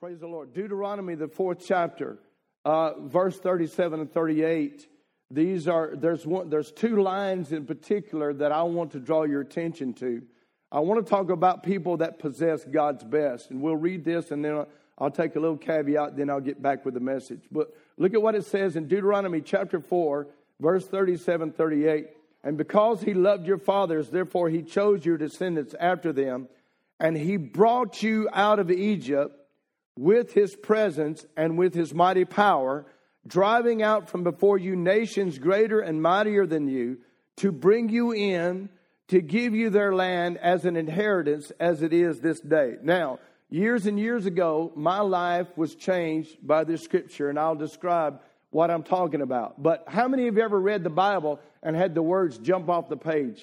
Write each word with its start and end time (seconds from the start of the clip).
Praise 0.00 0.18
the 0.18 0.26
Lord. 0.26 0.54
Deuteronomy, 0.54 1.14
the 1.14 1.28
fourth 1.28 1.62
chapter, 1.62 2.16
uh, 2.64 2.92
verse 3.00 3.38
37 3.38 4.00
and 4.00 4.10
38. 4.10 4.88
These 5.30 5.68
are, 5.68 5.94
there's, 5.94 6.26
one, 6.26 6.48
there's 6.48 6.72
two 6.72 7.02
lines 7.02 7.52
in 7.52 7.66
particular 7.66 8.32
that 8.32 8.50
I 8.50 8.62
want 8.62 8.92
to 8.92 8.98
draw 8.98 9.24
your 9.24 9.42
attention 9.42 9.92
to. 9.94 10.22
I 10.72 10.80
want 10.80 11.04
to 11.04 11.10
talk 11.10 11.28
about 11.28 11.62
people 11.62 11.98
that 11.98 12.18
possess 12.18 12.64
God's 12.64 13.04
best. 13.04 13.50
And 13.50 13.60
we'll 13.60 13.76
read 13.76 14.02
this 14.02 14.30
and 14.30 14.42
then 14.42 14.64
I'll 14.96 15.10
take 15.10 15.36
a 15.36 15.38
little 15.38 15.58
caveat, 15.58 16.16
then 16.16 16.30
I'll 16.30 16.40
get 16.40 16.62
back 16.62 16.86
with 16.86 16.94
the 16.94 17.00
message. 17.00 17.42
But 17.52 17.76
look 17.98 18.14
at 18.14 18.22
what 18.22 18.34
it 18.34 18.46
says 18.46 18.76
in 18.76 18.88
Deuteronomy 18.88 19.42
chapter 19.42 19.80
4, 19.80 20.28
verse 20.60 20.86
37 20.86 21.52
38. 21.52 22.06
And 22.42 22.56
because 22.56 23.02
he 23.02 23.12
loved 23.12 23.46
your 23.46 23.58
fathers, 23.58 24.08
therefore 24.08 24.48
he 24.48 24.62
chose 24.62 25.04
your 25.04 25.18
descendants 25.18 25.74
after 25.78 26.10
them, 26.10 26.48
and 26.98 27.18
he 27.18 27.36
brought 27.36 28.02
you 28.02 28.30
out 28.32 28.58
of 28.58 28.70
Egypt 28.70 29.39
with 29.96 30.32
his 30.32 30.56
presence 30.56 31.26
and 31.36 31.58
with 31.58 31.74
his 31.74 31.92
mighty 31.92 32.24
power, 32.24 32.86
driving 33.26 33.82
out 33.82 34.08
from 34.08 34.24
before 34.24 34.58
you 34.58 34.76
nations 34.76 35.38
greater 35.38 35.80
and 35.80 36.02
mightier 36.02 36.46
than 36.46 36.68
you, 36.68 36.98
to 37.36 37.52
bring 37.52 37.88
you 37.88 38.12
in, 38.12 38.68
to 39.08 39.20
give 39.20 39.54
you 39.54 39.70
their 39.70 39.94
land 39.94 40.38
as 40.38 40.64
an 40.64 40.76
inheritance 40.76 41.50
as 41.58 41.82
it 41.82 41.92
is 41.92 42.20
this 42.20 42.40
day. 42.40 42.76
Now, 42.82 43.18
years 43.50 43.86
and 43.86 43.98
years 43.98 44.26
ago, 44.26 44.72
my 44.76 45.00
life 45.00 45.48
was 45.56 45.74
changed 45.74 46.36
by 46.46 46.64
this 46.64 46.82
scripture, 46.82 47.28
and 47.28 47.38
I'll 47.38 47.56
describe 47.56 48.20
what 48.50 48.70
I'm 48.70 48.82
talking 48.82 49.20
about. 49.20 49.62
But 49.62 49.84
how 49.88 50.08
many 50.08 50.28
of 50.28 50.36
you 50.36 50.42
ever 50.42 50.60
read 50.60 50.84
the 50.84 50.90
Bible 50.90 51.40
and 51.62 51.76
had 51.76 51.94
the 51.94 52.02
words 52.02 52.38
jump 52.38 52.68
off 52.68 52.88
the 52.88 52.96
page? 52.96 53.42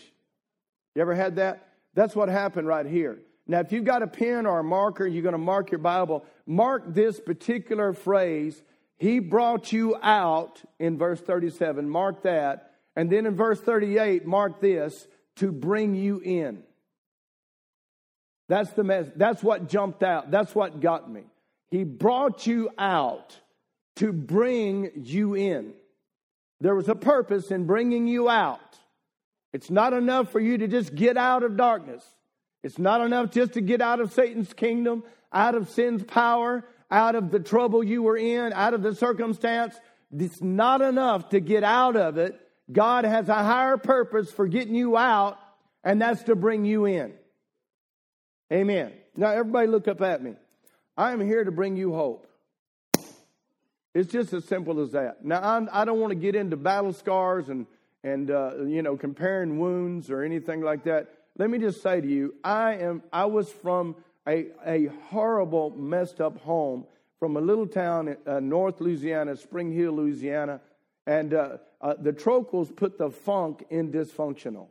You 0.95 1.01
ever 1.01 1.15
had 1.15 1.35
that? 1.37 1.67
That's 1.93 2.15
what 2.15 2.29
happened 2.29 2.67
right 2.67 2.85
here. 2.85 3.19
Now, 3.47 3.59
if 3.59 3.71
you've 3.71 3.85
got 3.85 4.03
a 4.03 4.07
pen 4.07 4.45
or 4.45 4.59
a 4.59 4.63
marker, 4.63 5.07
you're 5.07 5.23
going 5.23 5.33
to 5.33 5.39
mark 5.39 5.71
your 5.71 5.79
Bible, 5.79 6.25
mark 6.47 6.83
this 6.87 7.19
particular 7.19 7.93
phrase, 7.93 8.61
He 8.97 9.19
brought 9.19 9.71
you 9.71 9.95
out 10.01 10.61
in 10.79 10.97
verse 10.97 11.21
37. 11.21 11.89
Mark 11.89 12.23
that. 12.23 12.71
And 12.95 13.11
then 13.11 13.27
in 13.27 13.35
verse 13.35 13.61
38, 13.61 14.25
mark 14.25 14.59
this, 14.59 15.07
to 15.35 15.51
bring 15.51 15.93
you 15.93 16.19
in. 16.19 16.63
That's 18.49 18.71
the 18.71 18.83
mess. 18.83 19.07
That's 19.15 19.43
what 19.43 19.69
jumped 19.69 20.01
out. 20.01 20.31
That's 20.31 20.55
what 20.55 20.79
got 20.79 21.11
me. 21.11 21.23
He 21.69 21.83
brought 21.83 22.47
you 22.47 22.69
out 22.77 23.39
to 23.97 24.13
bring 24.13 24.91
you 24.95 25.35
in. 25.35 25.73
There 26.61 26.75
was 26.75 26.89
a 26.89 26.95
purpose 26.95 27.51
in 27.51 27.65
bringing 27.65 28.07
you 28.07 28.29
out. 28.29 28.59
It's 29.53 29.69
not 29.69 29.93
enough 29.93 30.31
for 30.31 30.39
you 30.39 30.57
to 30.59 30.67
just 30.67 30.95
get 30.95 31.17
out 31.17 31.43
of 31.43 31.57
darkness. 31.57 32.03
It's 32.63 32.79
not 32.79 33.01
enough 33.01 33.31
just 33.31 33.53
to 33.53 33.61
get 33.61 33.81
out 33.81 33.99
of 33.99 34.11
Satan's 34.13 34.53
kingdom, 34.53 35.03
out 35.31 35.55
of 35.55 35.69
sin's 35.69 36.03
power, 36.03 36.65
out 36.89 37.15
of 37.15 37.31
the 37.31 37.39
trouble 37.39 37.83
you 37.83 38.03
were 38.03 38.17
in, 38.17 38.53
out 38.53 38.73
of 38.73 38.81
the 38.81 38.95
circumstance. 38.95 39.75
It's 40.11 40.41
not 40.41 40.81
enough 40.81 41.29
to 41.29 41.39
get 41.39 41.63
out 41.63 41.95
of 41.95 42.17
it. 42.17 42.39
God 42.71 43.05
has 43.05 43.29
a 43.29 43.35
higher 43.35 43.77
purpose 43.77 44.31
for 44.31 44.47
getting 44.47 44.75
you 44.75 44.97
out, 44.97 45.39
and 45.83 46.01
that's 46.01 46.23
to 46.23 46.35
bring 46.35 46.65
you 46.65 46.85
in. 46.85 47.13
Amen. 48.51 48.93
Now, 49.15 49.31
everybody 49.31 49.67
look 49.67 49.87
up 49.87 50.01
at 50.01 50.21
me. 50.21 50.35
I 50.95 51.11
am 51.11 51.21
here 51.21 51.43
to 51.43 51.51
bring 51.51 51.75
you 51.75 51.93
hope. 51.93 52.27
It's 53.93 54.11
just 54.11 54.31
as 54.33 54.45
simple 54.45 54.79
as 54.81 54.91
that. 54.91 55.25
Now, 55.25 55.41
I'm, 55.41 55.69
I 55.71 55.83
do 55.83 55.91
not 55.91 55.97
want 55.97 56.11
to 56.11 56.15
get 56.15 56.35
into 56.35 56.55
battle 56.55 56.93
scars 56.93 57.49
and, 57.49 57.65
and 58.03 58.29
uh, 58.29 58.63
you 58.65 58.81
know, 58.81 58.95
comparing 58.95 59.59
wounds 59.59 60.09
or 60.09 60.23
anything 60.23 60.61
like 60.61 60.83
that. 60.83 61.07
Let 61.37 61.49
me 61.51 61.59
just 61.59 61.81
say 61.81 62.01
to 62.01 62.07
you, 62.07 62.35
I 62.43 62.75
am 62.75 63.03
I 63.13 63.25
was 63.25 63.49
from 63.51 63.95
a, 64.27 64.47
a 64.65 64.87
horrible, 65.09 65.69
messed 65.71 66.19
up 66.19 66.39
home 66.41 66.85
from 67.19 67.37
a 67.37 67.41
little 67.41 67.67
town 67.67 68.09
in 68.09 68.17
uh, 68.25 68.39
North 68.39 68.81
Louisiana, 68.81 69.35
Spring 69.37 69.71
Hill, 69.71 69.93
Louisiana, 69.93 70.61
and 71.05 71.33
uh, 71.33 71.57
uh, 71.79 71.93
the 71.99 72.11
Trocals 72.11 72.75
put 72.75 72.97
the 72.97 73.09
funk 73.09 73.65
in 73.69 73.91
dysfunctional. 73.91 74.67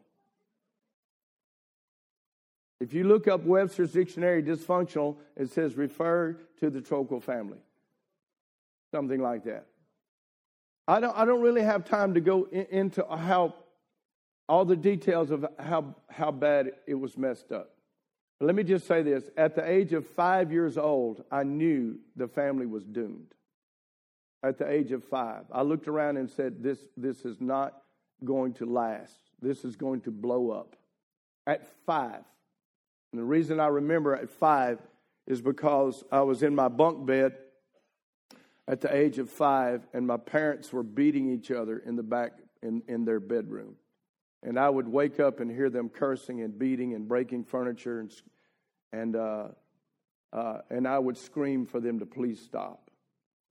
If 2.81 2.93
you 2.93 3.05
look 3.05 3.27
up 3.27 3.45
Webster's 3.45 3.93
dictionary, 3.93 4.43
dysfunctional, 4.43 5.17
it 5.37 5.51
says 5.51 5.77
refer 5.77 6.37
to 6.61 6.69
the 6.69 6.81
Trocal 6.81 7.21
family. 7.21 7.59
Something 8.93 9.23
like 9.23 9.45
that. 9.45 9.67
I 10.87 11.01
don't, 11.01 11.17
I 11.17 11.25
don't 11.25 11.41
really 11.41 11.63
have 11.63 11.85
time 11.85 12.15
to 12.15 12.21
go 12.21 12.49
in, 12.53 12.67
into 12.71 13.05
how 13.05 13.55
all 14.49 14.65
the 14.65 14.77
details 14.77 15.31
of 15.31 15.45
how, 15.59 15.95
how 16.09 16.31
bad 16.31 16.73
it 16.87 16.95
was 16.95 17.17
messed 17.17 17.53
up. 17.53 17.73
But 18.39 18.47
let 18.47 18.55
me 18.55 18.63
just 18.63 18.87
say 18.87 19.03
this 19.03 19.31
at 19.37 19.55
the 19.55 19.69
age 19.69 19.93
of 19.93 20.07
five 20.07 20.53
years 20.53 20.77
old, 20.77 21.25
I 21.31 21.43
knew 21.43 21.99
the 22.17 22.29
family 22.29 22.67
was 22.67 22.85
doomed. 22.85 23.35
At 24.43 24.59
the 24.59 24.71
age 24.71 24.93
of 24.93 25.03
five, 25.03 25.45
I 25.51 25.63
looked 25.63 25.89
around 25.89 26.19
and 26.19 26.31
said, 26.31 26.63
This, 26.63 26.79
this 26.97 27.25
is 27.25 27.41
not 27.41 27.83
going 28.25 28.53
to 28.55 28.67
last. 28.67 29.15
This 29.41 29.65
is 29.65 29.75
going 29.75 30.03
to 30.03 30.11
blow 30.11 30.51
up. 30.51 30.77
At 31.47 31.67
five. 31.85 32.23
And 33.13 33.21
the 33.21 33.25
reason 33.25 33.59
I 33.61 33.69
remember 33.69 34.15
at 34.15 34.29
five 34.29 34.79
is 35.27 35.41
because 35.41 36.05
I 36.13 36.21
was 36.21 36.43
in 36.43 36.55
my 36.55 36.69
bunk 36.69 37.07
bed 37.07 37.33
at 38.69 38.81
the 38.81 38.95
age 38.95 39.19
of 39.19 39.31
five, 39.31 39.87
and 39.93 40.07
my 40.07 40.17
parents 40.17 40.73
were 40.73 40.83
beating 40.83 41.33
each 41.33 41.51
other 41.51 41.79
in 41.79 41.97
the 41.97 42.03
back 42.03 42.33
in, 42.63 42.83
in 42.89 43.05
their 43.05 43.21
bedroom. 43.21 43.77
And 44.47 44.59
I 44.59 44.71
would 44.71 44.87
wake 44.87 45.19
up 45.19 45.41
and 45.41 45.51
hear 45.51 45.69
them 45.69 45.89
cursing 45.89 46.41
and 46.41 46.57
beating 46.57 46.95
and 46.95 47.09
breaking 47.09 47.45
furniture, 47.45 47.99
and, 47.99 48.15
and, 48.93 49.17
uh, 49.17 49.49
uh, 50.33 50.59
and 50.71 50.87
I 50.87 51.01
would 51.01 51.19
scream 51.19 51.67
for 51.67 51.81
them 51.81 51.99
to 51.99 52.07
please 52.07 52.41
stop. 52.41 52.91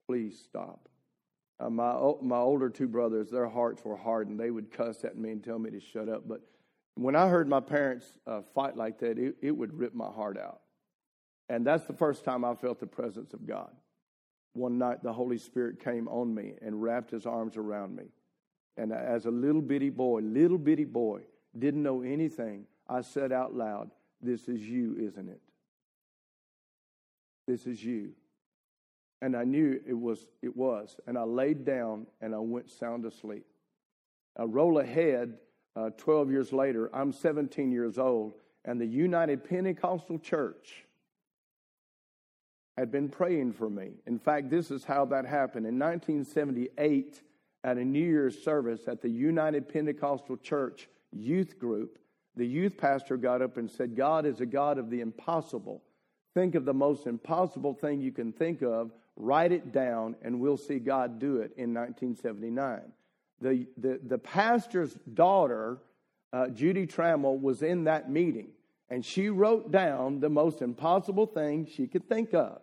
Please 0.08 0.40
stop. 0.42 0.88
Uh, 1.60 1.68
my, 1.68 1.92
my 2.22 2.38
older 2.38 2.70
two 2.70 2.88
brothers, 2.88 3.30
their 3.30 3.48
hearts 3.48 3.84
were 3.84 3.96
hardened. 3.96 4.40
They 4.40 4.50
would 4.50 4.72
cuss 4.72 5.04
at 5.04 5.18
me 5.18 5.32
and 5.32 5.44
tell 5.44 5.58
me 5.58 5.70
to 5.70 5.80
shut 5.80 6.08
up. 6.08 6.26
But 6.26 6.40
when 6.94 7.14
I 7.14 7.28
heard 7.28 7.46
my 7.46 7.60
parents 7.60 8.06
uh, 8.26 8.40
fight 8.54 8.74
like 8.74 8.98
that, 9.00 9.18
it, 9.18 9.36
it 9.42 9.52
would 9.52 9.78
rip 9.78 9.94
my 9.94 10.10
heart 10.10 10.38
out. 10.38 10.60
And 11.50 11.66
that's 11.66 11.84
the 11.84 11.92
first 11.92 12.24
time 12.24 12.42
I 12.42 12.54
felt 12.54 12.80
the 12.80 12.86
presence 12.86 13.34
of 13.34 13.46
God. 13.46 13.70
One 14.54 14.78
night, 14.78 15.02
the 15.02 15.12
Holy 15.12 15.36
Spirit 15.36 15.78
came 15.84 16.08
on 16.08 16.34
me 16.34 16.54
and 16.62 16.82
wrapped 16.82 17.10
his 17.10 17.26
arms 17.26 17.58
around 17.58 17.94
me. 17.94 18.04
And 18.76 18.92
as 18.92 19.26
a 19.26 19.30
little 19.30 19.62
bitty 19.62 19.90
boy, 19.90 20.20
little 20.20 20.58
bitty 20.58 20.84
boy, 20.84 21.22
didn't 21.58 21.82
know 21.82 22.02
anything, 22.02 22.66
I 22.88 23.00
said 23.00 23.32
out 23.32 23.54
loud, 23.54 23.90
This 24.20 24.48
is 24.48 24.60
you, 24.60 24.96
isn't 24.98 25.28
it? 25.28 25.40
This 27.46 27.66
is 27.66 27.82
you. 27.82 28.10
And 29.22 29.34
I 29.36 29.44
knew 29.44 29.80
it 29.86 29.94
was, 29.94 30.26
it 30.42 30.54
was. 30.54 30.96
And 31.06 31.16
I 31.16 31.22
laid 31.22 31.64
down 31.64 32.06
and 32.20 32.34
I 32.34 32.38
went 32.38 32.70
sound 32.70 33.06
asleep. 33.06 33.46
I 34.38 34.42
roll 34.42 34.78
ahead 34.78 35.38
uh, 35.74 35.90
12 35.96 36.30
years 36.30 36.52
later. 36.52 36.90
I'm 36.94 37.12
17 37.12 37.72
years 37.72 37.98
old, 37.98 38.34
and 38.64 38.80
the 38.80 38.86
United 38.86 39.48
Pentecostal 39.48 40.18
Church 40.18 40.84
had 42.76 42.90
been 42.90 43.08
praying 43.08 43.52
for 43.52 43.70
me. 43.70 43.92
In 44.06 44.18
fact, 44.18 44.50
this 44.50 44.70
is 44.70 44.84
how 44.84 45.06
that 45.06 45.24
happened. 45.24 45.66
In 45.66 45.78
1978, 45.78 47.22
at 47.66 47.78
a 47.78 47.84
New 47.84 47.98
Year's 47.98 48.40
service 48.44 48.86
at 48.86 49.02
the 49.02 49.08
United 49.08 49.68
Pentecostal 49.68 50.36
Church 50.36 50.88
youth 51.10 51.58
group, 51.58 51.98
the 52.36 52.46
youth 52.46 52.78
pastor 52.78 53.16
got 53.16 53.42
up 53.42 53.56
and 53.56 53.68
said, 53.68 53.96
God 53.96 54.24
is 54.24 54.40
a 54.40 54.46
God 54.46 54.78
of 54.78 54.88
the 54.88 55.00
impossible. 55.00 55.82
Think 56.32 56.54
of 56.54 56.64
the 56.64 56.72
most 56.72 57.08
impossible 57.08 57.74
thing 57.74 58.00
you 58.00 58.12
can 58.12 58.32
think 58.32 58.62
of, 58.62 58.92
write 59.16 59.50
it 59.50 59.72
down, 59.72 60.14
and 60.22 60.38
we'll 60.38 60.56
see 60.56 60.78
God 60.78 61.18
do 61.18 61.38
it 61.38 61.50
in 61.56 61.74
1979. 61.74 62.82
The, 63.40 63.66
the, 63.76 64.00
the 64.06 64.18
pastor's 64.18 64.94
daughter, 65.14 65.78
uh, 66.32 66.48
Judy 66.48 66.86
Trammell, 66.86 67.40
was 67.40 67.62
in 67.62 67.84
that 67.84 68.08
meeting, 68.08 68.50
and 68.90 69.04
she 69.04 69.28
wrote 69.28 69.72
down 69.72 70.20
the 70.20 70.30
most 70.30 70.62
impossible 70.62 71.26
thing 71.26 71.66
she 71.66 71.88
could 71.88 72.08
think 72.08 72.32
of. 72.32 72.60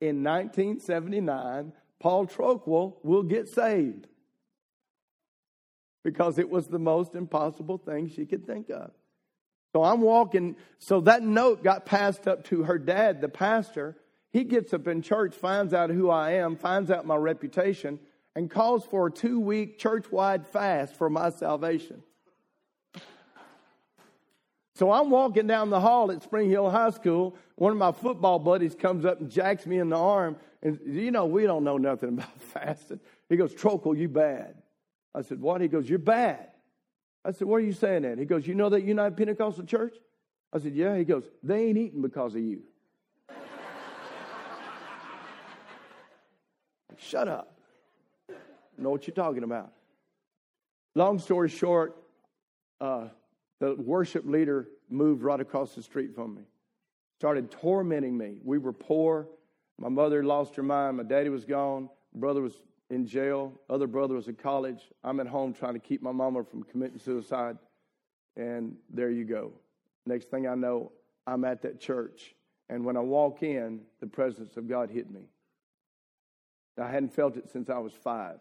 In 0.00 0.22
1979, 0.22 1.72
Paul 1.98 2.26
Troquel 2.26 2.94
will 3.02 3.24
get 3.24 3.48
saved 3.48 4.06
because 6.02 6.38
it 6.38 6.48
was 6.48 6.66
the 6.66 6.78
most 6.78 7.14
impossible 7.14 7.78
thing 7.78 8.08
she 8.08 8.26
could 8.26 8.46
think 8.46 8.70
of. 8.70 8.90
So 9.72 9.84
I'm 9.84 10.00
walking, 10.00 10.56
so 10.78 11.00
that 11.02 11.22
note 11.22 11.62
got 11.62 11.86
passed 11.86 12.26
up 12.26 12.44
to 12.44 12.64
her 12.64 12.78
dad, 12.78 13.20
the 13.20 13.28
pastor. 13.28 13.96
He 14.32 14.44
gets 14.44 14.72
up 14.74 14.88
in 14.88 15.02
church, 15.02 15.34
finds 15.34 15.72
out 15.72 15.90
who 15.90 16.10
I 16.10 16.32
am, 16.32 16.56
finds 16.56 16.90
out 16.90 17.06
my 17.06 17.16
reputation, 17.16 18.00
and 18.34 18.50
calls 18.50 18.84
for 18.84 19.06
a 19.06 19.10
two 19.10 19.38
week 19.38 19.78
church 19.78 20.10
wide 20.10 20.46
fast 20.46 20.94
for 20.94 21.08
my 21.08 21.30
salvation. 21.30 22.02
So 24.80 24.90
I'm 24.90 25.10
walking 25.10 25.46
down 25.46 25.68
the 25.68 25.80
hall 25.80 26.10
at 26.10 26.22
Spring 26.22 26.48
Hill 26.48 26.70
High 26.70 26.90
School. 26.90 27.36
One 27.56 27.70
of 27.70 27.76
my 27.76 27.92
football 27.92 28.38
buddies 28.38 28.74
comes 28.74 29.04
up 29.04 29.20
and 29.20 29.30
jacks 29.30 29.66
me 29.66 29.78
in 29.78 29.90
the 29.90 29.98
arm. 29.98 30.36
And, 30.62 30.78
you 30.86 31.10
know, 31.10 31.26
we 31.26 31.44
don't 31.44 31.64
know 31.64 31.76
nothing 31.76 32.08
about 32.10 32.40
fasting. 32.54 33.00
He 33.28 33.36
goes, 33.36 33.54
Trokel, 33.54 33.96
you 33.96 34.08
bad. 34.08 34.54
I 35.14 35.22
said, 35.22 35.40
What? 35.40 35.60
He 35.60 35.68
goes, 35.68 35.88
You're 35.88 35.98
bad. 35.98 36.48
I 37.24 37.32
said, 37.32 37.48
What 37.48 37.56
are 37.56 37.60
you 37.60 37.72
saying 37.72 38.02
that? 38.02 38.18
He 38.18 38.24
goes, 38.24 38.46
You 38.46 38.54
know 38.54 38.68
that 38.68 38.82
United 38.84 39.16
Pentecostal 39.16 39.64
Church? 39.64 39.96
I 40.52 40.58
said, 40.58 40.74
Yeah. 40.74 40.96
He 40.96 41.04
goes, 41.04 41.24
They 41.42 41.66
ain't 41.66 41.78
eating 41.78 42.02
because 42.02 42.34
of 42.34 42.42
you. 42.42 42.62
Shut 46.96 47.28
up. 47.28 47.58
know 48.78 48.90
what 48.90 49.06
you're 49.06 49.14
talking 49.14 49.42
about. 49.42 49.72
Long 50.94 51.18
story 51.18 51.48
short, 51.48 51.96
uh, 52.80 53.08
the 53.60 53.74
worship 53.74 54.24
leader 54.26 54.68
moved 54.88 55.22
right 55.22 55.40
across 55.40 55.74
the 55.74 55.82
street 55.82 56.14
from 56.14 56.34
me, 56.34 56.42
started 57.18 57.50
tormenting 57.50 58.16
me. 58.16 58.38
We 58.42 58.58
were 58.58 58.72
poor. 58.72 59.28
My 59.78 59.88
mother 59.88 60.24
lost 60.24 60.56
her 60.56 60.62
mind. 60.62 60.96
My 60.96 61.04
daddy 61.04 61.28
was 61.28 61.44
gone. 61.44 61.88
Brother 62.14 62.42
was 62.42 62.54
in 62.90 63.06
jail. 63.06 63.52
Other 63.68 63.86
brother 63.86 64.14
was 64.14 64.28
in 64.28 64.34
college. 64.34 64.90
I'm 65.02 65.20
at 65.20 65.26
home 65.26 65.54
trying 65.54 65.74
to 65.74 65.80
keep 65.80 66.02
my 66.02 66.12
mama 66.12 66.44
from 66.44 66.62
committing 66.64 66.98
suicide. 66.98 67.56
And 68.36 68.76
there 68.92 69.10
you 69.10 69.24
go. 69.24 69.52
Next 70.06 70.30
thing 70.30 70.46
I 70.46 70.54
know, 70.54 70.92
I'm 71.26 71.44
at 71.44 71.62
that 71.62 71.80
church. 71.80 72.34
And 72.68 72.84
when 72.84 72.96
I 72.96 73.00
walk 73.00 73.42
in, 73.42 73.80
the 74.00 74.06
presence 74.06 74.56
of 74.56 74.68
God 74.68 74.90
hit 74.90 75.10
me. 75.10 75.22
I 76.80 76.88
hadn't 76.90 77.12
felt 77.12 77.36
it 77.36 77.50
since 77.50 77.68
I 77.68 77.78
was 77.78 77.92
five. 77.92 78.38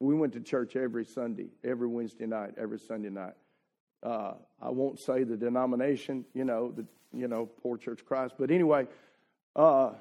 We 0.00 0.14
went 0.14 0.32
to 0.34 0.40
church 0.40 0.76
every 0.76 1.04
Sunday, 1.04 1.48
every 1.64 1.86
Wednesday 1.86 2.26
night, 2.26 2.54
every 2.58 2.78
Sunday 2.78 3.08
night. 3.08 3.34
Uh, 4.02 4.34
I 4.60 4.70
won't 4.70 4.98
say 4.98 5.22
the 5.24 5.36
denomination, 5.36 6.24
you 6.34 6.44
know, 6.44 6.72
the 6.72 6.84
you 7.14 7.28
know 7.28 7.46
poor 7.62 7.76
Church 7.76 8.04
Christ, 8.04 8.34
but 8.38 8.50
anyway, 8.50 8.88
uh, 9.54 9.92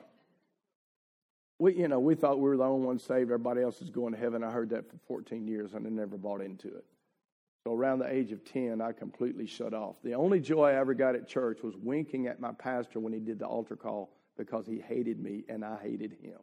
we 1.61 1.75
you 1.75 1.87
know 1.87 1.99
we 1.99 2.15
thought 2.15 2.39
we 2.39 2.49
were 2.49 2.57
the 2.57 2.63
only 2.63 2.87
ones 2.87 3.03
saved. 3.03 3.29
Everybody 3.29 3.61
else 3.61 3.81
is 3.81 3.91
going 3.91 4.13
to 4.13 4.19
heaven. 4.19 4.43
I 4.43 4.49
heard 4.49 4.71
that 4.71 4.89
for 4.89 4.97
14 5.07 5.47
years 5.47 5.73
and 5.73 5.85
I 5.85 5.89
never 5.91 6.17
bought 6.17 6.41
into 6.41 6.67
it. 6.69 6.83
So 7.63 7.75
around 7.75 7.99
the 7.99 8.11
age 8.11 8.31
of 8.31 8.43
10, 8.43 8.81
I 8.81 8.91
completely 8.91 9.45
shut 9.45 9.75
off. 9.75 9.97
The 10.03 10.15
only 10.15 10.39
joy 10.39 10.69
I 10.69 10.79
ever 10.79 10.95
got 10.95 11.13
at 11.13 11.27
church 11.27 11.59
was 11.61 11.75
winking 11.77 12.25
at 12.25 12.39
my 12.39 12.51
pastor 12.53 12.99
when 12.99 13.13
he 13.13 13.19
did 13.19 13.37
the 13.37 13.45
altar 13.45 13.75
call 13.75 14.11
because 14.35 14.65
he 14.65 14.79
hated 14.79 15.19
me 15.19 15.43
and 15.47 15.63
I 15.63 15.77
hated 15.79 16.13
him. 16.23 16.39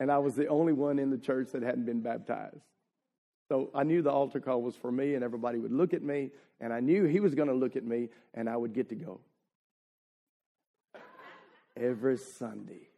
And 0.00 0.10
I 0.10 0.18
was 0.18 0.34
the 0.34 0.48
only 0.48 0.72
one 0.72 0.98
in 0.98 1.10
the 1.10 1.18
church 1.18 1.52
that 1.52 1.62
hadn't 1.62 1.84
been 1.84 2.00
baptized. 2.00 2.58
So 3.48 3.70
I 3.72 3.84
knew 3.84 4.02
the 4.02 4.10
altar 4.10 4.40
call 4.40 4.62
was 4.62 4.74
for 4.74 4.90
me, 4.90 5.14
and 5.14 5.24
everybody 5.24 5.58
would 5.58 5.72
look 5.72 5.92
at 5.92 6.02
me, 6.02 6.30
and 6.60 6.72
I 6.72 6.80
knew 6.80 7.04
he 7.04 7.20
was 7.20 7.34
going 7.34 7.48
to 7.48 7.54
look 7.54 7.76
at 7.76 7.84
me, 7.84 8.08
and 8.32 8.48
I 8.48 8.56
would 8.56 8.72
get 8.72 8.88
to 8.88 8.94
go. 8.94 9.20
Every 11.76 12.18
Sunday. 12.18 12.88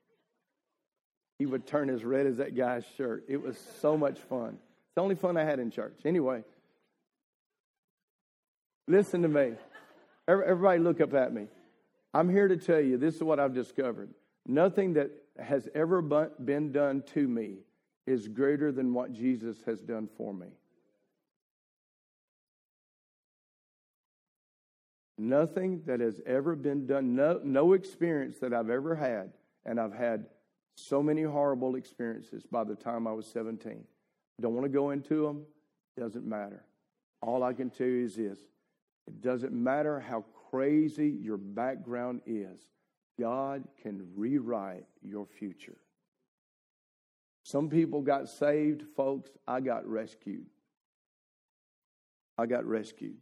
He 1.38 1.46
would 1.46 1.66
turn 1.66 1.90
as 1.90 2.04
red 2.04 2.26
as 2.26 2.36
that 2.36 2.56
guy's 2.56 2.84
shirt. 2.96 3.24
It 3.28 3.42
was 3.42 3.58
so 3.80 3.96
much 3.96 4.18
fun. 4.20 4.58
It's 4.86 4.94
the 4.94 5.00
only 5.00 5.14
fun 5.14 5.36
I 5.36 5.44
had 5.44 5.58
in 5.58 5.70
church. 5.70 6.00
Anyway, 6.04 6.44
listen 8.86 9.22
to 9.22 9.28
me. 9.28 9.54
Everybody 10.28 10.78
look 10.80 11.00
up 11.00 11.14
at 11.14 11.32
me. 11.32 11.48
I'm 12.14 12.28
here 12.28 12.46
to 12.48 12.56
tell 12.56 12.80
you 12.80 12.96
this 12.96 13.16
is 13.16 13.22
what 13.22 13.40
I've 13.40 13.54
discovered. 13.54 14.10
Nothing 14.46 14.94
that 14.94 15.10
has 15.38 15.68
ever 15.74 16.02
been 16.02 16.72
done 16.72 17.02
to 17.14 17.26
me 17.26 17.56
is 18.06 18.28
greater 18.28 18.70
than 18.70 18.92
what 18.92 19.12
Jesus 19.12 19.56
has 19.66 19.80
done 19.80 20.08
for 20.16 20.34
me. 20.34 20.48
Nothing 25.22 25.82
that 25.86 26.00
has 26.00 26.20
ever 26.26 26.56
been 26.56 26.84
done, 26.84 27.14
no, 27.14 27.40
no 27.44 27.74
experience 27.74 28.38
that 28.40 28.52
I've 28.52 28.70
ever 28.70 28.96
had, 28.96 29.30
and 29.64 29.78
I've 29.78 29.94
had 29.94 30.26
so 30.74 31.00
many 31.00 31.22
horrible 31.22 31.76
experiences 31.76 32.44
by 32.44 32.64
the 32.64 32.74
time 32.74 33.06
I 33.06 33.12
was 33.12 33.24
17. 33.28 33.84
Don't 34.40 34.54
want 34.54 34.64
to 34.64 34.68
go 34.68 34.90
into 34.90 35.24
them. 35.24 35.44
Doesn't 35.96 36.26
matter. 36.26 36.64
All 37.20 37.44
I 37.44 37.52
can 37.52 37.70
tell 37.70 37.86
you 37.86 38.04
is 38.04 38.16
this 38.16 38.40
it 39.06 39.20
doesn't 39.20 39.52
matter 39.52 40.00
how 40.00 40.24
crazy 40.50 41.10
your 41.10 41.36
background 41.36 42.22
is, 42.26 42.58
God 43.16 43.62
can 43.80 44.08
rewrite 44.16 44.86
your 45.02 45.26
future. 45.26 45.76
Some 47.44 47.68
people 47.68 48.02
got 48.02 48.28
saved, 48.28 48.82
folks. 48.96 49.30
I 49.46 49.60
got 49.60 49.86
rescued. 49.86 50.46
I 52.36 52.46
got 52.46 52.64
rescued. 52.64 53.18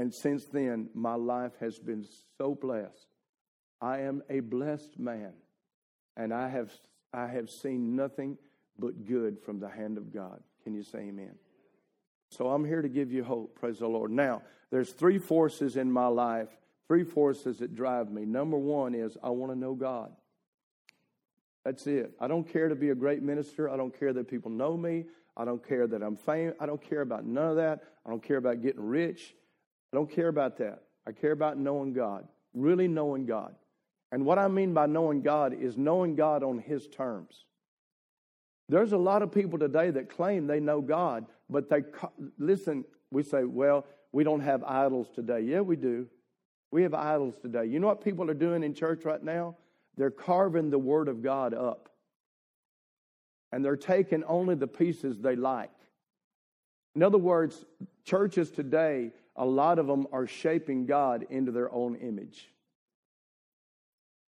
And 0.00 0.14
since 0.14 0.46
then, 0.46 0.88
my 0.94 1.14
life 1.14 1.52
has 1.60 1.78
been 1.78 2.06
so 2.38 2.54
blessed. 2.54 3.08
I 3.82 3.98
am 4.00 4.22
a 4.30 4.40
blessed 4.40 4.98
man. 4.98 5.34
And 6.16 6.32
I 6.32 6.48
have, 6.48 6.72
I 7.12 7.26
have 7.26 7.50
seen 7.50 7.96
nothing 7.96 8.38
but 8.78 9.04
good 9.04 9.38
from 9.44 9.60
the 9.60 9.68
hand 9.68 9.98
of 9.98 10.10
God. 10.10 10.40
Can 10.64 10.72
you 10.72 10.82
say 10.82 11.00
amen? 11.00 11.34
So 12.30 12.48
I'm 12.48 12.64
here 12.64 12.80
to 12.80 12.88
give 12.88 13.12
you 13.12 13.22
hope. 13.22 13.54
Praise 13.60 13.80
the 13.80 13.88
Lord. 13.88 14.10
Now, 14.10 14.40
there's 14.70 14.90
three 14.90 15.18
forces 15.18 15.76
in 15.76 15.92
my 15.92 16.06
life, 16.06 16.48
three 16.88 17.04
forces 17.04 17.58
that 17.58 17.76
drive 17.76 18.10
me. 18.10 18.24
Number 18.24 18.56
one 18.56 18.94
is 18.94 19.18
I 19.22 19.28
want 19.28 19.52
to 19.52 19.58
know 19.58 19.74
God. 19.74 20.12
That's 21.62 21.86
it. 21.86 22.12
I 22.18 22.26
don't 22.26 22.50
care 22.50 22.70
to 22.70 22.74
be 22.74 22.88
a 22.88 22.94
great 22.94 23.22
minister. 23.22 23.68
I 23.68 23.76
don't 23.76 23.94
care 24.00 24.14
that 24.14 24.28
people 24.28 24.50
know 24.50 24.78
me. 24.78 25.04
I 25.36 25.44
don't 25.44 25.62
care 25.62 25.86
that 25.86 26.02
I'm 26.02 26.16
famous. 26.16 26.54
I 26.58 26.64
don't 26.64 26.80
care 26.80 27.02
about 27.02 27.26
none 27.26 27.50
of 27.50 27.56
that. 27.56 27.80
I 28.06 28.08
don't 28.08 28.22
care 28.22 28.38
about 28.38 28.62
getting 28.62 28.80
rich. 28.80 29.34
I 29.92 29.96
don't 29.96 30.10
care 30.10 30.28
about 30.28 30.58
that. 30.58 30.82
I 31.06 31.12
care 31.12 31.32
about 31.32 31.58
knowing 31.58 31.92
God, 31.92 32.26
really 32.54 32.88
knowing 32.88 33.26
God. 33.26 33.54
And 34.12 34.24
what 34.24 34.38
I 34.38 34.48
mean 34.48 34.74
by 34.74 34.86
knowing 34.86 35.22
God 35.22 35.54
is 35.54 35.76
knowing 35.76 36.14
God 36.16 36.42
on 36.42 36.58
His 36.58 36.86
terms. 36.88 37.44
There's 38.68 38.92
a 38.92 38.98
lot 38.98 39.22
of 39.22 39.32
people 39.32 39.58
today 39.58 39.90
that 39.90 40.08
claim 40.08 40.46
they 40.46 40.60
know 40.60 40.80
God, 40.80 41.26
but 41.48 41.68
they 41.68 41.82
listen. 42.38 42.84
We 43.10 43.24
say, 43.24 43.44
well, 43.44 43.84
we 44.12 44.22
don't 44.22 44.40
have 44.40 44.62
idols 44.62 45.08
today. 45.14 45.40
Yeah, 45.40 45.60
we 45.60 45.76
do. 45.76 46.06
We 46.70 46.82
have 46.82 46.94
idols 46.94 47.34
today. 47.42 47.66
You 47.66 47.80
know 47.80 47.88
what 47.88 48.04
people 48.04 48.30
are 48.30 48.34
doing 48.34 48.62
in 48.62 48.74
church 48.74 49.04
right 49.04 49.22
now? 49.22 49.56
They're 49.96 50.10
carving 50.10 50.70
the 50.70 50.78
Word 50.78 51.08
of 51.08 51.22
God 51.22 51.52
up. 51.52 51.88
And 53.52 53.64
they're 53.64 53.76
taking 53.76 54.22
only 54.24 54.54
the 54.54 54.68
pieces 54.68 55.18
they 55.18 55.34
like. 55.34 55.72
In 56.94 57.02
other 57.02 57.18
words, 57.18 57.64
churches 58.04 58.50
today, 58.50 59.10
a 59.40 59.44
lot 59.44 59.78
of 59.78 59.86
them 59.86 60.06
are 60.12 60.26
shaping 60.26 60.84
God 60.84 61.26
into 61.30 61.50
their 61.50 61.72
own 61.72 61.96
image. 61.96 62.52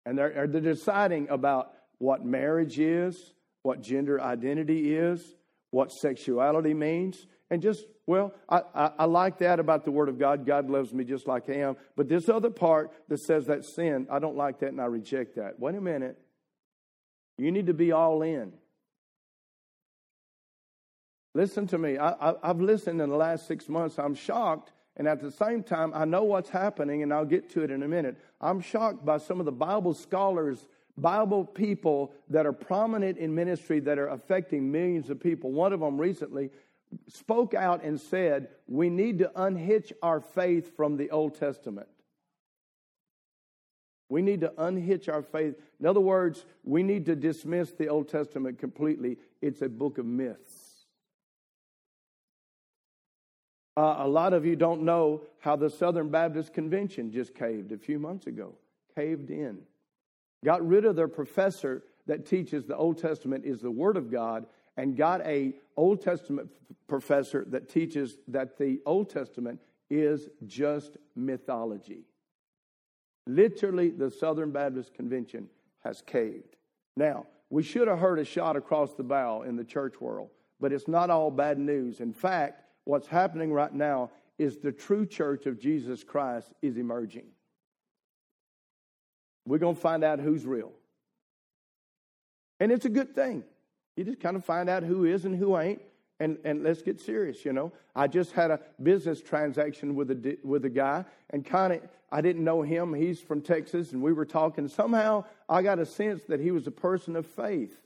And 0.03 0.17
they're, 0.17 0.47
they're 0.47 0.59
deciding 0.61 1.29
about 1.29 1.73
what 1.99 2.25
marriage 2.25 2.79
is, 2.79 3.33
what 3.61 3.81
gender 3.81 4.19
identity 4.19 4.95
is, 4.95 5.23
what 5.69 5.91
sexuality 5.91 6.73
means, 6.73 7.27
and 7.51 7.61
just, 7.61 7.85
well, 8.07 8.33
I, 8.49 8.61
I, 8.73 8.91
I, 8.99 9.05
like 9.05 9.37
that 9.39 9.59
about 9.59 9.85
the 9.85 9.91
Word 9.91 10.09
of 10.09 10.17
God. 10.17 10.43
God 10.43 10.71
loves 10.71 10.91
me 10.91 11.03
just 11.03 11.27
like 11.27 11.47
I 11.49 11.57
am. 11.57 11.77
But 11.95 12.09
this 12.09 12.27
other 12.27 12.49
part 12.49 12.91
that 13.07 13.19
says 13.19 13.45
that 13.45 13.63
sin, 13.63 14.07
I 14.09 14.17
don't 14.17 14.35
like 14.35 14.59
that 14.59 14.69
and 14.69 14.81
I 14.81 14.85
reject 14.85 15.35
that. 15.35 15.59
Wait 15.59 15.75
a 15.75 15.81
minute. 15.81 16.17
You 17.37 17.51
need 17.51 17.67
to 17.67 17.73
be 17.75 17.91
all 17.91 18.23
in. 18.23 18.53
Listen 21.35 21.67
to 21.67 21.77
me. 21.77 21.99
I, 21.99 22.33
have 22.43 22.59
listened 22.59 22.99
in 23.01 23.09
the 23.09 23.15
last 23.15 23.45
six 23.45 23.69
months. 23.69 23.99
I'm 23.99 24.15
shocked. 24.15 24.71
And 24.97 25.07
at 25.07 25.21
the 25.21 25.31
same 25.31 25.61
time, 25.61 25.91
I 25.93 26.05
know 26.05 26.23
what's 26.23 26.49
happening, 26.49 27.03
and 27.03 27.13
I'll 27.13 27.25
get 27.25 27.49
to 27.51 27.63
it 27.63 27.71
in 27.71 27.83
a 27.83 27.87
minute. 27.87 28.17
I'm 28.39 28.61
shocked 28.61 29.05
by 29.05 29.17
some 29.17 29.39
of 29.39 29.45
the 29.45 29.51
Bible 29.51 29.93
scholars 29.93 30.65
Bible 30.97 31.43
people 31.43 32.13
that 32.29 32.45
are 32.45 32.53
prominent 32.53 33.17
in 33.17 33.35
ministry 33.35 33.79
that 33.81 33.99
are 33.99 34.07
affecting 34.07 34.71
millions 34.71 35.09
of 35.09 35.19
people. 35.19 35.51
One 35.51 35.73
of 35.73 35.81
them 35.81 35.99
recently 35.99 36.51
spoke 37.09 37.53
out 37.53 37.83
and 37.83 37.99
said, 37.99 38.49
We 38.67 38.89
need 38.89 39.19
to 39.19 39.31
unhitch 39.35 39.91
our 40.01 40.21
faith 40.21 40.75
from 40.75 40.97
the 40.97 41.11
Old 41.11 41.37
Testament. 41.37 41.87
We 44.07 44.21
need 44.21 44.41
to 44.41 44.53
unhitch 44.57 45.09
our 45.09 45.23
faith. 45.23 45.55
In 45.79 45.85
other 45.85 45.99
words, 45.99 46.45
we 46.63 46.83
need 46.83 47.05
to 47.07 47.15
dismiss 47.15 47.71
the 47.71 47.87
Old 47.87 48.07
Testament 48.07 48.59
completely. 48.59 49.17
It's 49.41 49.61
a 49.61 49.69
book 49.69 49.97
of 49.97 50.05
myths. 50.05 50.64
Uh, 53.77 53.95
a 53.99 54.07
lot 54.07 54.33
of 54.33 54.45
you 54.45 54.55
don't 54.55 54.83
know 54.83 55.21
how 55.39 55.55
the 55.55 55.69
Southern 55.69 56.09
Baptist 56.09 56.53
Convention 56.53 57.11
just 57.11 57.35
caved 57.35 57.71
a 57.71 57.77
few 57.77 57.99
months 57.99 58.27
ago, 58.27 58.53
caved 58.95 59.29
in 59.29 59.59
got 60.45 60.65
rid 60.65 60.85
of 60.85 60.95
their 60.95 61.09
professor 61.09 61.83
that 62.05 62.25
teaches 62.25 62.65
the 62.65 62.77
Old 62.77 62.99
Testament 62.99 63.43
is 63.43 63.59
the 63.59 63.71
Word 63.71 63.97
of 63.97 64.11
God, 64.11 64.45
and 64.77 64.95
got 64.95 65.25
a 65.25 65.53
Old 65.75 66.01
Testament 66.01 66.49
professor 66.87 67.43
that 67.49 67.67
teaches 67.67 68.17
that 68.27 68.57
the 68.57 68.79
Old 68.85 69.09
Testament 69.09 69.59
is 69.89 70.29
just 70.45 70.97
mythology. 71.15 72.03
Literally, 73.25 73.89
the 73.89 74.11
Southern 74.11 74.51
Baptist 74.51 74.93
Convention 74.93 75.49
has 75.83 76.01
caved. 76.01 76.57
Now, 76.95 77.25
we 77.49 77.63
should 77.63 77.87
have 77.87 77.99
heard 77.99 78.19
a 78.19 78.25
shot 78.25 78.55
across 78.55 78.93
the 78.93 79.03
bow 79.03 79.41
in 79.41 79.55
the 79.55 79.63
church 79.63 79.99
world, 79.99 80.29
but 80.59 80.71
it's 80.71 80.87
not 80.87 81.09
all 81.09 81.31
bad 81.31 81.57
news. 81.57 82.01
In 82.01 82.13
fact, 82.13 82.64
what's 82.85 83.07
happening 83.07 83.51
right 83.51 83.73
now 83.73 84.09
is 84.37 84.57
the 84.57 84.71
true 84.71 85.05
church 85.05 85.45
of 85.45 85.59
Jesus 85.59 86.03
Christ 86.03 86.51
is 86.61 86.77
emerging. 86.77 87.25
We're 89.45 89.59
going 89.59 89.75
to 89.75 89.81
find 89.81 90.03
out 90.03 90.19
who's 90.19 90.45
real. 90.45 90.71
And 92.59 92.71
it's 92.71 92.85
a 92.85 92.89
good 92.89 93.13
thing. 93.13 93.43
You 93.95 94.03
just 94.03 94.19
kind 94.19 94.35
of 94.35 94.43
find 94.43 94.69
out 94.69 94.83
who 94.83 95.05
is 95.05 95.25
and 95.25 95.35
who 95.35 95.57
ain't. 95.57 95.81
and, 96.19 96.37
and 96.45 96.63
let's 96.63 96.81
get 96.81 96.99
serious, 96.99 97.43
you 97.43 97.53
know. 97.53 97.71
I 97.95 98.07
just 98.07 98.31
had 98.31 98.51
a 98.51 98.59
business 98.81 99.21
transaction 99.21 99.95
with 99.95 100.11
a, 100.11 100.37
with 100.43 100.65
a 100.65 100.69
guy, 100.69 101.05
and 101.31 101.45
kind 101.45 101.73
of, 101.73 101.81
I 102.11 102.21
didn't 102.21 102.43
know 102.43 102.61
him. 102.61 102.93
He's 102.93 103.19
from 103.19 103.41
Texas, 103.41 103.91
and 103.91 104.01
we 104.01 104.13
were 104.13 104.25
talking. 104.25 104.67
Somehow, 104.67 105.25
I 105.49 105.61
got 105.61 105.79
a 105.79 105.85
sense 105.85 106.23
that 106.23 106.39
he 106.39 106.51
was 106.51 106.67
a 106.67 106.71
person 106.71 107.15
of 107.15 107.25
faith. 107.25 107.77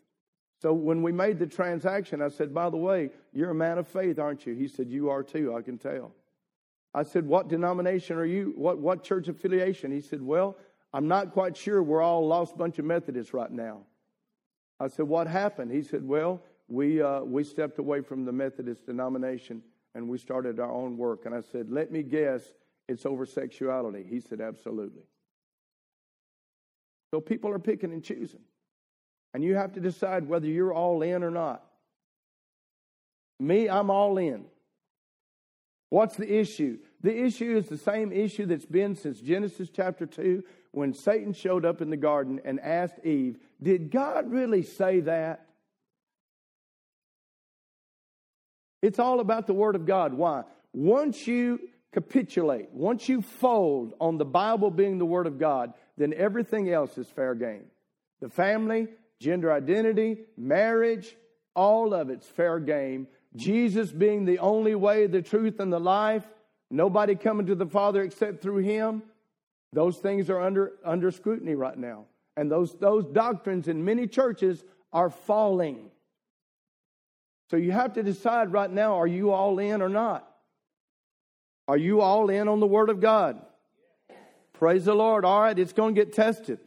So 0.61 0.73
when 0.73 1.01
we 1.01 1.11
made 1.13 1.39
the 1.39 1.47
transaction, 1.47 2.21
I 2.21 2.27
said, 2.27 2.53
By 2.53 2.69
the 2.69 2.77
way, 2.77 3.11
you're 3.33 3.51
a 3.51 3.55
man 3.55 3.77
of 3.77 3.87
faith, 3.87 4.19
aren't 4.19 4.45
you? 4.45 4.53
He 4.53 4.67
said, 4.67 4.89
You 4.89 5.09
are 5.09 5.23
too, 5.23 5.55
I 5.55 5.61
can 5.61 5.77
tell. 5.77 6.11
I 6.93 7.03
said, 7.03 7.25
What 7.25 7.47
denomination 7.47 8.17
are 8.17 8.25
you? 8.25 8.53
What, 8.55 8.79
what 8.79 9.03
church 9.03 9.27
affiliation? 9.29 9.91
He 9.91 10.01
said, 10.01 10.21
Well, 10.21 10.57
I'm 10.93 11.07
not 11.07 11.31
quite 11.31 11.55
sure. 11.55 11.81
We're 11.81 12.01
all 12.01 12.27
lost 12.27 12.57
bunch 12.57 12.77
of 12.77 12.85
Methodists 12.85 13.33
right 13.33 13.51
now. 13.51 13.81
I 14.79 14.87
said, 14.87 15.07
What 15.07 15.27
happened? 15.27 15.71
He 15.71 15.81
said, 15.81 16.05
Well, 16.05 16.41
we, 16.67 17.01
uh, 17.01 17.21
we 17.21 17.43
stepped 17.45 17.79
away 17.79 18.01
from 18.01 18.25
the 18.25 18.31
Methodist 18.33 18.85
denomination 18.85 19.63
and 19.95 20.09
we 20.09 20.17
started 20.17 20.59
our 20.59 20.71
own 20.71 20.97
work. 20.97 21.25
And 21.25 21.33
I 21.33 21.41
said, 21.41 21.71
Let 21.71 21.89
me 21.89 22.03
guess, 22.03 22.43
it's 22.89 23.05
over 23.05 23.25
sexuality. 23.25 24.05
He 24.07 24.19
said, 24.19 24.41
Absolutely. 24.41 25.03
So 27.11 27.21
people 27.21 27.49
are 27.49 27.59
picking 27.59 27.93
and 27.93 28.03
choosing. 28.03 28.41
And 29.33 29.43
you 29.43 29.55
have 29.55 29.73
to 29.73 29.79
decide 29.79 30.27
whether 30.27 30.47
you're 30.47 30.73
all 30.73 31.01
in 31.01 31.23
or 31.23 31.31
not. 31.31 31.63
Me, 33.39 33.69
I'm 33.69 33.89
all 33.89 34.17
in. 34.17 34.45
What's 35.89 36.15
the 36.15 36.39
issue? 36.39 36.79
The 37.01 37.25
issue 37.25 37.57
is 37.57 37.67
the 37.67 37.77
same 37.77 38.11
issue 38.11 38.45
that's 38.45 38.65
been 38.65 38.95
since 38.95 39.19
Genesis 39.19 39.69
chapter 39.73 40.05
2 40.05 40.43
when 40.71 40.93
Satan 40.93 41.33
showed 41.33 41.65
up 41.65 41.81
in 41.81 41.89
the 41.89 41.97
garden 41.97 42.39
and 42.45 42.59
asked 42.59 43.03
Eve, 43.03 43.37
Did 43.61 43.91
God 43.91 44.29
really 44.29 44.61
say 44.61 44.99
that? 45.01 45.45
It's 48.81 48.99
all 48.99 49.19
about 49.19 49.47
the 49.47 49.53
Word 49.53 49.75
of 49.75 49.85
God. 49.85 50.13
Why? 50.13 50.43
Once 50.73 51.27
you 51.27 51.59
capitulate, 51.91 52.69
once 52.71 53.09
you 53.09 53.21
fold 53.21 53.93
on 53.99 54.17
the 54.17 54.25
Bible 54.25 54.69
being 54.69 54.99
the 54.99 55.05
Word 55.05 55.27
of 55.27 55.39
God, 55.39 55.73
then 55.97 56.13
everything 56.13 56.71
else 56.71 56.97
is 56.97 57.07
fair 57.07 57.33
game. 57.35 57.65
The 58.21 58.29
family, 58.29 58.87
gender 59.19 59.51
identity, 59.51 60.17
marriage, 60.37 61.15
all 61.55 61.93
of 61.93 62.09
it's 62.09 62.27
fair 62.27 62.59
game. 62.59 63.07
Jesus 63.35 63.91
being 63.91 64.25
the 64.25 64.39
only 64.39 64.75
way, 64.75 65.07
the 65.07 65.21
truth, 65.21 65.59
and 65.59 65.71
the 65.71 65.79
life, 65.79 66.23
nobody 66.71 67.15
coming 67.15 67.45
to 67.47 67.55
the 67.55 67.65
Father 67.65 68.01
except 68.01 68.41
through 68.41 68.57
Him. 68.57 69.03
Those 69.73 69.97
things 69.97 70.29
are 70.29 70.39
under, 70.39 70.73
under 70.83 71.11
scrutiny 71.11 71.55
right 71.55 71.77
now. 71.77 72.05
And 72.37 72.49
those, 72.49 72.73
those 72.75 73.05
doctrines 73.05 73.67
in 73.67 73.83
many 73.83 74.07
churches 74.07 74.63
are 74.91 75.09
falling. 75.09 75.91
So 77.51 77.57
you 77.57 77.71
have 77.71 77.93
to 77.93 78.03
decide 78.03 78.51
right 78.51 78.71
now 78.71 78.99
are 78.99 79.07
you 79.07 79.31
all 79.31 79.59
in 79.59 79.81
or 79.81 79.89
not? 79.89 80.25
Are 81.67 81.77
you 81.77 82.01
all 82.01 82.29
in 82.29 82.47
on 82.47 82.59
the 82.59 82.67
Word 82.67 82.89
of 82.89 82.99
God? 82.99 83.39
Praise 84.53 84.85
the 84.85 84.95
Lord. 84.95 85.23
All 85.23 85.41
right, 85.41 85.57
it's 85.57 85.73
going 85.73 85.93
to 85.93 86.01
get 86.05 86.13
tested. 86.13 86.59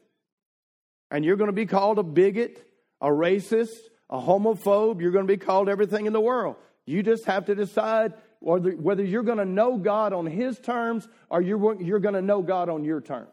And 1.13 1.27
you're 1.27 1.37
going 1.37 1.49
to 1.49 1.53
be 1.53 1.67
called 1.67 1.99
a 1.99 2.03
bigot, 2.03 2.67
a 3.03 3.09
racist, 3.09 3.77
a 4.09 4.19
homophobe. 4.19 5.03
You're 5.03 5.13
going 5.13 5.27
to 5.27 5.33
be 5.33 5.37
called 5.37 5.69
everything 5.69 6.07
in 6.07 6.15
the 6.15 6.21
world. 6.21 6.57
You 6.87 7.03
just 7.03 7.27
have 7.27 7.45
to 7.47 7.55
decide 7.55 8.15
whether 8.41 9.05
you're 9.05 9.23
going 9.23 9.39
to 9.39 9.45
know 9.45 9.77
God 9.77 10.15
on 10.15 10.25
His 10.25 10.59
terms 10.59 11.07
or 11.29 11.43
you're, 11.43 11.81
you're 11.83 12.01
going 12.01 12.15
to 12.15 12.23
know 12.23 12.41
God 12.41 12.71
on 12.71 12.83
your 12.83 13.03
terms. 13.03 13.29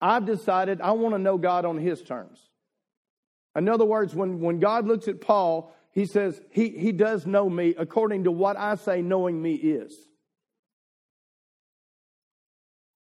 I've 0.00 0.24
decided 0.24 0.80
I 0.80 0.92
want 0.92 1.16
to 1.16 1.18
know 1.18 1.38
God 1.38 1.64
on 1.64 1.76
His 1.76 2.00
terms. 2.02 2.38
In 3.56 3.68
other 3.68 3.84
words, 3.84 4.14
when, 4.14 4.40
when 4.40 4.60
God 4.60 4.86
looks 4.86 5.08
at 5.08 5.20
Paul, 5.20 5.74
he 5.90 6.06
says, 6.06 6.40
he, 6.50 6.68
he 6.68 6.92
does 6.92 7.26
know 7.26 7.50
me 7.50 7.74
according 7.76 8.24
to 8.24 8.30
what 8.30 8.56
I 8.56 8.76
say 8.76 9.02
knowing 9.02 9.42
me 9.42 9.54
is. 9.54 9.92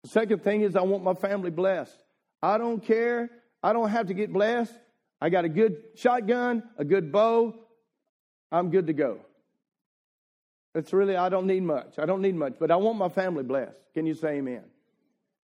The 0.05 0.11
second 0.11 0.45
thing 0.45 0.63
is, 0.63 0.77
I 0.77 0.83
want 0.83 1.03
my 1.03 1.15
family 1.15 1.51
blessed. 1.51 2.01
I 2.41 2.59
don't 2.59 2.81
care. 2.83 3.29
I 3.63 3.73
don't 3.73 3.89
have 3.91 4.07
to 4.07 4.15
get 4.15 4.33
blessed. 4.33 4.75
I 5.21 5.31
got 5.31 5.45
a 5.45 5.49
good 5.49 5.83
shotgun, 5.97 6.63
a 6.77 6.85
good 6.85 7.11
bow. 7.11 7.55
I'm 8.53 8.71
good 8.71 8.87
to 8.87 8.93
go. 8.93 9.21
It's 10.75 10.93
really, 10.93 11.17
I 11.17 11.29
don't 11.29 11.47
need 11.47 11.63
much. 11.63 11.99
I 11.99 12.07
don't 12.07 12.23
need 12.23 12.37
much, 12.37 12.55
but 12.59 12.71
I 12.71 12.77
want 12.77 12.99
my 12.99 13.09
family 13.09 13.43
blessed. 13.43 13.81
Can 13.95 14.07
you 14.07 14.15
say 14.15 14.37
amen? 14.37 14.65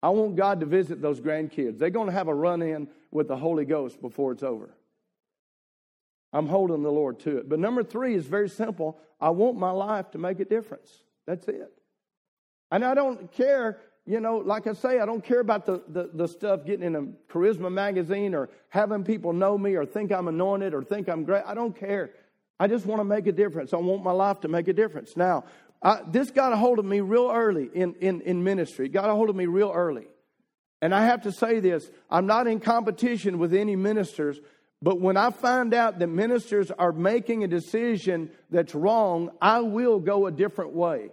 I 0.02 0.10
want 0.10 0.36
God 0.36 0.60
to 0.60 0.66
visit 0.66 1.00
those 1.00 1.20
grandkids. 1.20 1.78
They're 1.78 1.90
going 1.90 2.08
to 2.08 2.12
have 2.12 2.28
a 2.28 2.34
run 2.34 2.60
in 2.60 2.88
with 3.10 3.28
the 3.28 3.36
Holy 3.36 3.64
Ghost 3.64 4.00
before 4.02 4.32
it's 4.32 4.42
over. 4.42 4.74
I'm 6.32 6.48
holding 6.48 6.82
the 6.82 6.90
Lord 6.90 7.20
to 7.20 7.38
it. 7.38 7.48
But 7.48 7.60
number 7.60 7.82
three 7.82 8.14
is 8.14 8.26
very 8.26 8.48
simple. 8.48 8.98
I 9.20 9.30
want 9.30 9.56
my 9.56 9.70
life 9.70 10.10
to 10.12 10.18
make 10.18 10.40
a 10.40 10.44
difference. 10.44 10.90
That's 11.26 11.46
it. 11.46 11.72
And 12.70 12.84
I 12.84 12.94
don't 12.94 13.30
care, 13.32 13.78
you 14.06 14.20
know, 14.20 14.38
like 14.38 14.66
I 14.66 14.72
say, 14.72 14.98
I 14.98 15.06
don't 15.06 15.24
care 15.24 15.40
about 15.40 15.64
the, 15.64 15.82
the, 15.88 16.10
the 16.12 16.28
stuff 16.28 16.64
getting 16.64 16.84
in 16.84 16.96
a 16.96 17.02
charisma 17.32 17.70
magazine 17.70 18.34
or 18.34 18.48
having 18.68 19.04
people 19.04 19.32
know 19.32 19.56
me 19.56 19.76
or 19.76 19.84
think 19.84 20.10
I'm 20.10 20.28
anointed 20.28 20.74
or 20.74 20.82
think 20.82 21.08
I'm 21.08 21.24
great. 21.24 21.44
I 21.46 21.54
don't 21.54 21.78
care. 21.78 22.10
I 22.58 22.66
just 22.66 22.84
want 22.84 23.00
to 23.00 23.04
make 23.04 23.26
a 23.26 23.32
difference. 23.32 23.72
I 23.72 23.76
want 23.76 24.02
my 24.02 24.12
life 24.12 24.40
to 24.40 24.48
make 24.48 24.68
a 24.68 24.72
difference. 24.72 25.16
Now, 25.16 25.44
I, 25.82 26.00
this 26.06 26.30
got 26.30 26.52
a 26.52 26.56
hold 26.56 26.78
of 26.78 26.84
me 26.84 27.00
real 27.00 27.30
early 27.32 27.68
in, 27.72 27.94
in, 27.94 28.20
in 28.22 28.42
ministry. 28.42 28.86
It 28.86 28.92
got 28.92 29.08
a 29.08 29.14
hold 29.14 29.30
of 29.30 29.36
me 29.36 29.46
real 29.46 29.72
early. 29.72 30.06
And 30.80 30.92
I 30.94 31.04
have 31.06 31.22
to 31.22 31.32
say 31.32 31.60
this 31.60 31.88
I'm 32.10 32.26
not 32.26 32.46
in 32.46 32.60
competition 32.60 33.38
with 33.38 33.54
any 33.54 33.76
ministers 33.76 34.40
but 34.82 35.00
when 35.00 35.16
I 35.16 35.30
find 35.30 35.72
out 35.72 36.00
that 36.00 36.08
ministers 36.08 36.72
are 36.72 36.90
making 36.90 37.44
a 37.44 37.48
decision 37.48 38.30
that's 38.50 38.74
wrong, 38.74 39.30
I 39.40 39.60
will 39.60 40.00
go 40.00 40.26
a 40.26 40.32
different 40.32 40.72
way. 40.72 41.10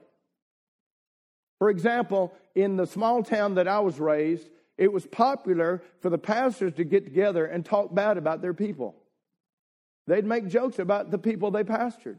For 1.60 1.70
example, 1.70 2.34
in 2.62 2.78
the 2.78 2.88
small 2.88 3.24
town 3.24 3.56
that 3.56 3.68
I 3.68 3.80
was 3.80 4.00
raised, 4.00 4.50
it 4.78 4.92
was 4.92 5.06
popular 5.06 5.82
for 6.00 6.10
the 6.10 6.18
pastors 6.18 6.74
to 6.76 6.84
get 6.84 7.04
together 7.04 7.46
and 7.46 7.66
talk 7.66 7.94
bad 7.94 8.18
about 8.18 8.42
their 8.42 8.54
people. 8.54 8.96
They'd 10.08 10.26
make 10.26 10.48
jokes 10.48 10.80
about 10.80 11.12
the 11.12 11.18
people 11.18 11.52
they 11.52 11.64
pastored. 11.64 12.18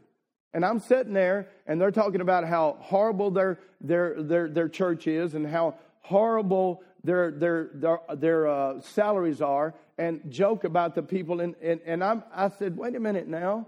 And 0.53 0.65
I'm 0.65 0.79
sitting 0.79 1.13
there 1.13 1.47
and 1.65 1.79
they're 1.79 1.91
talking 1.91 2.21
about 2.21 2.45
how 2.45 2.77
horrible 2.79 3.31
their, 3.31 3.59
their, 3.79 4.21
their, 4.21 4.49
their 4.49 4.69
church 4.69 5.07
is 5.07 5.33
and 5.33 5.47
how 5.47 5.75
horrible 6.01 6.83
their, 7.03 7.31
their, 7.31 7.69
their, 7.73 7.99
their 8.15 8.47
uh, 8.47 8.81
salaries 8.81 9.41
are 9.41 9.73
and 9.97 10.21
joke 10.29 10.63
about 10.63 10.93
the 10.93 11.03
people. 11.03 11.41
And, 11.41 11.55
and, 11.61 11.79
and 11.85 12.03
I'm, 12.03 12.23
I 12.33 12.49
said, 12.49 12.77
wait 12.77 12.95
a 12.95 12.99
minute 12.99 13.27
now. 13.27 13.67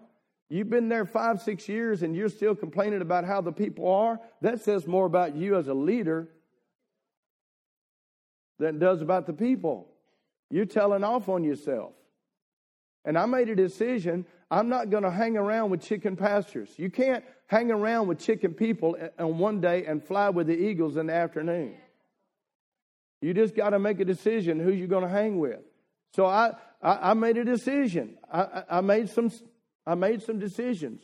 You've 0.50 0.70
been 0.70 0.88
there 0.88 1.06
five, 1.06 1.42
six 1.42 1.68
years 1.68 2.04
and 2.04 2.16
you're 2.16 2.30
still 2.30 2.54
complaining 2.54 3.02
about 3.02 3.26
how 3.26 3.42
the 3.42 3.52
people 3.52 3.92
are? 3.92 4.20
That 4.42 4.62
says 4.62 4.86
more 4.86 5.06
about 5.06 5.36
you 5.36 5.56
as 5.56 5.68
a 5.68 5.74
leader 5.74 6.28
than 8.60 8.76
it 8.76 8.80
does 8.80 9.02
about 9.02 9.28
the 9.28 9.34
people. 9.34 9.88
You're 10.50 10.66
telling 10.66 11.04
off 11.04 11.30
on 11.30 11.44
yourself. 11.44 11.94
And 13.06 13.18
I 13.18 13.26
made 13.26 13.50
a 13.50 13.56
decision 13.56 14.26
I'm 14.54 14.70
not 14.70 14.92
going 14.92 15.02
to 15.02 15.10
hang 15.10 15.36
around 15.36 15.72
with 15.72 15.82
chicken 15.82 16.16
pastures. 16.16 16.70
You 16.78 16.92
can't 16.92 17.26
hang 17.48 17.72
around 17.72 18.08
with 18.08 18.20
chicken 18.20 18.54
people 18.54 18.96
on 19.18 19.40
one 19.40 19.62
day 19.62 19.86
and 19.86 20.04
fly 20.04 20.30
with 20.30 20.46
the 20.46 20.54
eagles 20.54 20.96
in 20.96 21.08
the 21.08 21.14
afternoon. 21.14 21.76
You 23.20 23.34
just 23.34 23.56
got 23.56 23.72
to 23.72 23.80
make 23.80 24.00
a 24.00 24.06
decision 24.06 24.60
who 24.60 24.72
you're 24.72 24.88
going 24.88 25.06
to 25.06 25.10
hang 25.10 25.40
with. 25.40 25.60
So 26.14 26.28
I, 26.28 26.52
I, 26.84 27.12
I 27.12 27.14
made 27.16 27.38
a 27.38 27.44
decision. 27.44 28.16
I, 28.32 28.64
I, 28.70 28.82
made 28.82 29.10
some, 29.10 29.32
I 29.88 29.96
made 29.96 30.22
some 30.22 30.38
decisions. 30.38 31.02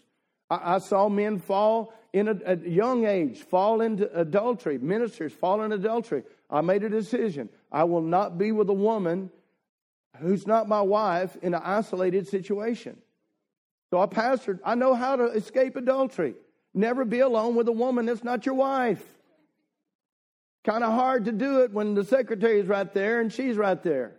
I, 0.48 0.76
I 0.76 0.78
saw 0.78 1.10
men 1.10 1.40
fall 1.40 1.92
in 2.14 2.28
a, 2.28 2.36
a, 2.46 2.56
young 2.56 3.08
age, 3.08 3.40
fall 3.42 3.82
into 3.82 4.16
adultery, 4.16 4.78
ministers 4.78 5.34
fall 5.34 5.64
in 5.64 5.72
adultery. 5.72 6.22
I 6.50 6.62
made 6.62 6.84
a 6.84 6.90
decision. 6.90 7.50
I 7.72 7.84
will 7.84 8.02
not 8.02 8.38
be 8.38 8.52
with 8.52 8.70
a 8.70 8.74
woman 8.74 9.30
who's 10.18 10.48
not 10.48 10.68
my 10.68 10.82
wife 10.82 11.38
in 11.42 11.54
an 11.54 11.62
isolated 11.64 12.28
situation. 12.28 12.98
So 13.90 14.02
I 14.02 14.06
pastored. 14.06 14.60
I 14.64 14.76
know 14.76 14.94
how 14.94 15.16
to 15.16 15.26
escape 15.26 15.76
adultery. 15.76 16.36
Never 16.74 17.06
be 17.06 17.20
alone 17.20 17.56
with 17.56 17.68
a 17.68 17.72
woman 17.72 18.06
that's 18.06 18.24
not 18.24 18.46
your 18.46 18.56
wife. 18.56 19.04
Kind 20.64 20.84
of 20.84 20.94
hard 20.94 21.26
to 21.26 21.32
do 21.32 21.62
it 21.62 21.72
when 21.72 21.96
the 21.96 22.04
secretary's 22.04 22.68
right 22.68 22.92
there 22.94 23.22
and 23.22 23.32
she's 23.32 23.56
right 23.56 23.82
there. 23.82 24.16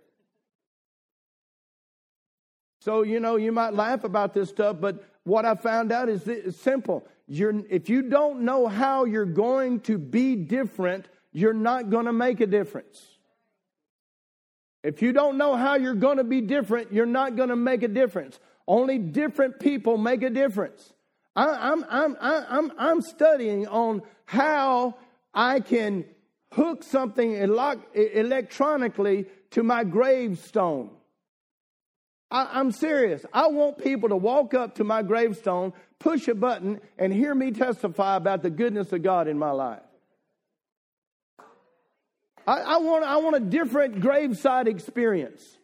So, 2.81 3.03
you 3.03 3.21
know, 3.21 3.37
you 3.37 3.53
might 3.53 3.75
laugh 3.75 4.05
about 4.05 4.33
this 4.33 4.49
stuff, 4.49 4.77
but 4.81 5.05
what 5.25 5.45
I 5.45 5.55
found 5.55 5.93
out 5.93 6.09
is 6.09 6.27
it's 6.27 6.57
simple. 6.57 7.07
You're, 7.29 7.63
if 7.69 7.89
you 7.89 8.03
don't 8.03 8.41
know 8.41 8.67
how 8.67 9.05
you're 9.05 9.27
going 9.27 9.81
to 9.81 9.99
be 9.99 10.35
different, 10.35 11.07
you're 11.33 11.53
not 11.53 11.91
going 11.91 12.07
to 12.07 12.13
make 12.13 12.41
a 12.41 12.47
difference. 12.47 13.05
If 14.83 15.03
you 15.03 15.13
don't 15.13 15.37
know 15.37 15.57
how 15.57 15.77
you're 15.77 15.95
going 15.95 16.17
to 16.17 16.25
be 16.25 16.41
different, 16.41 16.93
you're 16.93 17.07
not 17.07 17.37
going 17.37 17.51
to 17.51 17.57
make 17.57 17.83
a 17.83 17.89
difference. 17.89 18.39
Only 18.67 18.99
different 18.99 19.61
people 19.61 19.99
make 19.99 20.23
a 20.23 20.31
difference. 20.31 20.93
I, 21.37 21.73
I'm, 21.73 21.85
I'm, 21.89 22.17
I'm, 22.21 22.73
I'm 22.79 23.03
studying 23.03 23.67
on 23.69 24.03
how 24.25 24.97
I 25.35 25.61
can 25.61 26.05
hook 26.53 26.83
something 26.83 27.35
electronically 27.35 29.27
to 29.51 29.63
my 29.63 29.85
gravestone. 29.85 30.91
I, 32.31 32.61
am 32.61 32.71
serious. 32.73 33.25
I 33.33 33.49
want 33.49 33.79
people 33.79 34.09
to 34.11 34.17
walk 34.17 34.55
up 34.55 34.77
to 34.77 34.85
my 34.85 35.03
gravestone, 35.03 35.73
push 35.99 36.29
a 36.29 36.35
button, 36.35 36.81
and 36.99 37.13
hear 37.13 37.35
me 37.35 37.51
testify 37.51 38.17
about 38.17 38.43
the 38.43 38.51
goodness 38.51 38.93
of 38.93 39.03
God 39.03 39.29
in 39.29 39.39
my 39.39 39.51
life. 39.51 39.83
I, 42.47 42.61
I, 42.61 42.77
want, 42.79 43.05
I 43.05 43.17
want 43.17 43.37
a 43.37 43.41
different 43.41 44.01
graveside 44.01 44.69
experience. 44.69 45.59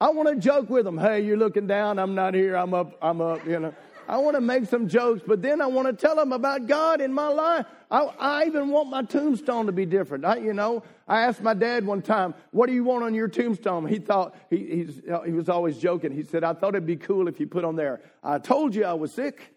I 0.00 0.10
want 0.10 0.28
to 0.28 0.36
joke 0.36 0.70
with 0.70 0.84
them. 0.84 0.98
Hey, 0.98 1.20
you're 1.20 1.36
looking 1.36 1.66
down. 1.66 1.98
I'm 1.98 2.14
not 2.14 2.34
here. 2.34 2.56
I'm 2.56 2.74
up. 2.74 2.96
I'm 3.00 3.20
up. 3.20 3.46
You 3.46 3.60
know. 3.60 3.74
I 4.08 4.18
want 4.18 4.34
to 4.34 4.40
make 4.40 4.66
some 4.66 4.88
jokes, 4.88 5.22
but 5.26 5.40
then 5.40 5.60
I 5.60 5.66
want 5.66 5.86
to 5.88 5.94
tell 5.94 6.16
them 6.16 6.32
about 6.32 6.66
God 6.66 7.00
in 7.00 7.12
my 7.12 7.28
life. 7.28 7.66
I, 7.90 8.00
I 8.18 8.44
even 8.44 8.68
want 8.68 8.90
my 8.90 9.02
tombstone 9.02 9.66
to 9.66 9.72
be 9.72 9.86
different. 9.86 10.24
I, 10.24 10.36
you 10.36 10.52
know, 10.52 10.82
I 11.08 11.22
asked 11.22 11.42
my 11.42 11.54
dad 11.54 11.86
one 11.86 12.02
time, 12.02 12.34
"What 12.50 12.66
do 12.66 12.74
you 12.74 12.84
want 12.84 13.04
on 13.04 13.14
your 13.14 13.28
tombstone?" 13.28 13.86
He 13.86 13.98
thought 13.98 14.34
he 14.50 14.86
he 15.24 15.32
was 15.32 15.48
always 15.48 15.78
joking. 15.78 16.12
He 16.12 16.22
said, 16.22 16.44
"I 16.44 16.52
thought 16.52 16.74
it'd 16.74 16.86
be 16.86 16.96
cool 16.96 17.28
if 17.28 17.40
you 17.40 17.46
put 17.46 17.64
on 17.64 17.76
there, 17.76 18.00
I 18.22 18.38
told 18.38 18.74
you 18.74 18.84
I 18.84 18.94
was 18.94 19.12
sick." 19.12 19.54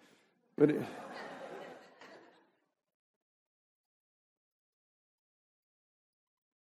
But 0.58 0.72
it, 0.72 0.82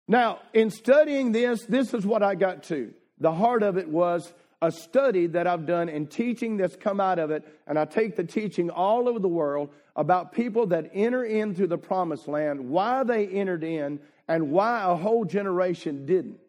now, 0.10 0.39
in 0.56 0.72
studying 0.72 1.32
this, 1.32 1.66
this 1.66 1.94
is 1.94 2.04
what 2.04 2.24
I 2.24 2.34
got 2.34 2.63
to. 2.63 2.92
The 3.20 3.32
heart 3.32 3.62
of 3.62 3.78
it 3.78 3.88
was 3.88 4.34
a 4.60 4.72
study 4.72 5.28
that 5.28 5.46
I've 5.46 5.68
done 5.68 5.88
and 5.88 6.10
teaching 6.10 6.58
that's 6.58 6.75
come 6.75 7.00
out 7.00 7.20
of 7.20 7.30
it, 7.30 7.48
and 7.68 7.78
I 7.78 7.86
take 7.86 8.16
the 8.16 8.24
teaching 8.24 8.72
all 8.72 9.08
over 9.08 9.20
the 9.20 9.28
world 9.28 9.70
about 9.96 10.32
people 10.32 10.66
that 10.68 10.89
enter 10.96 11.24
into 11.24 11.68
the 11.68 11.78
promised 11.78 12.28
land, 12.28 12.60
why 12.72 13.04
they 13.04 13.28
entered 13.28 13.63
in, 13.63 14.00
and 14.28 14.50
why 14.50 14.82
a 14.84 14.96
whole 14.96 15.25
generation 15.25 16.08
didn't. 16.08 16.39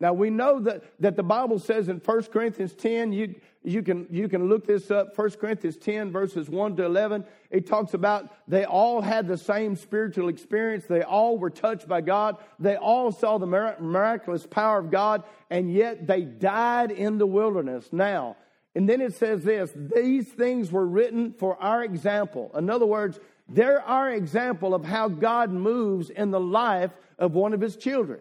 Now 0.00 0.12
we 0.12 0.30
know 0.30 0.60
that, 0.60 0.84
that 1.00 1.16
the 1.16 1.22
Bible 1.24 1.58
says 1.58 1.88
in 1.88 1.98
1 1.98 2.22
Corinthians 2.24 2.72
10, 2.74 3.12
you, 3.12 3.34
you, 3.64 3.82
can, 3.82 4.06
you 4.10 4.28
can 4.28 4.48
look 4.48 4.64
this 4.64 4.90
up, 4.92 5.16
1 5.18 5.30
Corinthians 5.32 5.76
10, 5.76 6.12
verses 6.12 6.48
1 6.48 6.76
to 6.76 6.84
11. 6.84 7.24
It 7.50 7.66
talks 7.66 7.94
about 7.94 8.32
they 8.46 8.64
all 8.64 9.00
had 9.00 9.26
the 9.26 9.36
same 9.36 9.74
spiritual 9.74 10.28
experience. 10.28 10.84
They 10.84 11.02
all 11.02 11.36
were 11.36 11.50
touched 11.50 11.88
by 11.88 12.00
God. 12.00 12.36
They 12.60 12.76
all 12.76 13.10
saw 13.10 13.38
the 13.38 13.46
miraculous 13.46 14.46
power 14.46 14.78
of 14.78 14.90
God, 14.90 15.24
and 15.50 15.72
yet 15.72 16.06
they 16.06 16.22
died 16.22 16.92
in 16.92 17.18
the 17.18 17.26
wilderness. 17.26 17.88
Now, 17.90 18.36
and 18.76 18.88
then 18.88 19.00
it 19.00 19.14
says 19.14 19.42
this 19.42 19.72
these 19.74 20.28
things 20.28 20.70
were 20.70 20.86
written 20.86 21.32
for 21.32 21.60
our 21.60 21.82
example. 21.82 22.52
In 22.56 22.70
other 22.70 22.86
words, 22.86 23.18
they're 23.48 23.82
our 23.82 24.10
example 24.10 24.74
of 24.74 24.84
how 24.84 25.08
God 25.08 25.50
moves 25.50 26.10
in 26.10 26.30
the 26.30 26.38
life 26.38 26.92
of 27.18 27.34
one 27.34 27.52
of 27.52 27.60
his 27.60 27.76
children. 27.76 28.20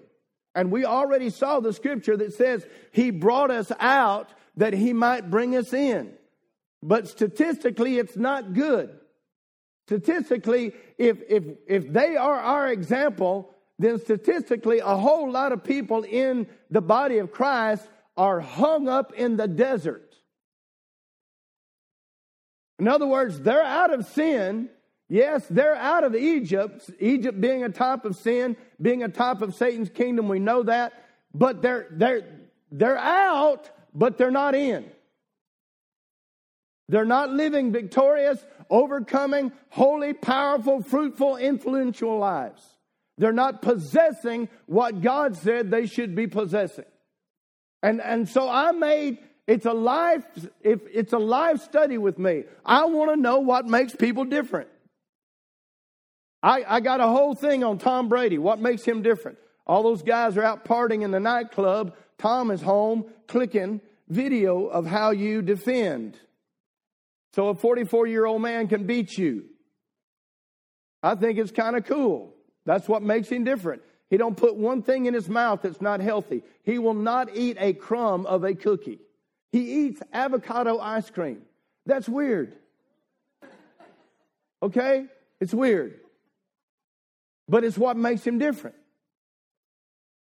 And 0.56 0.72
we 0.72 0.86
already 0.86 1.30
saw 1.30 1.60
the 1.60 1.74
scripture 1.74 2.18
that 2.18 2.34
says 2.34 2.66
he 2.92 3.12
brought 3.12 3.52
us 3.52 3.72
out 3.80 4.30
that 4.56 4.74
he 4.74 4.94
might 4.94 5.30
bring 5.30 5.56
us 5.56 5.72
in. 5.74 6.14
But 6.82 7.08
statistically, 7.08 7.98
it's 7.98 8.18
not 8.18 8.54
good. 8.54 8.98
Statistically, 9.88 10.74
if, 10.98 11.20
if, 11.30 11.44
if 11.68 11.92
they 11.94 12.18
are 12.18 12.40
our 12.40 12.68
example, 12.68 13.54
then 13.80 14.00
statistically, 14.00 14.80
a 14.80 14.98
whole 14.98 15.32
lot 15.32 15.52
of 15.52 15.64
people 15.64 16.04
in 16.04 16.48
the 16.70 16.82
body 16.82 17.20
of 17.20 17.32
Christ 17.32 17.88
are 18.16 18.40
hung 18.40 18.90
up 18.90 19.14
in 19.14 19.38
the 19.38 19.48
desert. 19.48 20.16
In 22.80 22.88
other 22.88 23.08
words, 23.08 23.40
they're 23.40 23.64
out 23.64 23.94
of 23.94 24.08
sin, 24.08 24.70
Yes, 25.10 25.46
they're 25.50 25.76
out 25.76 26.04
of 26.04 26.16
Egypt, 26.16 26.90
Egypt 27.00 27.40
being 27.40 27.64
a 27.64 27.70
type 27.70 28.04
of 28.04 28.16
sin, 28.16 28.58
being 28.82 29.04
a 29.04 29.10
type 29.10 29.42
of 29.42 29.56
Satan's 29.56 29.90
kingdom, 29.90 30.28
we 30.28 30.40
know 30.40 30.64
that. 30.64 30.94
But 31.34 31.62
they're, 31.62 31.88
they're, 31.92 32.24
they're 32.72 32.98
out, 32.98 33.70
but 33.94 34.18
they're 34.18 34.32
not 34.32 34.54
in. 34.54 34.86
They're 36.90 37.06
not 37.06 37.32
living 37.32 37.72
victorious, 37.72 38.44
overcoming, 38.70 39.52
holy, 39.70 40.14
powerful, 40.14 40.82
fruitful, 40.82 41.38
influential 41.38 42.18
lives. 42.18 42.64
They're 43.18 43.34
not 43.34 43.62
possessing 43.62 44.50
what 44.68 45.02
God 45.02 45.38
said 45.38 45.72
they 45.72 45.86
should 45.86 46.16
be 46.16 46.28
possessing. 46.28 46.86
And, 47.82 48.02
and 48.02 48.28
so 48.28 48.50
I 48.50 48.72
made 48.72 49.20
it's 49.48 49.66
a 49.66 49.74
life 49.74 50.26
if 50.62 50.82
it's 50.92 51.14
a 51.14 51.18
life 51.18 51.62
study 51.62 51.98
with 51.98 52.20
me. 52.20 52.44
I 52.66 52.86
want 52.86 53.12
to 53.12 53.16
know 53.16 53.40
what 53.40 53.66
makes 53.66 53.96
people 53.96 54.26
different. 54.26 54.68
I, 56.48 56.78
I 56.78 56.80
got 56.80 57.02
a 57.02 57.08
whole 57.08 57.36
thing 57.36 57.66
on 57.66 57.78
Tom 57.78 58.08
Brady. 58.08 58.38
What 58.38 58.60
makes 58.60 58.84
him 58.84 59.02
different? 59.02 59.38
All 59.66 59.84
those 59.84 60.02
guys 60.02 60.38
are 60.38 60.44
out 60.44 60.64
partying 60.64 61.02
in 61.02 61.12
the 61.12 61.20
nightclub. 61.20 61.94
Tom 62.18 62.52
is 62.52 62.62
home 62.62 63.04
clicking 63.28 63.82
video 64.08 64.68
of 64.68 64.86
how 64.86 65.12
you 65.12 65.42
defend. 65.42 66.18
So 67.34 67.50
a 67.50 67.54
44 67.54 68.08
year 68.08 68.26
old 68.26 68.42
man 68.42 68.70
can 68.70 68.86
beat 68.86 69.18
you. 69.18 69.44
I 71.04 71.16
think 71.16 71.38
it's 71.38 71.52
kind 71.52 71.76
of 71.76 71.84
cool. 71.84 72.34
That's 72.66 72.88
what 72.88 73.04
makes 73.04 73.28
him 73.28 73.44
different. 73.44 73.82
He 74.10 74.16
don't 74.16 74.38
put 74.38 74.56
one 74.56 74.84
thing 74.84 75.06
in 75.06 75.14
his 75.14 75.28
mouth 75.28 75.64
that's 75.64 75.82
not 75.82 76.00
healthy. 76.00 76.44
He 76.64 76.80
will 76.80 76.94
not 76.94 77.36
eat 77.36 77.58
a 77.60 77.74
crumb 77.74 78.26
of 78.26 78.46
a 78.46 78.56
cookie. 78.56 79.00
He 79.52 79.86
eats 79.88 80.02
avocado 80.14 80.80
ice 80.80 81.10
cream. 81.10 81.42
That's 81.86 82.08
weird. 82.08 82.54
Okay? 84.64 85.08
It's 85.42 85.54
weird 85.54 86.00
but 87.48 87.64
it's 87.64 87.78
what 87.78 87.98
makes 87.98 88.26
him 88.26 88.38
different. 88.38 88.76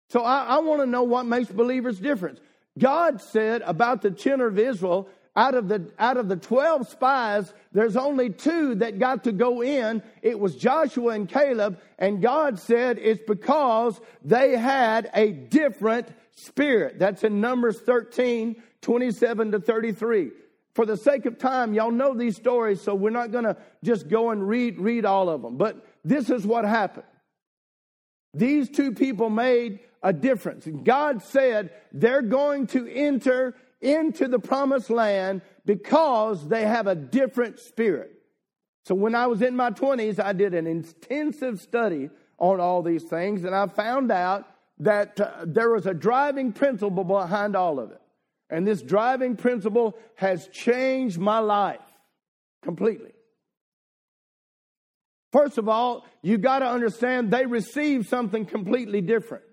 So 0.09 0.23
I, 0.23 0.43
I 0.43 0.59
want 0.59 0.81
to 0.81 0.85
know 0.85 1.03
what 1.03 1.25
makes 1.25 1.49
believers 1.49 1.99
different. 1.99 2.39
God 2.77 3.21
said 3.21 3.61
about 3.63 4.01
the 4.01 4.11
children 4.11 4.51
of 4.51 4.59
Israel, 4.59 5.07
out 5.35 5.55
of 5.55 5.67
the 5.67 5.91
out 5.97 6.17
of 6.17 6.27
the 6.27 6.35
12 6.35 6.87
spies 6.87 7.51
there's 7.71 7.97
only 7.97 8.29
two 8.29 8.75
that 8.75 8.99
got 8.99 9.23
to 9.23 9.31
go 9.31 9.63
in. 9.63 10.03
It 10.21 10.39
was 10.39 10.55
joshua 10.55 11.13
and 11.13 11.27
caleb. 11.27 11.79
And 11.97 12.21
god 12.21 12.59
said 12.59 12.99
it's 12.99 13.23
because 13.25 13.99
they 14.23 14.55
had 14.55 15.09
a 15.13 15.31
different 15.31 16.07
spirit. 16.35 16.99
That's 16.99 17.23
in 17.23 17.41
numbers 17.41 17.79
13 17.79 18.61
27 18.81 19.51
to 19.51 19.59
33 19.59 20.31
for 20.73 20.85
the 20.85 20.97
sake 20.97 21.25
of 21.25 21.37
time 21.37 21.73
y'all 21.73 21.89
know 21.89 22.13
these 22.13 22.35
stories 22.35 22.81
so 22.81 22.93
we're 22.93 23.09
not 23.09 23.31
going 23.31 23.45
to 23.45 23.55
just 23.83 24.09
go 24.09 24.31
and 24.31 24.47
read 24.47 24.77
read 24.77 25.05
all 25.05 25.29
of 25.29 25.41
them. 25.41 25.57
But 25.57 25.83
this 26.03 26.29
is 26.29 26.45
what 26.45 26.65
happened. 26.65 27.05
These 28.33 28.69
two 28.69 28.91
people 28.91 29.29
made 29.29 29.79
a 30.01 30.11
difference. 30.11 30.67
God 30.83 31.23
said 31.23 31.71
they're 31.91 32.21
going 32.21 32.67
to 32.67 32.87
enter 32.87 33.55
into 33.79 34.27
the 34.27 34.39
promised 34.39 34.89
land 34.89 35.41
because 35.65 36.47
they 36.47 36.63
have 36.63 36.87
a 36.87 36.95
different 36.95 37.59
spirit. 37.59 38.11
So 38.85 38.95
when 38.95 39.15
I 39.15 39.27
was 39.27 39.41
in 39.41 39.55
my 39.55 39.71
20s, 39.71 40.19
I 40.19 40.33
did 40.33 40.53
an 40.53 40.67
intensive 40.67 41.61
study 41.61 42.09
on 42.37 42.59
all 42.59 42.81
these 42.81 43.03
things, 43.03 43.45
and 43.45 43.55
I 43.55 43.67
found 43.67 44.11
out 44.11 44.45
that 44.79 45.19
uh, 45.19 45.45
there 45.45 45.69
was 45.69 45.85
a 45.85 45.93
driving 45.93 46.51
principle 46.51 47.03
behind 47.03 47.55
all 47.55 47.79
of 47.79 47.91
it. 47.91 48.01
And 48.49 48.67
this 48.67 48.81
driving 48.81 49.37
principle 49.37 49.97
has 50.15 50.47
changed 50.49 51.17
my 51.17 51.39
life 51.39 51.79
completely. 52.61 53.12
First 55.33 55.57
of 55.57 55.67
all, 55.67 56.05
you 56.21 56.37
got 56.37 56.59
to 56.59 56.67
understand 56.67 57.31
they 57.31 57.47
receive 57.47 58.07
something 58.07 58.45
completely 58.45 59.01
different. 59.01 59.43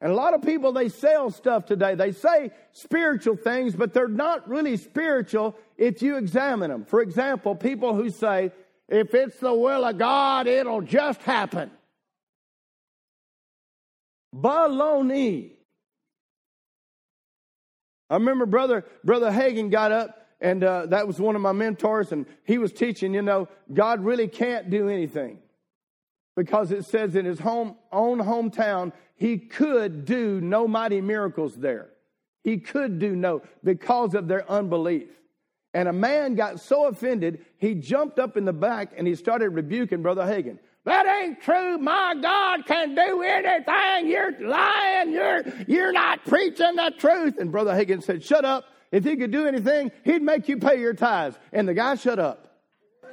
And 0.00 0.12
a 0.12 0.14
lot 0.14 0.32
of 0.32 0.42
people, 0.42 0.72
they 0.72 0.88
sell 0.88 1.30
stuff 1.30 1.66
today. 1.66 1.96
They 1.96 2.12
say 2.12 2.52
spiritual 2.72 3.36
things, 3.36 3.74
but 3.74 3.92
they're 3.92 4.06
not 4.06 4.48
really 4.48 4.76
spiritual 4.76 5.56
if 5.76 6.02
you 6.02 6.18
examine 6.18 6.70
them. 6.70 6.84
For 6.84 7.00
example, 7.00 7.56
people 7.56 7.96
who 7.96 8.10
say, 8.10 8.52
if 8.88 9.12
it's 9.12 9.38
the 9.40 9.52
will 9.52 9.84
of 9.84 9.98
God, 9.98 10.46
it'll 10.46 10.82
just 10.82 11.20
happen. 11.22 11.70
Baloney. 14.32 15.50
I 18.08 18.14
remember 18.14 18.46
brother, 18.46 18.84
brother 19.02 19.32
Hagin 19.32 19.70
got 19.70 19.90
up 19.90 20.23
and 20.44 20.62
uh, 20.62 20.84
that 20.86 21.06
was 21.06 21.18
one 21.18 21.36
of 21.36 21.40
my 21.40 21.52
mentors, 21.52 22.12
and 22.12 22.26
he 22.44 22.58
was 22.58 22.70
teaching, 22.70 23.14
you 23.14 23.22
know, 23.22 23.48
God 23.72 24.04
really 24.04 24.28
can't 24.28 24.68
do 24.68 24.90
anything 24.90 25.38
because 26.36 26.70
it 26.70 26.84
says 26.84 27.16
in 27.16 27.24
his 27.24 27.38
home, 27.38 27.76
own 27.90 28.18
hometown, 28.18 28.92
he 29.16 29.38
could 29.38 30.04
do 30.04 30.42
no 30.42 30.68
mighty 30.68 31.00
miracles 31.00 31.54
there. 31.56 31.88
He 32.42 32.58
could 32.58 32.98
do 32.98 33.16
no 33.16 33.40
because 33.64 34.14
of 34.14 34.28
their 34.28 34.48
unbelief. 34.50 35.08
And 35.72 35.88
a 35.88 35.94
man 35.94 36.34
got 36.34 36.60
so 36.60 36.88
offended, 36.88 37.42
he 37.56 37.74
jumped 37.74 38.18
up 38.18 38.36
in 38.36 38.44
the 38.44 38.52
back 38.52 38.92
and 38.98 39.06
he 39.06 39.14
started 39.14 39.48
rebuking 39.48 40.02
Brother 40.02 40.24
Hagin. 40.24 40.58
That 40.84 41.06
ain't 41.06 41.40
true. 41.40 41.78
My 41.78 42.14
God 42.20 42.66
can 42.66 42.94
do 42.94 43.22
anything. 43.22 44.10
You're 44.10 44.38
lying. 44.46 45.12
You're, 45.12 45.42
you're 45.66 45.92
not 45.92 46.22
preaching 46.26 46.76
the 46.76 46.92
truth. 46.98 47.38
And 47.38 47.50
Brother 47.50 47.72
Hagin 47.72 48.02
said, 48.02 48.22
Shut 48.22 48.44
up. 48.44 48.66
If 48.94 49.04
he 49.04 49.16
could 49.16 49.32
do 49.32 49.46
anything, 49.48 49.90
he'd 50.04 50.22
make 50.22 50.48
you 50.48 50.58
pay 50.58 50.78
your 50.78 50.94
tithes. 50.94 51.36
And 51.52 51.66
the 51.66 51.74
guy 51.74 51.96
shut 51.96 52.20
up. 52.20 52.60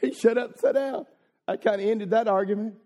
he 0.00 0.14
shut 0.14 0.38
up, 0.38 0.56
sat 0.58 0.76
down. 0.76 1.04
I 1.46 1.58
kind 1.58 1.82
of 1.82 1.86
ended 1.86 2.08
that 2.12 2.26
argument. 2.26 2.76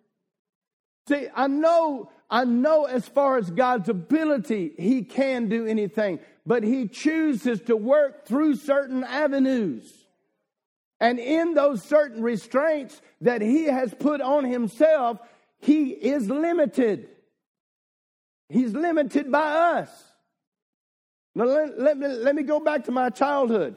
See, 1.08 1.28
I 1.32 1.46
know, 1.46 2.10
I 2.28 2.44
know 2.44 2.86
as 2.86 3.06
far 3.06 3.38
as 3.38 3.48
God's 3.52 3.88
ability, 3.88 4.72
He 4.76 5.04
can 5.04 5.48
do 5.48 5.66
anything, 5.66 6.18
but 6.44 6.64
He 6.64 6.88
chooses 6.88 7.60
to 7.66 7.76
work 7.76 8.26
through 8.26 8.56
certain 8.56 9.04
avenues. 9.04 9.88
And 10.98 11.20
in 11.20 11.54
those 11.54 11.84
certain 11.84 12.20
restraints 12.20 13.00
that 13.20 13.42
He 13.42 13.66
has 13.66 13.94
put 13.94 14.20
on 14.20 14.42
Himself, 14.42 15.20
He 15.60 15.90
is 15.90 16.28
limited. 16.28 17.08
He's 18.48 18.72
limited 18.72 19.30
by 19.30 19.46
us. 19.78 19.90
Now, 21.34 21.44
let, 21.44 21.78
let, 21.78 21.98
me, 21.98 22.08
let 22.08 22.34
me 22.34 22.42
go 22.42 22.60
back 22.60 22.84
to 22.86 22.92
my 22.92 23.10
childhood. 23.10 23.76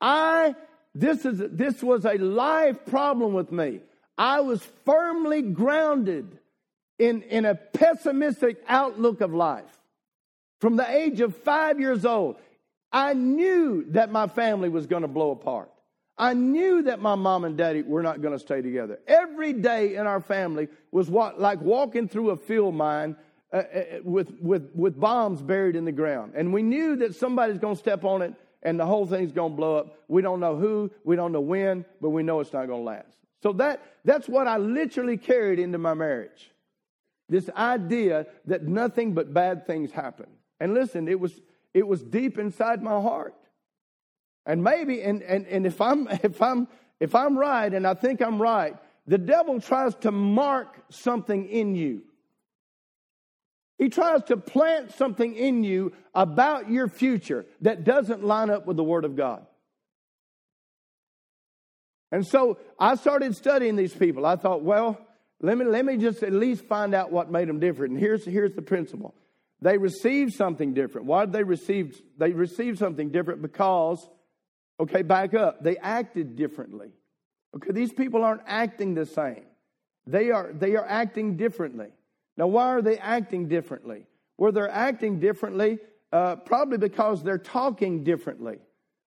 I, 0.00 0.54
this, 0.94 1.24
is, 1.24 1.42
this 1.50 1.82
was 1.82 2.04
a 2.04 2.16
life 2.16 2.86
problem 2.86 3.34
with 3.34 3.52
me. 3.52 3.80
I 4.16 4.40
was 4.40 4.62
firmly 4.84 5.42
grounded 5.42 6.38
in, 6.98 7.22
in 7.22 7.44
a 7.44 7.54
pessimistic 7.54 8.62
outlook 8.68 9.20
of 9.20 9.34
life. 9.34 9.64
From 10.60 10.76
the 10.76 10.88
age 10.88 11.20
of 11.20 11.36
five 11.36 11.80
years 11.80 12.06
old, 12.06 12.36
I 12.92 13.12
knew 13.12 13.84
that 13.88 14.10
my 14.10 14.28
family 14.28 14.68
was 14.68 14.86
going 14.86 15.02
to 15.02 15.08
blow 15.08 15.32
apart. 15.32 15.70
I 16.16 16.34
knew 16.34 16.82
that 16.82 17.00
my 17.00 17.16
mom 17.16 17.44
and 17.44 17.56
daddy 17.56 17.82
were 17.82 18.02
not 18.02 18.22
going 18.22 18.34
to 18.34 18.38
stay 18.38 18.62
together. 18.62 19.00
Every 19.06 19.52
day 19.52 19.96
in 19.96 20.06
our 20.06 20.20
family 20.20 20.68
was 20.92 21.10
what, 21.10 21.40
like 21.40 21.60
walking 21.60 22.08
through 22.08 22.30
a 22.30 22.36
field 22.36 22.74
mine 22.74 23.16
uh, 23.52 23.56
uh, 23.56 23.84
with, 24.04 24.32
with, 24.40 24.70
with 24.74 24.98
bombs 24.98 25.42
buried 25.42 25.74
in 25.74 25.84
the 25.84 25.92
ground. 25.92 26.32
And 26.36 26.52
we 26.52 26.62
knew 26.62 26.96
that 26.96 27.16
somebody's 27.16 27.58
going 27.58 27.74
to 27.74 27.78
step 27.78 28.04
on 28.04 28.22
it 28.22 28.34
and 28.62 28.78
the 28.78 28.86
whole 28.86 29.06
thing's 29.06 29.32
going 29.32 29.52
to 29.52 29.56
blow 29.56 29.76
up. 29.76 29.98
We 30.08 30.22
don't 30.22 30.40
know 30.40 30.56
who, 30.56 30.90
we 31.04 31.16
don't 31.16 31.32
know 31.32 31.40
when, 31.40 31.84
but 32.00 32.10
we 32.10 32.22
know 32.22 32.40
it's 32.40 32.52
not 32.52 32.66
going 32.66 32.80
to 32.80 32.84
last. 32.84 33.16
So 33.42 33.52
that, 33.54 33.82
that's 34.04 34.28
what 34.28 34.48
I 34.48 34.56
literally 34.56 35.16
carried 35.16 35.58
into 35.58 35.78
my 35.78 35.94
marriage. 35.94 36.50
This 37.28 37.50
idea 37.50 38.26
that 38.46 38.62
nothing 38.62 39.14
but 39.14 39.34
bad 39.34 39.66
things 39.66 39.90
happen. 39.90 40.26
And 40.60 40.74
listen, 40.74 41.08
it 41.08 41.18
was, 41.18 41.40
it 41.74 41.86
was 41.86 42.02
deep 42.02 42.38
inside 42.38 42.82
my 42.82 43.00
heart. 43.00 43.34
And 44.46 44.62
maybe, 44.62 45.02
and, 45.02 45.22
and, 45.22 45.46
and 45.46 45.66
if 45.66 45.80
I'm 45.80 46.08
if 46.22 46.40
I'm 46.40 46.68
if 47.00 47.14
I'm 47.14 47.36
right, 47.36 47.72
and 47.72 47.86
I 47.86 47.94
think 47.94 48.22
I'm 48.22 48.40
right, 48.40 48.76
the 49.06 49.18
devil 49.18 49.60
tries 49.60 49.94
to 49.96 50.10
mark 50.10 50.84
something 50.90 51.46
in 51.46 51.74
you. 51.74 52.02
He 53.78 53.88
tries 53.88 54.22
to 54.24 54.36
plant 54.36 54.92
something 54.92 55.34
in 55.34 55.64
you 55.64 55.92
about 56.14 56.70
your 56.70 56.88
future 56.88 57.44
that 57.62 57.84
doesn't 57.84 58.24
line 58.24 58.48
up 58.48 58.66
with 58.66 58.76
the 58.76 58.84
Word 58.84 59.04
of 59.04 59.16
God. 59.16 59.44
And 62.12 62.24
so 62.24 62.58
I 62.78 62.94
started 62.94 63.34
studying 63.34 63.74
these 63.74 63.92
people. 63.92 64.24
I 64.24 64.36
thought, 64.36 64.62
well, 64.62 65.04
let 65.42 65.58
me, 65.58 65.64
let 65.64 65.84
me 65.84 65.96
just 65.96 66.22
at 66.22 66.32
least 66.32 66.64
find 66.66 66.94
out 66.94 67.10
what 67.10 67.30
made 67.30 67.48
them 67.48 67.58
different. 67.58 67.94
And 67.94 68.00
here's, 68.00 68.24
here's 68.24 68.54
the 68.54 68.62
principle 68.62 69.14
they 69.60 69.78
received 69.78 70.34
something 70.34 70.74
different. 70.74 71.06
Why 71.06 71.24
did 71.24 71.32
they 71.32 71.42
receive? 71.42 72.00
They 72.18 72.30
received 72.30 72.78
something 72.78 73.10
different 73.10 73.42
because, 73.42 74.08
okay, 74.80 75.02
back 75.02 75.34
up. 75.34 75.62
They 75.62 75.76
acted 75.78 76.36
differently. 76.36 76.88
Okay, 77.56 77.72
these 77.72 77.92
people 77.92 78.24
aren't 78.24 78.42
acting 78.46 78.94
the 78.94 79.06
same. 79.06 79.44
They 80.06 80.30
are, 80.30 80.52
they 80.52 80.76
are 80.76 80.86
acting 80.86 81.36
differently. 81.36 81.88
Now, 82.36 82.48
why 82.48 82.68
are 82.68 82.82
they 82.82 82.98
acting 82.98 83.48
differently? 83.48 84.06
Well, 84.36 84.52
they're 84.52 84.70
acting 84.70 85.20
differently 85.20 85.78
uh, 86.12 86.36
probably 86.36 86.78
because 86.78 87.22
they're 87.22 87.38
talking 87.38 88.04
differently. 88.04 88.58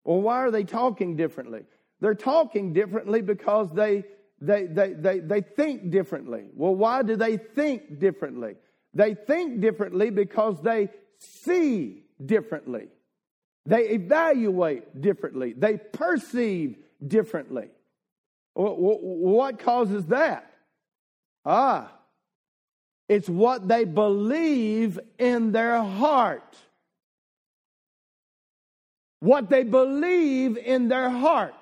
Well, 0.03 0.21
why 0.21 0.37
are 0.37 0.51
they 0.51 0.63
talking 0.63 1.15
differently? 1.15 1.61
They're 1.99 2.15
talking 2.15 2.73
differently 2.73 3.21
because 3.21 3.71
they 3.71 4.03
they, 4.39 4.65
they, 4.65 4.93
they, 4.93 5.19
they 5.19 5.41
think 5.41 5.89
differently. 5.89 6.45
Well, 6.53 6.75
why 6.75 7.01
do 7.01 7.15
they 7.15 7.37
think 7.37 7.99
differently? 7.99 8.55
They 8.93 9.15
think 9.15 9.61
differently 9.61 10.09
because 10.11 10.61
they 10.61 10.89
see 11.17 12.03
differently. 12.23 12.89
They 13.67 13.89
evaluate 13.89 15.01
differently. 15.01 15.53
They 15.53 15.77
perceive 15.77 16.77
differently. 17.05 17.67
What 18.55 19.59
causes 19.59 20.05
that? 20.07 20.51
Ah, 21.45 21.91
it's 23.09 23.29
what 23.29 23.67
they 23.67 23.83
believe 23.83 24.99
in 25.19 25.51
their 25.51 25.83
heart. 25.83 26.55
What 29.19 29.49
they 29.49 29.63
believe 29.63 30.57
in 30.57 30.87
their 30.87 31.09
heart. 31.09 31.53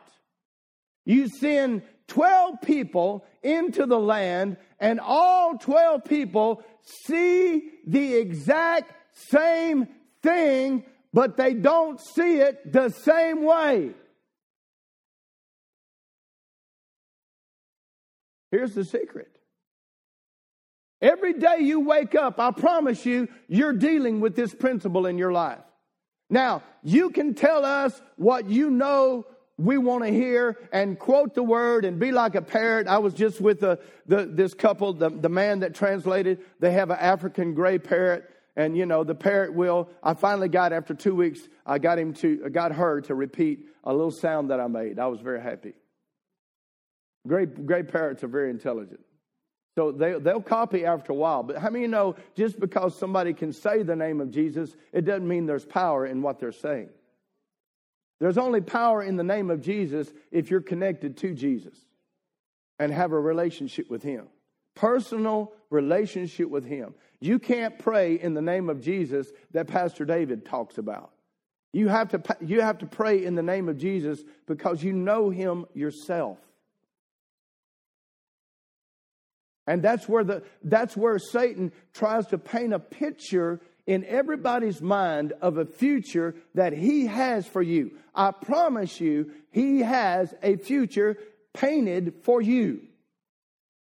You 1.06 1.28
send 1.28 1.82
12 2.08 2.62
people 2.62 3.26
into 3.42 3.88
the 3.88 4.00
land, 4.00 4.58
and 4.80 5.00
all 5.00 5.58
12 5.58 6.06
people 6.06 6.64
see 7.08 7.72
the 7.88 8.16
exact 8.16 8.92
same 9.12 9.88
thing, 10.22 10.84
but 11.16 11.38
they 11.38 11.54
don't 11.54 12.02
see 12.02 12.42
it 12.42 12.74
the 12.74 12.90
same 12.90 13.46
way. 13.46 13.92
Here's 18.52 18.74
the 18.74 18.84
secret. 18.84 19.30
Every 21.02 21.32
day 21.32 21.60
you 21.62 21.80
wake 21.80 22.16
up, 22.16 22.38
I 22.38 22.52
promise 22.52 23.06
you, 23.06 23.30
you're 23.48 23.72
dealing 23.72 24.20
with 24.20 24.36
this 24.36 24.54
principle 24.54 25.06
in 25.06 25.18
your 25.18 25.32
life. 25.32 25.64
Now, 26.30 26.64
you 26.84 27.12
can 27.12 27.34
tell 27.34 27.64
us 27.64 28.02
what 28.18 28.50
you 28.50 28.70
know 28.70 29.26
we 29.58 29.78
want 29.78 30.04
to 30.04 30.12
hear 30.12 30.58
and 30.74 31.00
quote 31.00 31.34
the 31.34 31.44
word 31.44 31.86
and 31.86 31.98
be 31.98 32.12
like 32.12 32.36
a 32.36 32.42
parrot. 32.42 32.88
I 32.88 32.98
was 32.98 33.14
just 33.14 33.40
with 33.40 33.62
the, 33.62 33.80
the, 34.06 34.26
this 34.26 34.54
couple, 34.54 34.92
the, 34.92 35.10
the 35.10 35.30
man 35.30 35.62
that 35.62 35.76
translated, 35.76 36.42
they 36.60 36.72
have 36.74 36.90
an 36.90 36.98
African 37.00 37.54
gray 37.54 37.80
parrot. 37.80 38.30
And 38.56 38.78
you 38.78 38.86
know, 38.86 39.04
the 39.04 39.16
parrot 39.16 39.54
will, 39.54 39.90
I 40.02 40.14
finally 40.14 40.48
got, 40.48 40.72
after 40.72 40.94
two 40.94 41.14
weeks, 41.14 41.42
I 41.66 41.78
got 41.78 42.00
him 42.00 42.14
to, 42.16 42.50
got 42.50 42.72
her 42.72 43.02
to 43.02 43.16
repeat 43.16 43.66
a 43.84 43.92
little 43.92 44.12
sound 44.12 44.50
that 44.52 44.60
I 44.60 44.68
made. 44.68 44.98
I 44.98 45.08
was 45.08 45.20
very 45.20 45.42
happy. 45.42 45.74
Great, 47.28 47.66
great 47.66 47.92
parrots 47.92 48.24
are 48.24 48.28
very 48.28 48.50
intelligent. 48.50 49.02
So 49.76 49.92
they, 49.92 50.18
they'll 50.20 50.42
copy 50.42 50.86
after 50.86 51.12
a 51.12 51.16
while. 51.16 51.44
But 51.44 51.58
how 51.58 51.70
many 51.70 51.84
you 51.84 51.90
know 51.90 52.16
just 52.36 52.60
because 52.60 52.98
somebody 52.98 53.34
can 53.34 53.52
say 53.52 53.84
the 53.84 53.96
name 53.96 54.22
of 54.22 54.32
Jesus, 54.32 54.74
it 54.94 55.04
doesn't 55.04 55.28
mean 55.28 55.46
there's 55.46 55.66
power 55.66 56.06
in 56.06 56.22
what 56.22 56.40
they're 56.40 56.54
saying? 56.54 56.90
There's 58.20 58.38
only 58.38 58.62
power 58.62 59.04
in 59.04 59.18
the 59.18 59.24
name 59.24 59.52
of 59.52 59.62
Jesus 59.62 60.14
if 60.32 60.50
you're 60.50 60.62
connected 60.62 61.18
to 61.18 61.34
Jesus 61.34 61.78
and 62.80 62.94
have 62.94 63.12
a 63.12 63.20
relationship 63.20 63.90
with 63.90 64.04
Him. 64.04 64.28
Personal 64.76 65.52
relationship 65.70 66.50
with 66.50 66.66
Him. 66.66 66.94
You 67.20 67.40
can't 67.40 67.80
pray 67.80 68.20
in 68.20 68.34
the 68.34 68.42
name 68.42 68.70
of 68.70 68.82
Jesus 68.82 69.32
that 69.52 69.68
Pastor 69.68 70.06
David 70.06 70.46
talks 70.46 70.78
about. 70.78 71.12
You 71.74 71.90
have 71.90 72.10
to, 72.10 72.22
you 72.42 72.62
have 72.62 72.78
to 72.80 72.86
pray 72.86 73.26
in 73.26 73.36
the 73.36 73.44
name 73.44 73.68
of 73.68 73.78
Jesus 73.78 74.24
because 74.48 74.82
you 74.84 74.94
know 74.94 75.30
Him 75.30 75.66
yourself. 75.74 76.38
And 79.68 79.82
that's 79.82 80.08
where, 80.08 80.24
the, 80.24 80.44
that's 80.64 80.96
where 80.96 81.20
Satan 81.20 81.72
tries 81.94 82.28
to 82.28 82.38
paint 82.38 82.74
a 82.74 82.80
picture 82.80 83.60
in 83.88 84.06
everybody's 84.06 84.82
mind 84.82 85.34
of 85.42 85.58
a 85.58 85.66
future 85.66 86.36
that 86.54 86.74
He 86.74 87.08
has 87.08 87.46
for 87.48 87.62
you. 87.62 87.92
I 88.14 88.32
promise 88.32 89.02
you, 89.02 89.32
He 89.52 89.80
has 89.80 90.34
a 90.42 90.58
future 90.58 91.18
painted 91.54 92.14
for 92.24 92.42
you. 92.42 92.82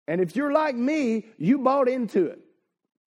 And 0.07 0.21
if 0.21 0.35
you're 0.35 0.51
like 0.51 0.75
me, 0.75 1.25
you 1.37 1.59
bought 1.59 1.87
into 1.87 2.27
it. 2.27 2.39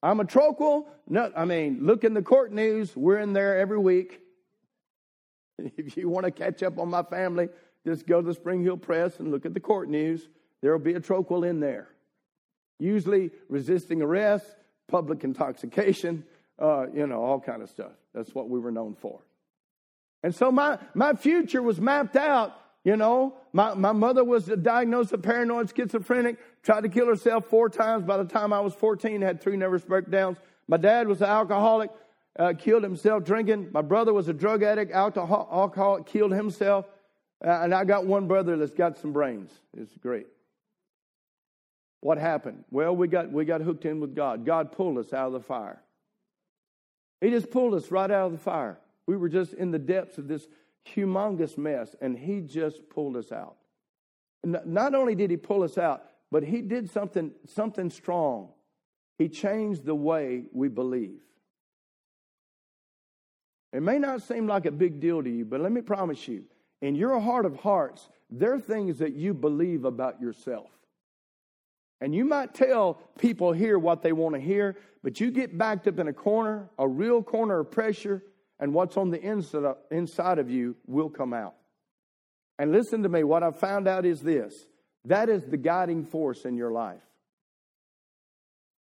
I'm 0.02 0.20
a 0.20 0.24
troquel. 0.24 0.86
No, 1.08 1.30
I 1.36 1.44
mean, 1.44 1.78
look 1.82 2.04
in 2.04 2.14
the 2.14 2.22
court 2.22 2.52
news. 2.52 2.96
We're 2.96 3.18
in 3.18 3.32
there 3.32 3.58
every 3.58 3.78
week. 3.78 4.20
If 5.58 5.96
you 5.96 6.10
want 6.10 6.26
to 6.26 6.30
catch 6.30 6.62
up 6.62 6.78
on 6.78 6.90
my 6.90 7.02
family, 7.02 7.48
just 7.86 8.06
go 8.06 8.20
to 8.20 8.26
the 8.26 8.34
Spring 8.34 8.62
Hill 8.62 8.76
Press 8.76 9.18
and 9.20 9.30
look 9.30 9.46
at 9.46 9.54
the 9.54 9.60
court 9.60 9.88
news. 9.88 10.28
There 10.60 10.72
will 10.72 10.84
be 10.84 10.92
a 10.92 11.00
troquel 11.00 11.48
in 11.48 11.60
there. 11.60 11.88
Usually 12.78 13.30
resisting 13.48 14.02
arrest, 14.02 14.44
public 14.86 15.24
intoxication, 15.24 16.24
uh, 16.58 16.86
you 16.92 17.06
know, 17.06 17.22
all 17.22 17.40
kind 17.40 17.62
of 17.62 17.70
stuff. 17.70 17.92
That's 18.14 18.34
what 18.34 18.50
we 18.50 18.58
were 18.60 18.70
known 18.70 18.96
for. 19.00 19.20
And 20.22 20.34
so 20.34 20.50
my, 20.50 20.78
my 20.92 21.14
future 21.14 21.62
was 21.62 21.80
mapped 21.80 22.16
out. 22.16 22.54
You 22.86 22.96
know, 22.96 23.34
my, 23.52 23.74
my 23.74 23.90
mother 23.90 24.22
was 24.22 24.44
diagnosed 24.44 25.10
with 25.10 25.24
paranoid 25.24 25.72
schizophrenic, 25.74 26.38
tried 26.62 26.82
to 26.82 26.88
kill 26.88 27.08
herself 27.08 27.46
four 27.46 27.68
times 27.68 28.04
by 28.04 28.16
the 28.16 28.24
time 28.24 28.52
I 28.52 28.60
was 28.60 28.74
14, 28.74 29.22
had 29.22 29.40
three 29.40 29.56
nervous 29.56 29.82
breakdowns. 29.82 30.38
My 30.68 30.76
dad 30.76 31.08
was 31.08 31.20
an 31.20 31.26
alcoholic, 31.26 31.90
uh, 32.38 32.52
killed 32.56 32.84
himself 32.84 33.24
drinking. 33.24 33.70
My 33.72 33.82
brother 33.82 34.12
was 34.12 34.28
a 34.28 34.32
drug 34.32 34.62
addict, 34.62 34.92
alcohol, 34.92 35.48
alcoholic, 35.50 36.06
killed 36.06 36.30
himself. 36.30 36.86
Uh, 37.44 37.58
and 37.62 37.74
I 37.74 37.82
got 37.82 38.06
one 38.06 38.28
brother 38.28 38.56
that's 38.56 38.72
got 38.72 38.98
some 38.98 39.12
brains. 39.12 39.50
It's 39.76 39.96
great. 39.96 40.28
What 42.02 42.18
happened? 42.18 42.62
Well, 42.70 42.94
we 42.94 43.08
got, 43.08 43.32
we 43.32 43.44
got 43.46 43.62
hooked 43.62 43.84
in 43.84 43.98
with 43.98 44.14
God. 44.14 44.46
God 44.46 44.70
pulled 44.70 44.98
us 44.98 45.12
out 45.12 45.26
of 45.26 45.32
the 45.32 45.40
fire. 45.40 45.82
He 47.20 47.30
just 47.30 47.50
pulled 47.50 47.74
us 47.74 47.90
right 47.90 48.12
out 48.12 48.26
of 48.26 48.32
the 48.32 48.38
fire. 48.38 48.78
We 49.08 49.16
were 49.16 49.28
just 49.28 49.54
in 49.54 49.72
the 49.72 49.78
depths 49.80 50.18
of 50.18 50.28
this 50.28 50.46
humongous 50.94 51.58
mess, 51.58 51.94
and 52.00 52.16
He 52.16 52.40
just 52.40 52.88
pulled 52.88 53.16
us 53.16 53.32
out. 53.32 53.56
Not 54.44 54.94
only 54.94 55.14
did 55.14 55.30
He 55.30 55.36
pull 55.36 55.62
us 55.62 55.78
out, 55.78 56.04
but 56.30 56.42
He 56.42 56.60
did 56.60 56.90
something, 56.90 57.32
something 57.46 57.90
strong. 57.90 58.50
He 59.18 59.28
changed 59.28 59.84
the 59.84 59.94
way 59.94 60.44
we 60.52 60.68
believe. 60.68 61.20
It 63.72 63.82
may 63.82 63.98
not 63.98 64.22
seem 64.22 64.46
like 64.46 64.66
a 64.66 64.70
big 64.70 65.00
deal 65.00 65.22
to 65.22 65.30
you, 65.30 65.44
but 65.44 65.60
let 65.60 65.72
me 65.72 65.80
promise 65.80 66.28
you, 66.28 66.44
in 66.82 66.94
your 66.94 67.18
heart 67.20 67.46
of 67.46 67.56
hearts, 67.56 68.08
there 68.30 68.54
are 68.54 68.60
things 68.60 68.98
that 68.98 69.14
you 69.14 69.34
believe 69.34 69.84
about 69.84 70.20
yourself. 70.20 70.70
And 72.00 72.14
you 72.14 72.24
might 72.24 72.54
tell 72.54 73.00
people 73.18 73.52
here 73.52 73.78
what 73.78 74.02
they 74.02 74.12
want 74.12 74.34
to 74.34 74.40
hear, 74.40 74.76
but 75.02 75.20
you 75.20 75.30
get 75.30 75.56
backed 75.56 75.88
up 75.88 75.98
in 75.98 76.08
a 76.08 76.12
corner, 76.12 76.68
a 76.78 76.86
real 76.86 77.22
corner 77.22 77.60
of 77.60 77.70
pressure, 77.70 78.22
and 78.58 78.72
what's 78.72 78.96
on 78.96 79.10
the 79.10 79.20
inside 79.90 80.38
of 80.38 80.50
you 80.50 80.76
will 80.86 81.10
come 81.10 81.32
out. 81.32 81.54
And 82.58 82.72
listen 82.72 83.02
to 83.02 83.08
me, 83.08 83.22
what 83.22 83.42
I've 83.42 83.58
found 83.58 83.86
out 83.86 84.06
is 84.06 84.20
this 84.20 84.66
that 85.04 85.28
is 85.28 85.44
the 85.44 85.56
guiding 85.56 86.04
force 86.04 86.44
in 86.44 86.56
your 86.56 86.72
life. 86.72 87.02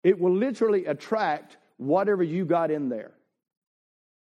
It 0.02 0.18
will 0.18 0.35
literally 0.35 0.87
attract 0.87 1.56
whatever 1.76 2.22
you 2.22 2.44
got 2.44 2.70
in 2.70 2.88
there. 2.88 3.12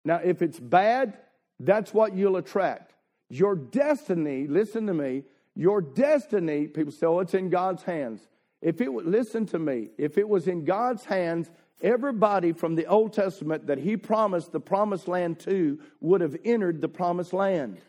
Now, 0.03 0.21
if 0.23 0.41
it's 0.41 0.59
bad, 0.59 1.17
that's 1.59 1.93
what 1.93 2.15
you'll 2.15 2.37
attract. 2.37 2.93
Your 3.29 3.55
destiny, 3.55 4.47
listen 4.47 4.87
to 4.87 4.93
me, 4.93 5.23
your 5.55 5.81
destiny, 5.81 6.67
people 6.67 6.91
say, 6.91 7.07
oh, 7.07 7.19
it's 7.19 7.33
in 7.33 7.49
God's 7.49 7.83
hands. 7.83 8.27
If 8.61 8.81
it 8.81 8.91
listen 8.91 9.45
to 9.47 9.59
me, 9.59 9.89
if 9.97 10.17
it 10.17 10.27
was 10.27 10.47
in 10.47 10.65
God's 10.65 11.05
hands, 11.05 11.49
everybody 11.81 12.51
from 12.51 12.75
the 12.75 12.85
Old 12.85 13.13
Testament 13.13 13.67
that 13.67 13.77
He 13.77 13.97
promised 13.97 14.51
the 14.51 14.59
promised 14.59 15.07
land 15.07 15.39
to 15.41 15.79
would 15.99 16.21
have 16.21 16.35
entered 16.43 16.81
the 16.81 16.89
promised 16.89 17.33
land. 17.33 17.79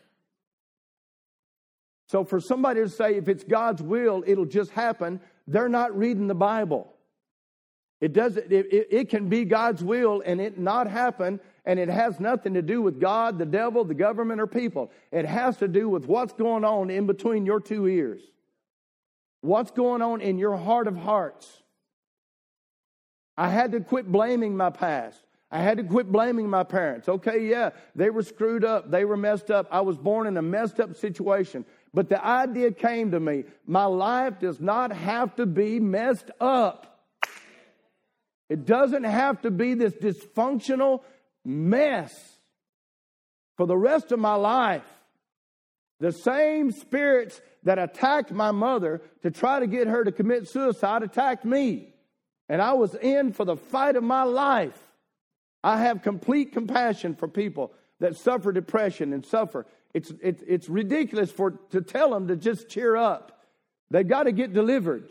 So 2.07 2.23
for 2.23 2.39
somebody 2.39 2.81
to 2.81 2.89
say, 2.89 3.15
if 3.15 3.27
it's 3.27 3.43
God's 3.43 3.81
will, 3.81 4.23
it'll 4.25 4.45
just 4.45 4.71
happen, 4.71 5.19
they're 5.45 5.69
not 5.69 5.97
reading 5.97 6.27
the 6.27 6.35
Bible. 6.35 6.93
It 7.99 8.13
doesn't, 8.13 8.51
it, 8.51 8.87
it, 8.91 9.09
can 9.09 9.27
be 9.27 9.43
God's 9.43 9.83
will 9.83 10.21
and 10.25 10.39
it 10.39 10.59
not 10.59 10.87
happen, 10.87 11.39
and 11.65 11.79
it 11.79 11.89
has 11.89 12.19
nothing 12.19 12.53
to 12.53 12.61
do 12.61 12.81
with 12.81 12.99
God, 12.99 13.39
the 13.39 13.45
devil, 13.45 13.83
the 13.83 13.95
government, 13.95 14.39
or 14.39 14.47
people. 14.47 14.91
It 15.11 15.25
has 15.25 15.57
to 15.57 15.67
do 15.67 15.89
with 15.89 16.05
what's 16.05 16.33
going 16.33 16.63
on 16.63 16.91
in 16.91 17.07
between 17.07 17.45
your 17.45 17.59
two 17.59 17.87
ears. 17.87 18.21
What's 19.41 19.71
going 19.71 20.01
on 20.01 20.21
in 20.21 20.37
your 20.37 20.57
heart 20.57 20.87
of 20.87 20.95
hearts. 20.95 21.63
I 23.37 23.49
had 23.49 23.71
to 23.73 23.79
quit 23.81 24.11
blaming 24.11 24.57
my 24.57 24.71
past. 24.71 25.21
I 25.49 25.59
had 25.59 25.77
to 25.77 25.83
quit 25.83 26.11
blaming 26.11 26.49
my 26.49 26.63
parents. 26.63 27.07
Okay, 27.07 27.47
yeah, 27.47 27.69
they 27.95 28.09
were 28.09 28.23
screwed 28.23 28.65
up. 28.65 28.91
They 28.91 29.05
were 29.05 29.15
messed 29.15 29.49
up. 29.49 29.67
I 29.71 29.81
was 29.81 29.97
born 29.97 30.27
in 30.27 30.35
a 30.35 30.41
messed 30.41 30.79
up 30.79 30.95
situation. 30.95 31.63
But 31.93 32.09
the 32.09 32.23
idea 32.23 32.71
came 32.71 33.11
to 33.11 33.19
me 33.19 33.45
my 33.65 33.85
life 33.85 34.39
does 34.39 34.59
not 34.59 34.91
have 34.91 35.35
to 35.37 35.45
be 35.45 35.79
messed 35.79 36.31
up. 36.41 36.99
It 38.49 38.65
doesn't 38.65 39.03
have 39.03 39.41
to 39.41 39.51
be 39.51 39.73
this 39.73 39.93
dysfunctional 39.93 41.01
mess 41.45 42.13
for 43.55 43.65
the 43.65 43.77
rest 43.77 44.11
of 44.11 44.19
my 44.19 44.35
life. 44.35 44.85
The 45.99 46.11
same 46.11 46.71
spirits 46.71 47.41
that 47.63 47.79
attacked 47.79 48.31
my 48.31 48.51
mother 48.51 49.01
to 49.23 49.31
try 49.31 49.59
to 49.59 49.67
get 49.67 49.87
her 49.87 50.03
to 50.03 50.11
commit 50.11 50.47
suicide 50.47 51.03
attacked 51.03 51.45
me. 51.45 51.93
And 52.49 52.61
I 52.61 52.73
was 52.73 52.95
in 52.95 53.33
for 53.33 53.45
the 53.45 53.57
fight 53.57 53.95
of 53.95 54.03
my 54.03 54.23
life. 54.23 54.77
I 55.63 55.81
have 55.81 56.01
complete 56.01 56.53
compassion 56.53 57.15
for 57.15 57.27
people 57.27 57.73
that 57.99 58.15
suffer 58.15 58.51
depression 58.51 59.13
and 59.13 59.25
suffer. 59.25 59.65
It's, 59.93 60.13
it's, 60.21 60.43
it's 60.47 60.69
ridiculous 60.69 61.31
for, 61.31 61.51
to 61.71 61.81
tell 61.81 62.11
them 62.11 62.27
to 62.27 62.35
just 62.35 62.69
cheer 62.69 62.95
up. 62.95 63.43
They've 63.89 64.07
got 64.07 64.23
to 64.23 64.31
get 64.31 64.53
delivered. 64.53 65.09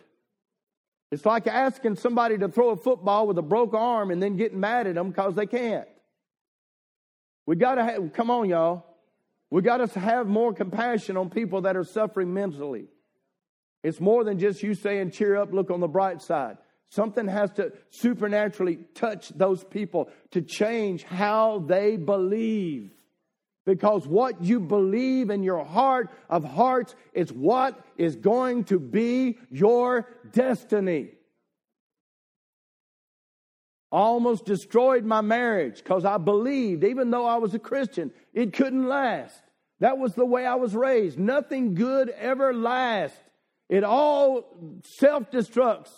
It's 1.11 1.25
like 1.25 1.47
asking 1.47 1.97
somebody 1.97 2.39
to 2.39 2.49
throw 2.49 2.71
a 2.71 2.77
football 2.77 3.27
with 3.27 3.39
a 3.39 3.43
broke 3.43 3.75
arm 3.75 4.11
and 4.11 4.23
then 4.23 4.37
getting 4.37 4.61
mad 4.61 4.87
at 4.87 4.95
them 4.95 5.11
because 5.11 5.35
they 5.35 5.47
can't. 5.47 5.89
We 7.47 7.57
got 7.57 7.77
to 7.77 7.85
have, 7.85 8.13
come 8.13 8.31
on, 8.31 8.49
y'all. 8.49 8.85
We 9.51 9.63
got 9.63 9.89
to 9.89 10.01
have 10.01 10.27
more 10.27 10.53
compassion 10.53 11.17
on 11.17 11.31
people 11.31 11.63
that 11.63 11.77
are 11.77 11.85
suffering 11.85 12.35
mentally. 12.35 12.87
It's 13.85 14.01
more 14.01 14.25
than 14.25 14.39
just 14.39 14.63
you 14.63 14.75
saying, 14.75 15.13
cheer 15.13 15.37
up, 15.37 15.53
look 15.53 15.71
on 15.71 15.79
the 15.79 15.87
bright 15.87 16.21
side. 16.21 16.59
Something 16.91 17.29
has 17.29 17.51
to 17.53 17.73
supernaturally 17.91 18.79
touch 18.95 19.31
those 19.31 19.65
people 19.65 20.09
to 20.31 20.41
change 20.41 21.03
how 21.03 21.59
they 21.67 21.97
believe. 21.97 22.91
Because 23.65 24.07
what 24.07 24.43
you 24.43 24.61
believe 24.61 25.29
in 25.29 25.43
your 25.43 25.65
heart 25.65 26.11
of 26.31 26.45
hearts 26.45 26.95
is 27.13 27.33
what 27.33 27.85
is 27.97 28.15
going 28.15 28.65
to 28.65 28.79
be 28.79 29.39
your 29.51 30.09
destiny. 30.33 31.11
Almost 33.91 34.45
destroyed 34.45 35.05
my 35.05 35.21
marriage 35.21 35.79
because 35.79 36.05
I 36.05 36.19
believed, 36.19 36.85
even 36.85 37.11
though 37.11 37.27
I 37.27 37.37
was 37.37 37.55
a 37.55 37.59
Christian, 37.59 38.13
it 38.33 38.53
couldn't 38.53 38.87
last. 38.87 39.41
That 39.81 39.99
was 39.99 40.15
the 40.15 40.25
way 40.25 40.47
I 40.47 40.55
was 40.55 40.75
raised. 40.75 41.19
Nothing 41.19 41.75
good 41.75 42.09
ever 42.11 42.55
lasts. 42.55 43.19
It 43.69 43.83
all 43.83 44.45
self 44.85 45.31
destructs. 45.31 45.91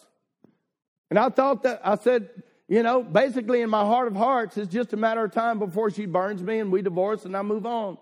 And 1.11 1.18
I 1.18 1.29
thought 1.31 1.62
that, 1.62 1.81
I 1.85 1.97
said, 1.97 2.29
you 2.68 2.83
know, 2.83 3.03
basically 3.03 3.62
in 3.62 3.71
my 3.71 3.81
heart 3.81 4.09
of 4.09 4.16
hearts, 4.16 4.57
it's 4.59 4.73
just 4.73 4.92
a 4.92 4.97
matter 4.97 5.25
of 5.25 5.33
time 5.33 5.59
before 5.59 5.90
she 5.90 6.07
burns 6.07 6.42
me 6.42 6.59
and 6.59 6.71
we 6.71 6.83
divorce 6.83 7.25
and 7.25 7.37
I 7.37 7.42
move 7.42 7.64
on. 7.64 7.97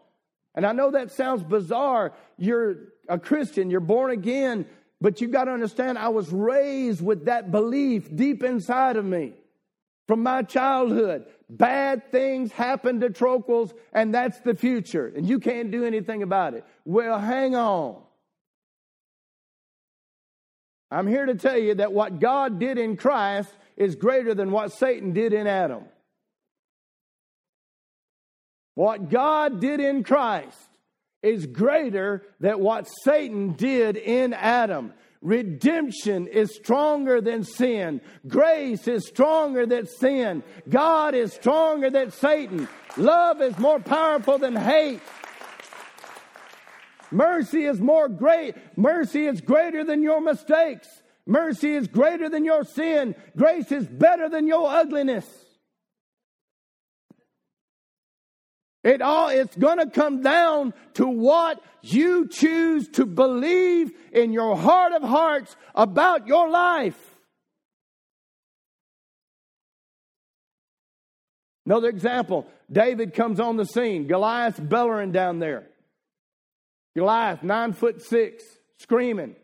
And 0.55 0.67
I 0.67 0.73
know 0.73 0.91
that 0.91 1.13
sounds 1.13 1.43
bizarre. 1.43 2.13
You're 2.37 2.77
a 3.09 3.19
Christian, 3.19 3.71
you're 3.71 3.81
born 3.81 4.11
again, 4.11 4.67
but 5.01 5.21
you've 5.21 5.31
got 5.31 5.45
to 5.45 5.53
understand 5.53 5.99
I 5.99 6.09
was 6.09 6.33
raised 6.33 7.05
with 7.05 7.27
that 7.27 7.53
belief 7.53 8.15
deep 8.15 8.43
inside 8.43 8.97
of 8.97 9.05
me 9.05 9.35
from 10.09 10.23
my 10.23 10.43
childhood. 10.43 11.27
Bad 11.49 12.11
things 12.11 12.51
happen 12.51 13.01
to 13.01 13.11
Troquels, 13.11 13.73
and 13.93 14.13
that's 14.13 14.41
the 14.41 14.55
future, 14.55 15.13
and 15.15 15.29
you 15.29 15.39
can't 15.39 15.71
do 15.71 15.85
anything 15.85 16.23
about 16.25 16.55
it. 16.55 16.65
Well, 16.85 17.21
hang 17.21 17.55
on. 17.55 18.03
I'm 20.91 21.07
here 21.07 21.27
to 21.27 21.35
tell 21.35 21.59
you 21.59 21.75
that 21.77 21.93
what 21.93 22.21
God 22.21 22.61
did 22.61 22.79
in 22.79 22.97
Christ 22.97 23.51
is 23.77 23.97
greater 23.97 24.35
than 24.35 24.53
what 24.53 24.73
Satan 24.73 25.13
did 25.13 25.33
in 25.33 25.47
Adam. 25.47 25.85
What 28.75 29.09
God 29.09 29.61
did 29.61 29.81
in 29.81 30.05
Christ 30.05 30.69
is 31.23 31.47
greater 31.47 32.23
than 32.41 32.61
what 32.61 32.87
Satan 33.03 33.53
did 33.53 33.97
in 33.97 34.33
Adam. 34.33 34.93
Redemption 35.23 36.29
is 36.29 36.55
stronger 36.55 37.21
than 37.21 37.43
sin. 37.43 38.01
Grace 38.29 38.87
is 38.87 39.09
stronger 39.09 39.67
than 39.67 39.87
sin. 39.87 40.43
God 40.69 41.15
is 41.15 41.33
stronger 41.33 41.91
than 41.91 42.13
Satan. 42.13 42.69
Love 42.97 43.43
is 43.43 43.59
more 43.59 43.81
powerful 43.81 44.39
than 44.39 44.55
hate. 44.55 45.01
Mercy 47.17 47.65
is 47.65 47.81
more 47.81 48.11
great. 48.11 48.55
Mercy 48.77 49.25
is 49.27 49.41
greater 49.41 49.83
than 49.85 50.03
your 50.03 50.21
mistakes. 50.21 50.87
Mercy 51.25 51.73
is 51.73 51.89
greater 51.89 52.29
than 52.29 52.45
your 52.45 52.63
sin. 52.63 53.15
Grace 53.35 53.73
is 53.73 53.87
better 53.87 54.29
than 54.29 54.47
your 54.47 54.69
ugliness. 54.69 55.27
It 58.85 59.01
all 59.01 59.31
it's 59.31 59.57
going 59.57 59.79
to 59.79 59.89
come 59.89 60.21
down 60.21 60.75
to 60.95 61.07
what 61.07 61.61
you 61.81 62.29
choose 62.29 62.87
to 62.91 63.07
believe 63.07 63.93
in 64.13 64.35
your 64.35 64.55
heart 64.55 64.93
of 64.93 65.03
hearts 65.03 65.57
about 65.75 66.27
your 66.27 66.51
life. 66.51 67.17
Another 71.65 71.89
example, 71.89 72.47
David 72.71 73.15
comes 73.15 73.41
on 73.41 73.57
the 73.57 73.65
scene. 73.65 74.07
Goliath's 74.07 74.61
bellowing 74.61 75.13
down 75.13 75.39
there. 75.39 75.67
Goliath, 76.97 77.43
nine 77.43 77.75
foot 77.75 78.01
six, 78.01 78.43
screaming. 78.79 79.37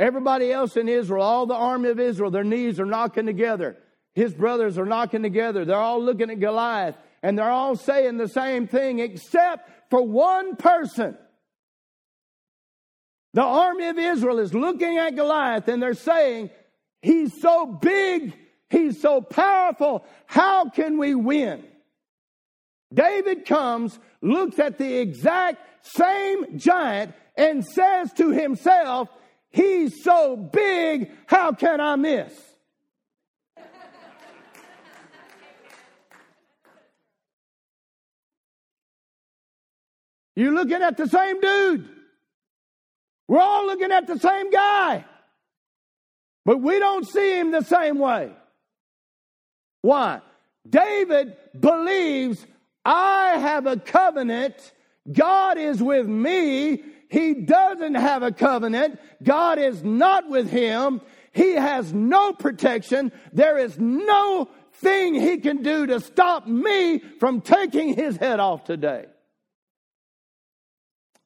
Everybody 0.00 0.52
else 0.52 0.76
in 0.76 0.88
Israel, 0.88 1.22
all 1.22 1.46
the 1.46 1.54
army 1.54 1.90
of 1.90 2.00
Israel, 2.00 2.30
their 2.30 2.44
knees 2.44 2.80
are 2.80 2.86
knocking 2.86 3.24
together. 3.24 3.76
His 4.14 4.34
brothers 4.34 4.78
are 4.78 4.84
knocking 4.84 5.22
together. 5.22 5.64
They're 5.64 5.76
all 5.76 6.02
looking 6.02 6.28
at 6.28 6.40
Goliath 6.40 6.96
and 7.22 7.38
they're 7.38 7.50
all 7.50 7.76
saying 7.76 8.16
the 8.16 8.28
same 8.28 8.66
thing 8.66 8.98
except 8.98 9.90
for 9.90 10.02
one 10.02 10.56
person. 10.56 11.16
The 13.32 13.42
army 13.42 13.86
of 13.86 13.98
Israel 13.98 14.40
is 14.40 14.52
looking 14.52 14.98
at 14.98 15.14
Goliath 15.14 15.68
and 15.68 15.80
they're 15.80 15.94
saying, 15.94 16.50
He's 17.00 17.40
so 17.40 17.66
big, 17.66 18.34
he's 18.70 19.00
so 19.00 19.20
powerful, 19.20 20.04
how 20.26 20.68
can 20.68 20.98
we 20.98 21.14
win? 21.14 21.64
David 22.92 23.44
comes, 23.44 23.98
looks 24.22 24.58
at 24.58 24.78
the 24.78 24.96
exact 24.98 25.58
same 25.82 26.58
giant, 26.58 27.14
and 27.36 27.64
says 27.64 28.12
to 28.14 28.30
himself, 28.30 29.08
He's 29.50 30.02
so 30.02 30.36
big, 30.36 31.10
how 31.26 31.52
can 31.52 31.80
I 31.80 31.96
miss? 31.96 32.32
You're 40.36 40.54
looking 40.54 40.82
at 40.82 40.96
the 40.96 41.08
same 41.08 41.40
dude. 41.40 41.88
We're 43.26 43.40
all 43.40 43.66
looking 43.66 43.90
at 43.90 44.06
the 44.06 44.18
same 44.18 44.50
guy. 44.50 45.04
But 46.44 46.58
we 46.58 46.78
don't 46.78 47.06
see 47.06 47.40
him 47.40 47.50
the 47.50 47.62
same 47.62 47.98
way. 47.98 48.32
Why? 49.82 50.20
David 50.68 51.36
believes 51.58 52.46
I 52.84 53.38
have 53.38 53.66
a 53.66 53.76
covenant. 53.76 54.54
God 55.10 55.58
is 55.58 55.82
with 55.82 56.06
me. 56.06 56.82
He 57.10 57.34
doesn't 57.34 57.94
have 57.94 58.22
a 58.22 58.32
covenant. 58.32 59.00
God 59.22 59.58
is 59.58 59.82
not 59.82 60.28
with 60.28 60.50
him. 60.50 61.00
He 61.32 61.52
has 61.52 61.92
no 61.92 62.32
protection. 62.32 63.12
There 63.32 63.58
is 63.58 63.78
no 63.78 64.48
thing 64.74 65.14
he 65.14 65.38
can 65.38 65.62
do 65.62 65.86
to 65.86 66.00
stop 66.00 66.46
me 66.46 66.98
from 66.98 67.40
taking 67.40 67.94
his 67.94 68.16
head 68.16 68.40
off 68.40 68.64
today. 68.64 69.06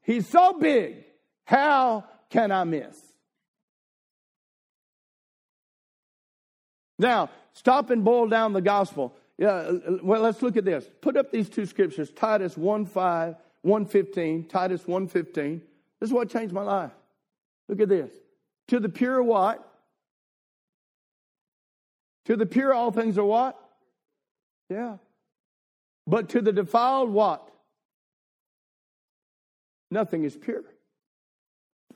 He's 0.03 0.29
so 0.29 0.59
big. 0.59 1.05
How 1.45 2.05
can 2.31 2.51
I 2.51 2.65
miss? 2.65 2.99
Now, 6.99 7.31
stop 7.53 7.91
and 7.91 8.05
boil 8.05 8.29
down 8.29 8.53
the 8.53 8.61
gospel. 8.61 9.15
Yeah, 9.43 9.55
uh, 9.55 9.99
well, 10.05 10.21
let's 10.21 10.41
look 10.41 10.57
at 10.57 10.65
this. 10.65 10.89
Put 11.01 11.17
up 11.17 11.33
these 11.33 11.49
two 11.49 11.67
scriptures, 11.67 12.13
Titus 12.13 12.57
1 12.57 12.87
5, 12.87 13.35
115, 13.63 14.45
Titus 14.47 14.87
115. 14.87 15.61
This 15.99 16.11
is 16.11 16.15
what 16.15 16.31
changed 16.31 16.55
my 16.55 16.63
life. 16.63 16.93
Look 17.69 17.81
at 17.81 17.89
this. 17.89 18.13
To 18.69 18.79
the 18.79 18.89
pure 18.89 19.21
what? 19.21 19.69
To 22.27 22.37
the 22.37 22.47
pure, 22.47 22.73
all 22.73 22.93
things 22.93 23.19
are 23.19 23.25
what? 23.25 23.59
Yeah. 24.71 24.99
But 26.07 26.29
to 26.29 26.41
the 26.41 26.53
defiled, 26.53 27.11
what? 27.11 27.51
Nothing 29.91 30.23
is 30.23 30.37
pure. 30.37 30.63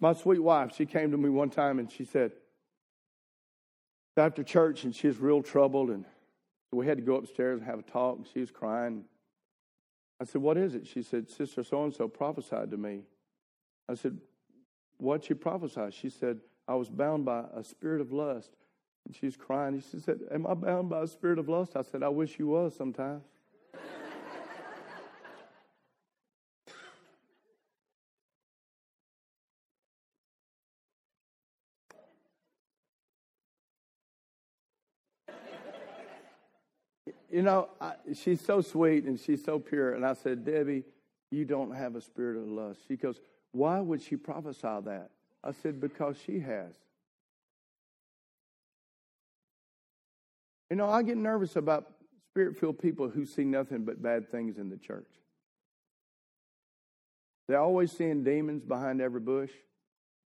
My 0.00 0.14
sweet 0.14 0.40
wife, 0.40 0.74
she 0.76 0.84
came 0.84 1.12
to 1.12 1.16
me 1.16 1.28
one 1.28 1.50
time 1.50 1.78
and 1.78 1.92
she 1.92 2.06
said, 2.06 2.32
after 4.16 4.42
church, 4.42 4.82
and 4.82 4.92
she 4.92 5.06
was 5.06 5.18
real 5.18 5.44
troubled, 5.44 5.90
and 5.90 6.04
we 6.72 6.86
had 6.86 6.98
to 6.98 7.02
go 7.02 7.16
upstairs 7.16 7.60
and 7.60 7.66
have 7.66 7.78
a 7.78 7.82
talk, 7.82 8.26
she 8.32 8.40
was 8.40 8.50
crying. 8.50 9.04
I 10.20 10.24
said, 10.24 10.42
What 10.42 10.56
is 10.56 10.74
it? 10.74 10.86
She 10.86 11.02
said, 11.02 11.28
Sister 11.28 11.62
so 11.62 11.84
and 11.84 11.94
so 11.94 12.08
prophesied 12.08 12.70
to 12.70 12.76
me. 12.76 13.02
I 13.88 13.94
said, 13.94 14.18
What 14.98 15.24
she 15.24 15.34
prophesied? 15.34 15.94
She 15.94 16.10
said, 16.10 16.40
I 16.66 16.74
was 16.74 16.88
bound 16.88 17.24
by 17.24 17.44
a 17.54 17.62
spirit 17.62 18.00
of 18.00 18.12
lust. 18.12 18.50
And 19.06 19.14
she's 19.14 19.36
crying. 19.36 19.82
She 19.90 20.00
said, 20.00 20.20
Am 20.32 20.46
I 20.46 20.54
bound 20.54 20.88
by 20.88 21.02
a 21.02 21.06
spirit 21.06 21.38
of 21.38 21.48
lust? 21.48 21.76
I 21.76 21.82
said, 21.82 22.02
I 22.02 22.08
wish 22.08 22.38
you 22.38 22.48
was 22.48 22.74
sometimes. 22.74 23.22
You 37.36 37.42
know, 37.42 37.68
I, 37.82 37.92
she's 38.14 38.40
so 38.40 38.62
sweet 38.62 39.04
and 39.04 39.20
she's 39.20 39.44
so 39.44 39.58
pure. 39.58 39.92
And 39.92 40.06
I 40.06 40.14
said, 40.14 40.42
Debbie, 40.42 40.84
you 41.30 41.44
don't 41.44 41.70
have 41.70 41.94
a 41.94 42.00
spirit 42.00 42.38
of 42.38 42.48
lust. 42.48 42.80
She 42.88 42.96
goes, 42.96 43.20
Why 43.52 43.78
would 43.78 44.00
she 44.00 44.16
prophesy 44.16 44.62
that? 44.62 45.10
I 45.44 45.52
said, 45.52 45.78
Because 45.78 46.16
she 46.24 46.40
has. 46.40 46.72
You 50.70 50.76
know, 50.76 50.88
I 50.88 51.02
get 51.02 51.18
nervous 51.18 51.56
about 51.56 51.92
spirit 52.30 52.56
filled 52.56 52.78
people 52.78 53.10
who 53.10 53.26
see 53.26 53.44
nothing 53.44 53.84
but 53.84 54.02
bad 54.02 54.30
things 54.30 54.56
in 54.56 54.70
the 54.70 54.78
church. 54.78 55.10
They're 57.48 57.60
always 57.60 57.92
seeing 57.92 58.24
demons 58.24 58.64
behind 58.64 59.02
every 59.02 59.20
bush, 59.20 59.50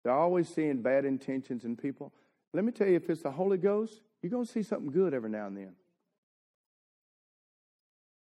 they're 0.04 0.14
always 0.14 0.48
seeing 0.48 0.84
bad 0.84 1.06
intentions 1.06 1.66
in 1.66 1.76
people. 1.76 2.14
Let 2.54 2.64
me 2.64 2.72
tell 2.72 2.88
you, 2.88 2.98
if 2.98 3.10
it's 3.10 3.24
the 3.24 3.32
Holy 3.32 3.58
Ghost, 3.58 4.00
you're 4.22 4.30
going 4.30 4.46
to 4.46 4.52
see 4.52 4.62
something 4.62 4.92
good 4.92 5.16
every 5.16 5.32
now 5.32 5.48
and 5.48 5.58
then. 5.58 5.76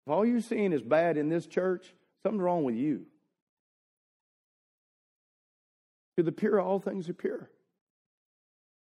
If 0.06 0.12
all 0.12 0.24
you're 0.24 0.40
seeing 0.40 0.72
is 0.72 0.82
bad 0.82 1.16
in 1.16 1.28
this 1.28 1.46
church, 1.46 1.92
something's 2.22 2.42
wrong 2.42 2.62
with 2.62 2.76
you. 2.76 3.06
To 6.16 6.22
the 6.22 6.32
pure, 6.32 6.60
all 6.60 6.78
things 6.78 7.08
are 7.08 7.14
pure. 7.14 7.50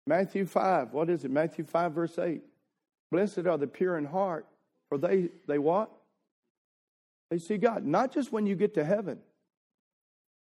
Matthew 0.06 0.46
5, 0.46 0.92
what 0.92 1.08
is 1.08 1.24
it? 1.24 1.30
Matthew 1.30 1.64
5, 1.64 1.92
verse 1.92 2.18
8. 2.18 2.42
Blessed 3.10 3.46
are 3.46 3.56
the 3.56 3.66
pure 3.66 3.98
in 3.98 4.04
heart, 4.04 4.46
for 4.88 4.98
they, 4.98 5.30
they 5.48 5.58
what? 5.58 5.90
They 7.30 7.38
see 7.38 7.56
God. 7.56 7.84
Not 7.84 8.12
just 8.12 8.30
when 8.30 8.46
you 8.46 8.54
get 8.54 8.74
to 8.74 8.84
heaven. 8.84 9.18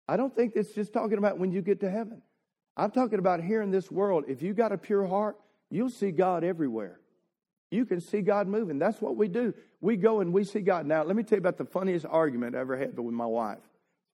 I 0.08 0.18
don't 0.18 0.36
think 0.36 0.54
it's 0.56 0.74
just 0.74 0.92
talking 0.92 1.18
about 1.18 1.38
when 1.38 1.52
you 1.52 1.62
get 1.62 1.80
to 1.82 1.90
heaven. 1.90 2.22
I'm 2.76 2.92
talking 2.92 3.20
about 3.20 3.42
here 3.42 3.62
in 3.62 3.72
this 3.72 3.92
world. 3.92 4.26
If 4.28 4.42
you 4.42 4.54
got 4.54 4.72
a 4.72 4.78
pure 4.78 5.06
heart, 5.06 5.38
you'll 5.70 5.90
see 5.90 6.12
God 6.12 6.44
everywhere. 6.44 7.00
You 7.74 7.86
can 7.86 8.00
see 8.00 8.22
God 8.22 8.48
moving. 8.48 8.78
That's 8.78 9.02
what 9.02 9.18
we 9.18 9.28
do. 9.28 9.54
We 9.82 9.98
go 9.98 10.20
and 10.20 10.32
we 10.32 10.44
see 10.44 10.62
God. 10.62 10.86
Now, 10.86 11.04
let 11.04 11.16
me 11.16 11.24
tell 11.24 11.38
you 11.38 11.42
about 11.42 11.58
the 11.58 11.66
funniest 11.66 12.06
argument 12.08 12.56
I 12.56 12.60
ever 12.60 12.78
had 12.78 12.98
with 12.98 13.14
my 13.14 13.26
wife. 13.26 13.58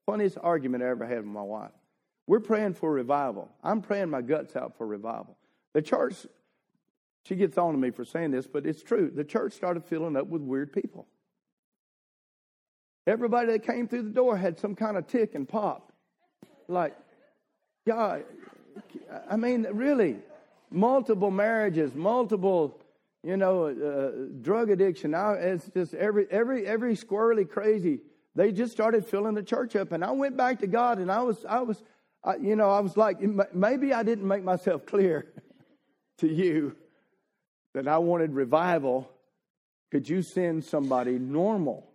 Funniest 0.05 0.37
argument 0.41 0.83
I 0.83 0.87
ever 0.87 1.05
had 1.05 1.17
with 1.17 1.25
my 1.25 1.41
wife. 1.41 1.71
We're 2.25 2.39
praying 2.39 2.75
for 2.75 2.91
revival. 2.91 3.49
I'm 3.63 3.81
praying 3.81 4.09
my 4.09 4.21
guts 4.21 4.55
out 4.55 4.77
for 4.77 4.87
revival. 4.87 5.35
The 5.73 5.81
church 5.81 6.25
she 7.25 7.35
gets 7.35 7.57
on 7.57 7.73
to 7.73 7.77
me 7.77 7.91
for 7.91 8.05
saying 8.05 8.31
this, 8.31 8.47
but 8.47 8.65
it's 8.65 8.81
true. 8.81 9.11
The 9.13 9.23
church 9.23 9.53
started 9.53 9.85
filling 9.85 10.15
up 10.15 10.27
with 10.27 10.41
weird 10.41 10.73
people. 10.73 11.05
Everybody 13.05 13.51
that 13.51 13.65
came 13.65 13.87
through 13.87 14.03
the 14.03 14.09
door 14.09 14.37
had 14.37 14.57
some 14.57 14.73
kind 14.73 14.97
of 14.97 15.05
tick 15.05 15.35
and 15.35 15.47
pop. 15.47 15.91
Like, 16.67 16.95
God, 17.85 18.23
I 19.29 19.35
mean, 19.35 19.67
really, 19.71 20.17
multiple 20.71 21.31
marriages, 21.31 21.93
multiple, 21.93 22.78
you 23.23 23.37
know, 23.37 23.67
uh, 23.67 24.11
drug 24.41 24.69
addiction. 24.69 25.11
Now 25.11 25.33
it's 25.33 25.67
just 25.69 25.93
every 25.93 26.27
every 26.31 26.65
every 26.65 26.95
squirrely 26.95 27.49
crazy. 27.49 28.01
They 28.35 28.51
just 28.51 28.71
started 28.71 29.05
filling 29.05 29.35
the 29.35 29.43
church 29.43 29.75
up, 29.75 29.91
and 29.91 30.03
I 30.03 30.11
went 30.11 30.37
back 30.37 30.59
to 30.59 30.67
God, 30.67 30.99
and 30.99 31.11
I 31.11 31.21
was 31.21 31.43
I 31.45 31.61
was, 31.61 31.83
I, 32.23 32.35
you 32.37 32.55
know, 32.55 32.69
I 32.71 32.79
was 32.79 32.95
like, 32.95 33.19
maybe 33.53 33.93
I 33.93 34.03
didn't 34.03 34.27
make 34.27 34.43
myself 34.43 34.85
clear 34.85 35.33
to 36.19 36.27
you 36.27 36.75
that 37.73 37.87
I 37.87 37.97
wanted 37.97 38.33
revival, 38.33 39.09
could 39.91 40.07
you 40.07 40.21
send 40.21 40.63
somebody 40.63 41.19
normal? 41.19 41.87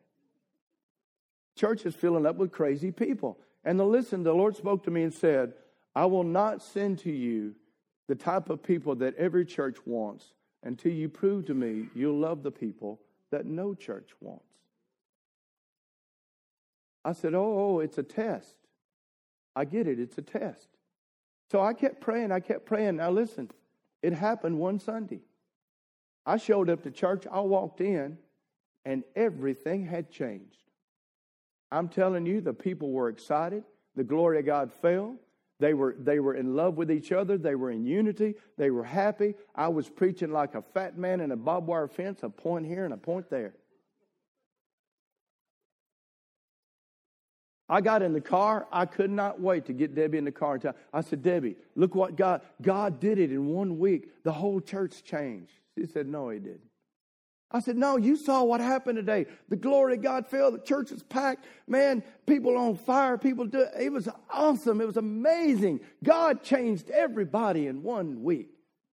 Church 1.56 1.87
is 1.87 1.94
filling 1.94 2.26
up 2.26 2.37
with 2.37 2.52
crazy 2.52 2.90
people. 2.90 3.38
And 3.64 3.78
the, 3.78 3.84
listen, 3.84 4.22
the 4.22 4.34
Lord 4.34 4.56
spoke 4.56 4.84
to 4.84 4.90
me 4.90 5.02
and 5.02 5.14
said, 5.14 5.54
I 5.94 6.06
will 6.06 6.24
not 6.24 6.62
send 6.62 6.98
to 7.00 7.10
you 7.10 7.54
the 8.08 8.14
type 8.14 8.50
of 8.50 8.62
people 8.62 8.96
that 8.96 9.14
every 9.16 9.44
church 9.44 9.76
wants 9.87 10.32
until 10.64 10.92
you 10.92 11.09
prove 11.09 11.46
to 11.46 11.55
me 11.55 11.88
you'll 11.94 12.18
love 12.18 12.42
the 12.42 12.50
people 12.50 13.00
that 13.31 13.46
no 13.46 13.74
church 13.74 14.11
wants. 14.20 14.44
I 17.05 17.12
said, 17.12 17.35
Oh, 17.35 17.59
oh 17.59 17.81
it's 17.81 17.98
a 17.98 18.03
test. 18.03 18.57
I 19.55 19.64
get 19.64 19.87
it, 19.87 20.00
it's 20.00 20.18
a 20.18 20.22
test. 20.22 20.68
So 21.53 21.61
I 21.61 21.74
kept 21.74 22.00
praying, 22.00 22.33
I 22.33 22.40
kept 22.40 22.66
praying. 22.66 22.96
Now 22.96 23.11
listen, 23.11 23.50
it 24.03 24.12
happened 24.12 24.59
one 24.59 24.79
Sunday. 24.81 25.20
I 26.27 26.38
showed 26.38 26.70
up 26.70 26.83
to 26.83 26.90
church, 26.90 27.27
I 27.31 27.40
walked 27.40 27.81
in, 27.81 28.18
and 28.85 29.05
everything 29.14 29.85
had 29.87 30.11
changed. 30.11 30.57
I'm 31.70 31.88
telling 31.88 32.27
you, 32.27 32.40
the 32.40 32.55
people 32.55 32.92
were 32.92 33.09
excited. 33.09 33.64
The 33.96 34.05
glory 34.05 34.38
of 34.38 34.46
God 34.46 34.72
fell. 34.72 35.16
They 35.61 35.75
were, 35.75 35.95
they 35.99 36.19
were 36.19 36.35
in 36.35 36.57
love 36.57 36.77
with 36.77 36.90
each 36.90 37.12
other. 37.12 37.38
They 37.38 37.55
were 37.55 37.71
in 37.71 37.85
unity. 37.85 38.35
They 38.59 38.71
were 38.71 38.85
happy. 38.85 39.35
I 39.55 39.69
was 39.69 39.88
preaching 39.88 40.33
like 40.33 40.55
a 40.55 40.62
fat 40.62 40.99
man 40.99 41.21
in 41.21 41.31
a 41.31 41.37
barbed 41.37 41.69
wire 41.69 41.88
fence, 41.88 42.21
a 42.23 42.29
point 42.29 42.67
here 42.67 42.85
and 42.85 42.93
a 42.93 42.97
point 42.99 43.31
there. 43.31 43.55
I 47.69 47.81
got 47.81 48.03
in 48.03 48.12
the 48.12 48.21
car. 48.21 48.67
I 48.71 48.85
could 48.85 49.11
not 49.11 49.40
wait 49.40 49.64
to 49.67 49.73
get 49.73 49.95
Debbie 49.95 50.19
in 50.19 50.25
the 50.25 50.33
car. 50.33 50.61
I 50.93 51.01
said, 51.01 51.23
Debbie, 51.23 51.57
look 51.75 51.95
what 51.95 52.17
God 52.17 52.43
God 52.61 53.01
did 53.01 53.19
it 53.19 53.31
in 53.31 53.47
one 53.47 53.79
week. 53.79 54.23
The 54.23 54.33
whole 54.33 54.61
church 54.61 55.03
changed. 55.03 55.53
She 55.79 55.87
said, 55.87 56.07
No, 56.07 56.29
he 56.29 56.40
didn't. 56.40 56.61
I 57.55 57.61
said, 57.61 57.77
No, 57.77 57.97
you 57.97 58.17
saw 58.17 58.43
what 58.43 58.61
happened 58.61 58.97
today. 58.97 59.27
The 59.49 59.55
glory 59.55 59.95
of 59.95 60.03
God 60.03 60.27
fell. 60.27 60.51
The 60.51 60.59
church 60.59 60.90
was 60.90 61.05
packed. 61.05 61.47
Man, 61.69 62.03
people 62.27 62.59
on 62.59 62.77
fire. 62.77 63.17
People 63.17 63.47
do 63.47 63.65
it. 63.79 63.92
was 63.92 64.09
awesome. 64.29 64.81
It 64.81 64.87
was 64.88 64.96
amazing. 64.96 65.79
God 66.02 66.42
changed 66.42 66.90
everybody 66.90 67.69
in 67.69 67.85
one 67.85 68.25
week. 68.25 68.50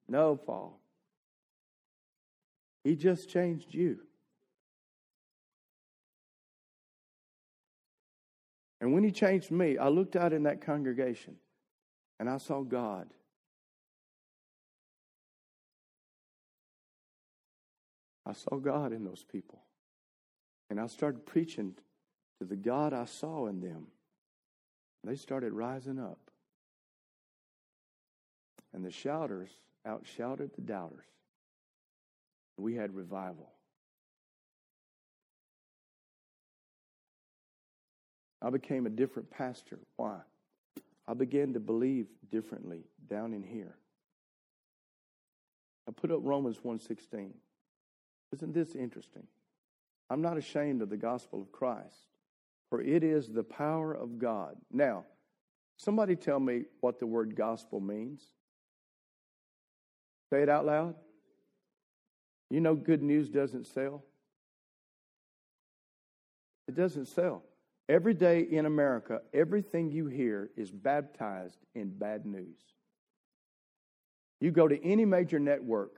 No, 0.08 0.34
Paul. 0.34 0.80
He 2.82 2.96
just 2.96 3.30
changed 3.30 3.72
you. 3.72 4.00
And 8.80 8.92
when 8.92 9.04
he 9.04 9.12
changed 9.12 9.52
me, 9.52 9.78
I 9.78 9.88
looked 9.88 10.16
out 10.16 10.32
in 10.32 10.42
that 10.44 10.62
congregation 10.62 11.36
and 12.18 12.28
I 12.28 12.38
saw 12.38 12.62
God. 12.62 13.08
I 18.28 18.34
saw 18.34 18.56
God 18.56 18.92
in 18.92 19.04
those 19.04 19.24
people. 19.24 19.60
And 20.68 20.78
I 20.78 20.86
started 20.86 21.24
preaching 21.24 21.74
to 22.38 22.44
the 22.46 22.56
God 22.56 22.92
I 22.92 23.06
saw 23.06 23.46
in 23.46 23.60
them. 23.60 23.86
They 25.02 25.16
started 25.16 25.54
rising 25.54 25.98
up. 25.98 26.18
And 28.74 28.84
the 28.84 28.90
shouters 28.90 29.48
outshouted 29.86 30.54
the 30.54 30.60
doubters. 30.60 31.06
We 32.58 32.74
had 32.74 32.94
revival. 32.94 33.48
I 38.42 38.50
became 38.50 38.86
a 38.86 38.90
different 38.90 39.30
pastor. 39.30 39.78
Why? 39.96 40.18
I 41.06 41.14
began 41.14 41.54
to 41.54 41.60
believe 41.60 42.06
differently 42.30 42.82
down 43.08 43.32
in 43.32 43.42
here. 43.42 43.74
I 45.88 45.92
put 45.92 46.10
up 46.10 46.20
Romans 46.22 46.56
116. 46.56 47.32
Isn't 48.32 48.52
this 48.52 48.74
interesting? 48.74 49.26
I'm 50.10 50.22
not 50.22 50.36
ashamed 50.36 50.82
of 50.82 50.90
the 50.90 50.96
gospel 50.96 51.40
of 51.40 51.52
Christ, 51.52 52.06
for 52.70 52.80
it 52.80 53.02
is 53.04 53.28
the 53.28 53.42
power 53.42 53.92
of 53.92 54.18
God. 54.18 54.56
Now, 54.72 55.04
somebody 55.76 56.16
tell 56.16 56.40
me 56.40 56.64
what 56.80 56.98
the 56.98 57.06
word 57.06 57.36
gospel 57.36 57.80
means. 57.80 58.22
Say 60.30 60.42
it 60.42 60.48
out 60.48 60.66
loud. 60.66 60.94
You 62.50 62.60
know, 62.60 62.74
good 62.74 63.02
news 63.02 63.28
doesn't 63.28 63.66
sell. 63.66 64.04
It 66.66 66.74
doesn't 66.74 67.06
sell. 67.06 67.42
Every 67.88 68.12
day 68.12 68.40
in 68.42 68.66
America, 68.66 69.22
everything 69.32 69.90
you 69.90 70.06
hear 70.06 70.50
is 70.56 70.70
baptized 70.70 71.58
in 71.74 71.88
bad 71.88 72.26
news. 72.26 72.58
You 74.40 74.50
go 74.50 74.68
to 74.68 74.82
any 74.84 75.06
major 75.06 75.38
network, 75.38 75.97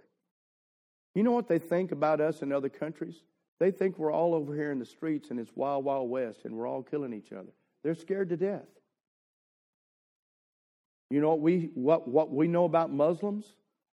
you 1.14 1.22
know 1.22 1.32
what 1.32 1.48
they 1.48 1.58
think 1.58 1.92
about 1.92 2.20
us 2.20 2.42
in 2.42 2.52
other 2.52 2.68
countries? 2.68 3.22
They 3.58 3.70
think 3.70 3.98
we're 3.98 4.12
all 4.12 4.34
over 4.34 4.54
here 4.54 4.72
in 4.72 4.78
the 4.78 4.86
streets 4.86 5.30
and 5.30 5.38
it's 5.38 5.52
wild, 5.54 5.84
wild 5.84 6.08
west 6.08 6.44
and 6.44 6.54
we're 6.54 6.66
all 6.66 6.82
killing 6.82 7.12
each 7.12 7.32
other. 7.32 7.52
They're 7.82 7.94
scared 7.94 8.28
to 8.30 8.36
death. 8.36 8.68
You 11.10 11.20
know 11.20 11.30
what 11.30 11.40
we, 11.40 11.70
what, 11.74 12.08
what 12.08 12.30
we 12.30 12.46
know 12.46 12.64
about 12.64 12.90
Muslims? 12.92 13.44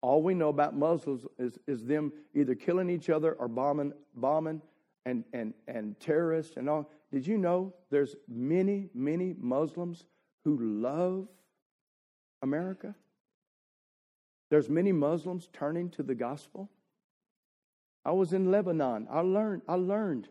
All 0.02 0.24
we 0.24 0.34
know 0.34 0.50
about 0.50 0.76
Muslims 0.76 1.26
is, 1.38 1.60
is 1.68 1.86
them 1.86 2.12
either 2.34 2.56
killing 2.56 2.90
each 2.90 3.10
other 3.10 3.34
or 3.34 3.48
bombing, 3.48 3.94
bombing 4.16 4.62
and, 5.06 5.24
and, 5.34 5.54
and 5.68 6.00
terrorists 6.00 6.58
and 6.58 6.70
all. 6.70 6.90
Did 7.12 7.28
you 7.28 7.38
know 7.38 7.74
there's 7.90 8.16
many, 8.28 8.90
many 8.94 9.36
Muslims 9.38 10.06
who 10.44 10.58
love 10.58 11.28
America? 12.42 12.96
There's 14.50 14.70
many 14.70 14.92
Muslims 14.92 15.50
turning 15.54 15.90
to 15.92 16.04
the 16.04 16.16
gospel. 16.16 16.70
I 18.04 18.12
was 18.12 18.34
in 18.34 18.52
Lebanon. 18.52 19.08
I 19.10 19.22
learned, 19.22 19.62
I 19.68 19.76
learned. 19.76 20.28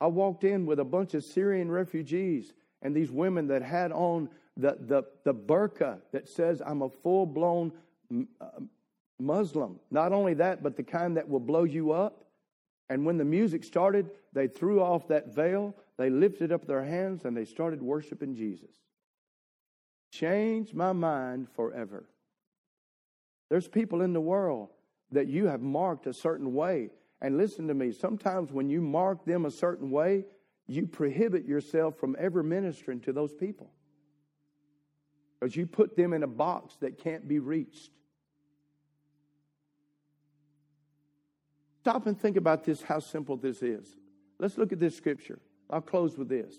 I 0.00 0.06
walked 0.06 0.44
in 0.44 0.66
with 0.66 0.80
a 0.80 0.84
bunch 0.84 1.14
of 1.14 1.24
Syrian 1.24 1.70
refugees 1.70 2.52
and 2.82 2.94
these 2.94 3.10
women 3.10 3.46
that 3.48 3.62
had 3.62 3.92
on 3.92 4.28
the, 4.56 4.76
the, 4.80 5.04
the 5.24 5.34
burqa 5.34 5.98
that 6.12 6.28
says, 6.28 6.60
I'm 6.64 6.82
a 6.82 6.88
full 6.88 7.26
blown 7.26 7.72
uh, 8.40 8.46
Muslim. 9.20 9.78
Not 9.90 10.12
only 10.12 10.34
that, 10.34 10.62
but 10.62 10.76
the 10.76 10.82
kind 10.82 11.16
that 11.16 11.28
will 11.28 11.40
blow 11.40 11.64
you 11.64 11.92
up. 11.92 12.24
And 12.90 13.06
when 13.06 13.16
the 13.16 13.24
music 13.24 13.64
started, 13.64 14.10
they 14.32 14.48
threw 14.48 14.82
off 14.82 15.08
that 15.08 15.34
veil, 15.34 15.74
they 15.96 16.10
lifted 16.10 16.52
up 16.52 16.66
their 16.66 16.84
hands, 16.84 17.24
and 17.24 17.36
they 17.36 17.44
started 17.44 17.80
worshiping 17.80 18.34
Jesus. 18.34 18.74
Changed 20.10 20.74
my 20.74 20.92
mind 20.92 21.48
forever. 21.54 22.04
There's 23.48 23.68
people 23.68 24.02
in 24.02 24.12
the 24.12 24.20
world 24.20 24.70
that 25.12 25.28
you 25.28 25.46
have 25.46 25.62
marked 25.62 26.06
a 26.06 26.12
certain 26.12 26.52
way. 26.52 26.90
And 27.22 27.38
listen 27.38 27.68
to 27.68 27.74
me, 27.74 27.92
sometimes 27.92 28.50
when 28.50 28.68
you 28.68 28.80
mark 28.82 29.24
them 29.24 29.46
a 29.46 29.50
certain 29.50 29.90
way, 29.90 30.24
you 30.66 30.88
prohibit 30.88 31.46
yourself 31.46 31.96
from 31.96 32.16
ever 32.18 32.42
ministering 32.42 33.00
to 33.02 33.12
those 33.12 33.32
people. 33.32 33.70
Because 35.38 35.54
you 35.54 35.66
put 35.66 35.96
them 35.96 36.12
in 36.12 36.24
a 36.24 36.28
box 36.28 36.76
that 36.80 36.98
can't 36.98 37.28
be 37.28 37.38
reached. 37.38 37.90
Stop 41.80 42.06
and 42.06 42.20
think 42.20 42.36
about 42.36 42.64
this, 42.64 42.82
how 42.82 42.98
simple 42.98 43.36
this 43.36 43.62
is. 43.62 43.96
Let's 44.40 44.58
look 44.58 44.72
at 44.72 44.80
this 44.80 44.96
scripture. 44.96 45.38
I'll 45.70 45.80
close 45.80 46.18
with 46.18 46.28
this. 46.28 46.54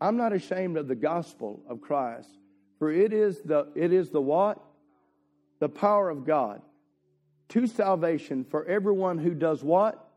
I'm 0.00 0.16
not 0.16 0.32
ashamed 0.32 0.78
of 0.78 0.88
the 0.88 0.94
gospel 0.94 1.62
of 1.68 1.82
Christ, 1.82 2.30
for 2.78 2.90
it 2.90 3.12
is 3.12 3.42
the 3.42 3.68
it 3.74 3.92
is 3.92 4.10
the 4.10 4.20
what? 4.20 4.58
The 5.58 5.68
power 5.68 6.10
of 6.10 6.26
God 6.26 6.60
to 7.50 7.66
salvation 7.66 8.44
for 8.44 8.64
everyone 8.66 9.18
who 9.18 9.34
does 9.34 9.62
what? 9.62 10.10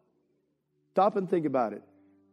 Stop 0.91 1.15
and 1.15 1.29
think 1.29 1.45
about 1.45 1.73
it. 1.73 1.83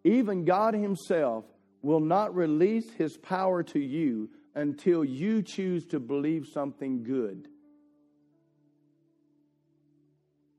Even 0.05 0.44
God 0.44 0.74
Himself 0.74 1.44
will 1.82 2.01
not 2.01 2.34
release 2.34 2.90
His 2.92 3.16
power 3.16 3.62
to 3.64 3.78
you 3.78 4.30
until 4.55 5.05
you 5.05 5.42
choose 5.42 5.84
to 5.86 6.01
believe 6.01 6.47
something 6.47 7.03
good. 7.03 7.49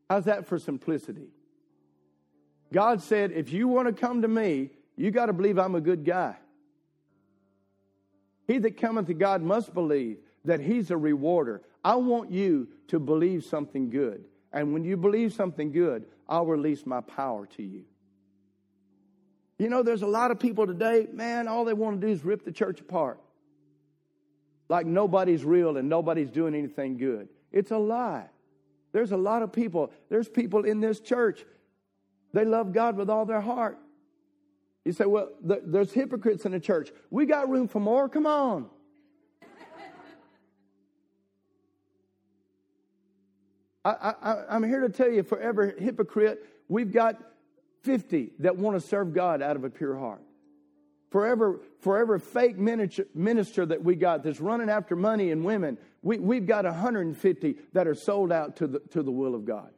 How's 0.09 0.25
that 0.25 0.45
for 0.45 0.59
simplicity? 0.59 1.29
God 2.71 3.01
said, 3.01 3.31
if 3.31 3.51
you 3.51 3.67
want 3.67 3.87
to 3.87 3.93
come 3.93 4.21
to 4.21 4.27
me, 4.27 4.71
you 4.95 5.11
got 5.11 5.27
to 5.27 5.33
believe 5.33 5.57
I'm 5.57 5.75
a 5.75 5.81
good 5.81 6.05
guy. 6.05 6.35
He 8.47 8.57
that 8.59 8.77
cometh 8.77 9.07
to 9.07 9.13
God 9.13 9.41
must 9.41 9.73
believe 9.73 10.19
that 10.45 10.59
He's 10.59 10.91
a 10.91 10.97
rewarder. 10.97 11.61
I 11.87 11.95
want 11.95 12.31
you 12.31 12.67
to 12.89 12.99
believe 12.99 13.45
something 13.45 13.89
good. 13.89 14.25
And 14.51 14.73
when 14.73 14.83
you 14.83 14.97
believe 14.97 15.31
something 15.31 15.71
good, 15.71 16.03
I'll 16.27 16.45
release 16.45 16.85
my 16.85 16.99
power 16.99 17.45
to 17.55 17.63
you. 17.63 17.85
You 19.57 19.69
know, 19.69 19.83
there's 19.83 20.01
a 20.01 20.07
lot 20.07 20.29
of 20.29 20.37
people 20.37 20.67
today, 20.67 21.07
man, 21.13 21.47
all 21.47 21.63
they 21.63 21.71
want 21.71 22.01
to 22.01 22.05
do 22.05 22.11
is 22.11 22.25
rip 22.25 22.43
the 22.43 22.51
church 22.51 22.81
apart. 22.81 23.21
Like 24.67 24.85
nobody's 24.85 25.45
real 25.45 25.77
and 25.77 25.87
nobody's 25.87 26.29
doing 26.29 26.55
anything 26.55 26.97
good. 26.97 27.29
It's 27.53 27.71
a 27.71 27.77
lie. 27.77 28.25
There's 28.91 29.13
a 29.13 29.17
lot 29.17 29.41
of 29.41 29.53
people, 29.53 29.93
there's 30.09 30.27
people 30.27 30.65
in 30.65 30.81
this 30.81 30.99
church, 30.99 31.45
they 32.33 32.43
love 32.43 32.73
God 32.73 32.97
with 32.97 33.09
all 33.09 33.25
their 33.25 33.39
heart. 33.39 33.77
You 34.83 34.91
say, 34.91 35.05
well, 35.05 35.29
there's 35.41 35.93
hypocrites 35.93 36.45
in 36.45 36.51
the 36.51 36.59
church. 36.59 36.91
We 37.09 37.25
got 37.25 37.47
room 37.47 37.69
for 37.69 37.79
more. 37.79 38.09
Come 38.09 38.25
on. 38.25 38.69
I, 43.87 44.13
I, 44.21 44.43
I'm 44.49 44.63
here 44.63 44.81
to 44.81 44.89
tell 44.89 45.09
you, 45.09 45.23
for 45.23 45.39
every 45.39 45.79
hypocrite, 45.79 46.45
we've 46.67 46.91
got 46.91 47.21
50 47.83 48.31
that 48.39 48.57
want 48.57 48.79
to 48.79 48.85
serve 48.85 49.13
God 49.13 49.41
out 49.41 49.55
of 49.55 49.63
a 49.63 49.69
pure 49.69 49.97
heart. 49.97 50.21
Forever, 51.09 51.61
forever 51.79 52.19
fake 52.19 52.57
minister 52.57 53.65
that 53.65 53.81
we 53.81 53.95
got 53.95 54.23
that's 54.23 54.41
running 54.41 54.69
after 54.69 54.95
money 54.95 55.31
and 55.31 55.45
women, 55.45 55.77
we, 56.01 56.19
we've 56.19 56.45
got 56.45 56.65
150 56.65 57.55
that 57.71 57.87
are 57.87 57.95
sold 57.95 58.31
out 58.31 58.57
to 58.57 58.67
the, 58.67 58.79
to 58.91 59.01
the 59.01 59.11
will 59.11 59.33
of 59.33 59.45
God. 59.45 59.69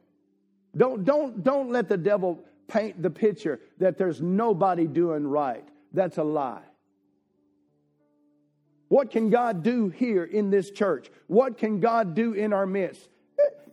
Don't, 0.76 1.04
don't, 1.04 1.44
don't 1.44 1.70
let 1.70 1.88
the 1.88 1.96
devil 1.96 2.42
paint 2.66 3.00
the 3.00 3.10
picture 3.10 3.60
that 3.78 3.96
there's 3.96 4.20
nobody 4.20 4.88
doing 4.88 5.26
right. 5.26 5.66
That's 5.92 6.18
a 6.18 6.24
lie. 6.24 6.62
What 8.88 9.12
can 9.12 9.30
God 9.30 9.62
do 9.62 9.88
here 9.88 10.24
in 10.24 10.50
this 10.50 10.72
church? 10.72 11.12
What 11.28 11.58
can 11.58 11.78
God 11.78 12.16
do 12.16 12.32
in 12.32 12.52
our 12.52 12.66
midst? 12.66 13.08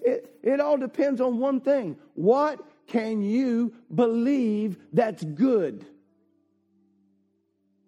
It, 0.02 0.40
it, 0.44 0.60
all 0.60 0.78
depends 0.78 1.22
on 1.22 1.40
one 1.40 1.62
thing. 1.62 1.98
What 2.16 2.60
can 2.88 3.22
you 3.22 3.74
believe 3.94 4.78
that's 4.94 5.24
good? 5.24 5.86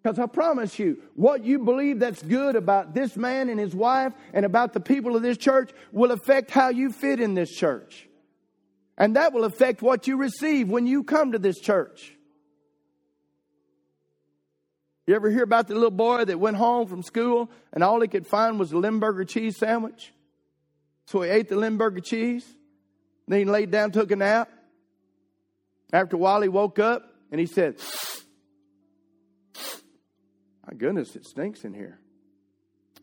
Because 0.02 0.18
I 0.18 0.28
promise 0.28 0.80
you, 0.80 1.02
what 1.16 1.44
you 1.44 1.60
believe 1.60 2.00
that's 2.00 2.22
good 2.22 2.56
about 2.56 2.94
this 2.94 3.18
man 3.18 3.50
and 3.50 3.60
his 3.60 3.76
wife 3.76 4.14
and 4.34 4.46
about 4.46 4.74
the 4.74 4.80
people 4.80 5.16
of 5.16 5.22
this 5.22 5.38
church 5.38 5.72
will 5.92 6.12
affect 6.12 6.52
how 6.52 6.70
you 6.70 6.92
fit 6.92 7.20
in 7.20 7.34
this 7.34 7.52
church. 7.52 8.08
And 8.98 9.16
that 9.16 9.34
will 9.34 9.44
affect 9.44 9.82
what 9.82 10.08
you 10.08 10.18
receive 10.18 10.70
when 10.70 10.88
you 10.88 11.04
come 11.04 11.34
to 11.34 11.40
this 11.40 11.60
church. 11.60 12.16
You 15.06 15.16
ever 15.16 15.32
hear 15.32 15.44
about 15.44 15.68
the 15.68 15.74
little 15.74 15.90
boy 15.90 16.26
that 16.26 16.40
went 16.40 16.56
home 16.56 16.88
from 16.88 17.02
school 17.02 17.50
and 17.74 17.84
all 17.84 18.00
he 18.00 18.08
could 18.08 18.28
find 18.28 18.60
was 18.60 18.72
a 18.72 18.78
Limburger 18.78 19.26
cheese 19.26 19.58
sandwich? 19.58 20.14
So 21.10 21.24
he 21.24 21.30
ate 21.32 21.50
the 21.50 21.56
Limburger 21.56 22.02
cheese. 22.02 22.46
Then 23.28 23.40
he 23.40 23.46
laid 23.46 23.72
down, 23.72 23.92
took 23.92 24.12
a 24.12 24.16
nap. 24.16 24.48
After 25.92 26.16
a 26.16 26.20
while, 26.20 26.40
he 26.42 26.50
woke 26.50 26.78
up 26.78 27.04
and 27.32 27.40
he 27.40 27.48
said, 27.48 27.78
my 30.68 30.76
goodness, 30.78 31.16
it 31.16 31.26
stinks 31.26 31.64
in 31.64 31.74
here. 31.74 32.00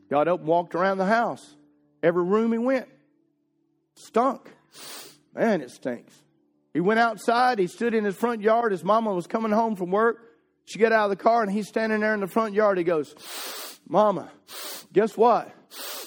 Got 0.09 0.29
up 0.29 0.39
and 0.39 0.49
walked 0.49 0.77
around 0.77 0.99
the 0.99 1.07
house. 1.07 1.45
Every 2.01 2.23
room 2.23 2.53
he 2.53 2.59
went 2.59 2.87
stunk. 3.97 4.49
Man, 5.35 5.61
it 5.61 5.73
stinks. 5.73 6.15
He 6.73 6.79
went 6.79 7.01
outside. 7.01 7.59
He 7.59 7.67
stood 7.67 7.93
in 7.93 8.05
his 8.05 8.15
front 8.15 8.41
yard. 8.41 8.71
His 8.71 8.85
mama 8.85 9.13
was 9.13 9.27
coming 9.27 9.51
home 9.51 9.75
from 9.75 9.91
work. 9.91 10.19
She 10.65 10.79
got 10.79 10.93
out 10.93 11.11
of 11.11 11.11
the 11.11 11.23
car 11.23 11.43
and 11.43 11.51
he's 11.51 11.67
standing 11.67 12.01
there 12.01 12.15
in 12.15 12.21
the 12.21 12.29
front 12.29 12.55
yard. 12.55 12.79
He 12.79 12.85
goes, 12.85 13.17
Mama, 13.89 14.31
guess 14.93 15.17
what? 15.17 15.53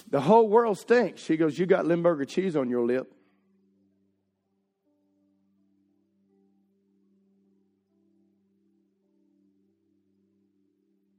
The 0.10 0.22
whole 0.22 0.48
world 0.50 0.78
stinks. 0.78 1.22
She 1.22 1.38
goes, 1.38 1.58
You 1.58 1.66
got 1.66 1.86
Limburger 1.86 2.26
cheese 2.26 2.56
on 2.56 2.70
your 2.70 2.86
lip. 2.86 3.14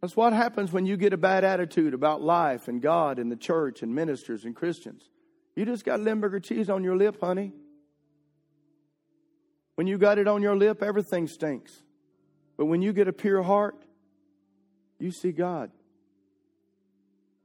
That's 0.01 0.16
what 0.16 0.32
happens 0.32 0.72
when 0.72 0.86
you 0.86 0.97
get 0.97 1.12
a 1.12 1.18
bad 1.18 1.45
attitude 1.45 1.93
about 1.93 2.22
life 2.22 2.68
and 2.68 2.80
God 2.80 3.18
and 3.18 3.30
the 3.30 3.36
church 3.36 3.82
and 3.82 3.95
ministers 3.95 4.45
and 4.45 4.57
Christians. 4.57 5.11
You 5.55 5.66
just 5.66 5.84
got 5.84 6.01
Limburger 6.01 6.41
cheese 6.41 6.70
on 6.70 6.82
your 6.82 6.97
lip, 6.97 7.20
honey. 7.20 7.53
When 9.74 9.86
you 9.86 9.99
got 9.99 10.18
it 10.18 10.26
on 10.26 10.43
your 10.43 10.57
lip, 10.57 10.82
everything 10.82 11.28
stinks. 11.28 11.82
But 12.57 12.66
when 12.66 12.82
you 12.82 12.93
get 12.93 13.09
a 13.09 13.12
pure 13.12 13.43
heart, 13.43 13.76
You 15.01 15.11
see 15.11 15.32
God. 15.32 15.70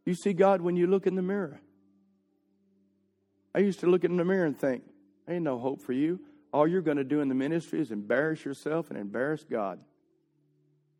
You 0.05 0.13
see 0.13 0.33
God 0.33 0.61
when 0.61 0.75
you 0.75 0.87
look 0.87 1.07
in 1.07 1.15
the 1.15 1.21
mirror. 1.21 1.59
I 3.53 3.59
used 3.59 3.79
to 3.79 3.87
look 3.87 4.03
in 4.03 4.17
the 4.17 4.25
mirror 4.25 4.45
and 4.45 4.57
think, 4.57 4.83
ain't 5.27 5.43
no 5.43 5.57
hope 5.57 5.81
for 5.81 5.93
you. 5.93 6.19
All 6.53 6.67
you're 6.67 6.81
going 6.81 6.97
to 6.97 7.03
do 7.03 7.21
in 7.21 7.29
the 7.29 7.35
ministry 7.35 7.81
is 7.81 7.91
embarrass 7.91 8.45
yourself 8.45 8.89
and 8.89 8.99
embarrass 8.99 9.43
God. 9.43 9.79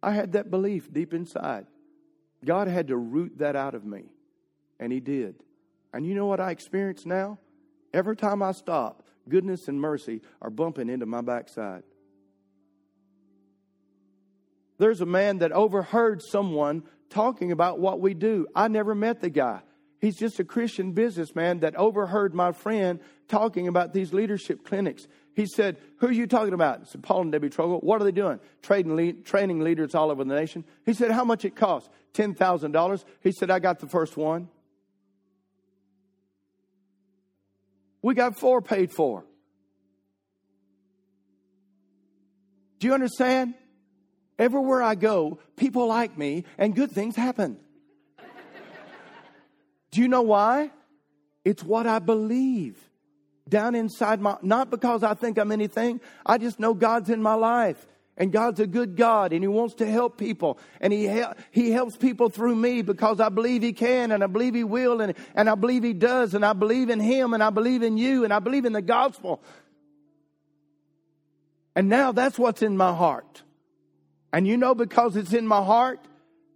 I 0.01 0.11
had 0.11 0.33
that 0.33 0.49
belief 0.51 0.91
deep 0.91 1.13
inside. 1.13 1.65
God 2.43 2.67
had 2.67 2.87
to 2.89 2.97
root 2.97 3.37
that 3.37 3.55
out 3.55 3.75
of 3.75 3.85
me, 3.85 4.03
and 4.79 4.91
He 4.91 4.99
did. 4.99 5.35
And 5.93 6.05
you 6.05 6.13
know 6.13 6.25
what 6.25 6.39
I 6.39 6.51
experience 6.51 7.05
now? 7.05 7.39
Every 7.93 8.15
time 8.15 8.43
I 8.43 8.51
stop, 8.51 9.03
goodness 9.29 9.67
and 9.67 9.79
mercy 9.79 10.21
are 10.41 10.49
bumping 10.49 10.89
into 10.89 11.05
my 11.05 11.21
backside. 11.21 11.83
There's 14.77 15.01
a 15.01 15.05
man 15.05 15.39
that 15.39 15.51
overheard 15.51 16.21
someone 16.21 16.83
talking 17.09 17.51
about 17.51 17.79
what 17.79 17.99
we 17.99 18.13
do. 18.13 18.47
I 18.55 18.67
never 18.67 18.93
met 18.93 19.21
the 19.21 19.29
guy. 19.29 19.61
He's 19.99 20.17
just 20.17 20.39
a 20.39 20.43
Christian 20.43 20.91
businessman 20.91 21.61
that 21.61 21.75
overheard 21.75 22.35
my 22.35 22.51
friend 22.51 22.99
talking 23.27 23.67
about 23.67 23.93
these 23.93 24.13
leadership 24.13 24.65
clinics. 24.65 25.07
He 25.33 25.45
said, 25.45 25.77
Who 25.97 26.07
are 26.07 26.11
you 26.11 26.27
talking 26.27 26.53
about? 26.53 26.81
I 26.81 26.83
said, 26.85 27.03
Paul 27.03 27.21
and 27.21 27.31
Debbie 27.31 27.49
Trogle. 27.49 27.81
What 27.81 28.01
are 28.01 28.03
they 28.03 28.11
doing? 28.11 28.39
Trading 28.61 28.95
lead, 28.95 29.25
training 29.25 29.61
leaders 29.61 29.95
all 29.95 30.11
over 30.11 30.23
the 30.23 30.35
nation. 30.35 30.63
He 30.85 30.93
said, 30.93 31.11
How 31.11 31.23
much 31.23 31.45
it 31.45 31.55
costs? 31.55 31.89
$10,000. 32.13 33.05
He 33.21 33.31
said, 33.31 33.49
I 33.49 33.59
got 33.59 33.79
the 33.79 33.87
first 33.87 34.15
one. 34.15 34.49
We 38.01 38.13
got 38.13 38.37
four 38.37 38.61
paid 38.61 38.91
for. 38.91 39.25
Do 42.79 42.87
you 42.87 42.93
understand? 42.93 43.55
Everywhere 44.37 44.81
I 44.81 44.95
go, 44.95 45.39
people 45.55 45.87
like 45.87 46.17
me 46.17 46.43
and 46.57 46.75
good 46.75 46.91
things 46.91 47.15
happen. 47.15 47.57
Do 49.91 50.01
you 50.01 50.07
know 50.07 50.23
why? 50.23 50.71
It's 51.45 51.63
what 51.63 51.87
I 51.87 51.99
believe 51.99 52.77
down 53.47 53.75
inside 53.75 54.19
my, 54.19 54.37
not 54.41 54.69
because 54.69 55.03
I 55.03 55.13
think 55.13 55.37
I'm 55.37 55.51
anything. 55.51 56.01
I 56.25 56.37
just 56.37 56.59
know 56.59 56.73
God's 56.73 57.09
in 57.09 57.21
my 57.21 57.35
life. 57.35 57.85
And 58.17 58.31
God's 58.31 58.61
a 58.61 58.67
good 58.67 58.95
God 58.95 59.33
and 59.33 59.43
He 59.43 59.47
wants 59.47 59.75
to 59.75 59.85
help 59.85 60.17
people. 60.17 60.57
And 60.79 60.93
He, 60.93 61.11
he 61.51 61.71
helps 61.71 61.97
people 61.97 62.29
through 62.29 62.55
me 62.55 62.81
because 62.81 63.19
I 63.19 63.27
believe 63.27 63.61
He 63.61 63.73
can 63.73 64.11
and 64.11 64.23
I 64.23 64.27
believe 64.27 64.55
He 64.55 64.63
will 64.63 65.01
and, 65.01 65.15
and 65.33 65.49
I 65.49 65.55
believe 65.55 65.83
He 65.83 65.93
does 65.93 66.33
and 66.33 66.45
I 66.45 66.53
believe 66.53 66.89
in 66.89 67.01
Him 67.01 67.33
and 67.33 67.43
I 67.43 67.49
believe 67.49 67.83
in 67.83 67.97
you 67.97 68.23
and 68.23 68.33
I 68.33 68.39
believe 68.39 68.63
in 68.63 68.71
the 68.71 68.81
gospel. 68.81 69.43
And 71.75 71.89
now 71.89 72.13
that's 72.13 72.39
what's 72.39 72.61
in 72.61 72.77
my 72.77 72.93
heart. 72.93 73.43
And 74.35 74.45
you 74.45 74.57
know, 74.57 74.75
because 74.75 75.15
it's 75.15 75.31
in 75.31 75.47
my 75.47 75.63
heart, 75.63 76.05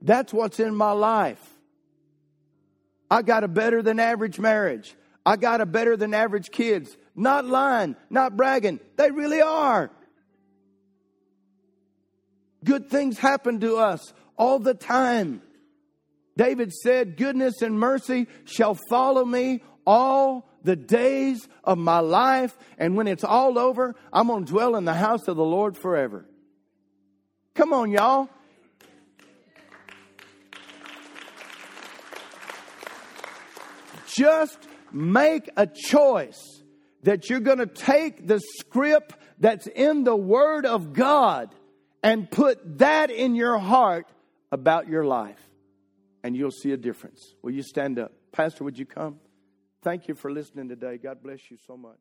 that's 0.02 0.34
what's 0.34 0.60
in 0.60 0.76
my 0.76 0.92
life. 0.92 1.42
I 3.10 3.22
got 3.22 3.46
a 3.46 3.48
better 3.48 3.82
than 3.82 4.02
average 4.02 4.38
marriage. 4.38 4.94
I 5.26 5.38
got 5.38 5.62
a 5.62 5.66
better 5.66 5.96
than 5.96 6.14
average 6.14 6.52
kids. 6.52 6.98
Not 7.16 7.46
lying, 7.46 7.96
not 8.10 8.36
bragging. 8.36 8.82
They 8.98 9.12
really 9.12 9.42
are. 9.42 9.90
Good 12.66 12.90
things 12.90 13.18
happen 13.18 13.62
to 13.62 13.78
us 13.78 14.14
all 14.36 14.60
the 14.60 14.74
time. 14.74 15.42
David 16.36 16.74
said, 16.74 17.16
Goodness 17.16 17.62
and 17.62 17.80
mercy 17.80 18.28
shall 18.44 18.78
follow 18.90 19.24
me 19.24 19.64
all 19.88 20.50
the 20.64 20.76
days 20.76 21.48
of 21.64 21.78
my 21.78 22.00
life. 22.00 22.58
And 22.78 22.98
when 22.98 23.08
it's 23.08 23.24
all 23.24 23.58
over, 23.58 23.96
I'm 24.12 24.28
going 24.28 24.44
to 24.44 24.52
dwell 24.52 24.76
in 24.76 24.84
the 24.84 24.94
house 24.94 25.30
of 25.30 25.38
the 25.38 25.46
Lord 25.46 25.78
forever. 25.78 26.26
Come 27.60 27.74
on, 27.74 27.92
y'all. 27.92 28.30
Just 34.08 34.70
make 34.94 35.50
a 35.58 35.68
choice 35.68 36.64
that 37.04 37.30
you're 37.30 37.42
going 37.42 37.58
to 37.58 37.66
take 37.66 38.26
the 38.26 38.40
script 38.40 39.16
that's 39.42 39.68
in 39.68 40.06
the 40.06 40.16
Word 40.16 40.66
of 40.66 40.94
God 40.94 41.54
and 42.02 42.32
put 42.32 42.78
that 42.78 43.12
in 43.12 43.36
your 43.36 43.58
heart 43.58 44.08
about 44.54 44.88
your 44.88 45.04
life, 45.04 45.42
and 46.24 46.38
you'll 46.38 46.52
see 46.52 46.72
a 46.72 46.78
difference. 46.78 47.36
Will 47.42 47.52
you 47.52 47.64
stand 47.64 48.00
up? 48.00 48.14
Pastor, 48.32 48.64
would 48.64 48.80
you 48.80 48.86
come? 48.86 49.20
Thank 49.82 50.08
you 50.08 50.16
for 50.16 50.32
listening 50.32 50.70
today. 50.70 50.96
God 50.96 51.22
bless 51.22 51.52
you 51.52 51.58
so 51.68 51.76
much. 51.76 52.00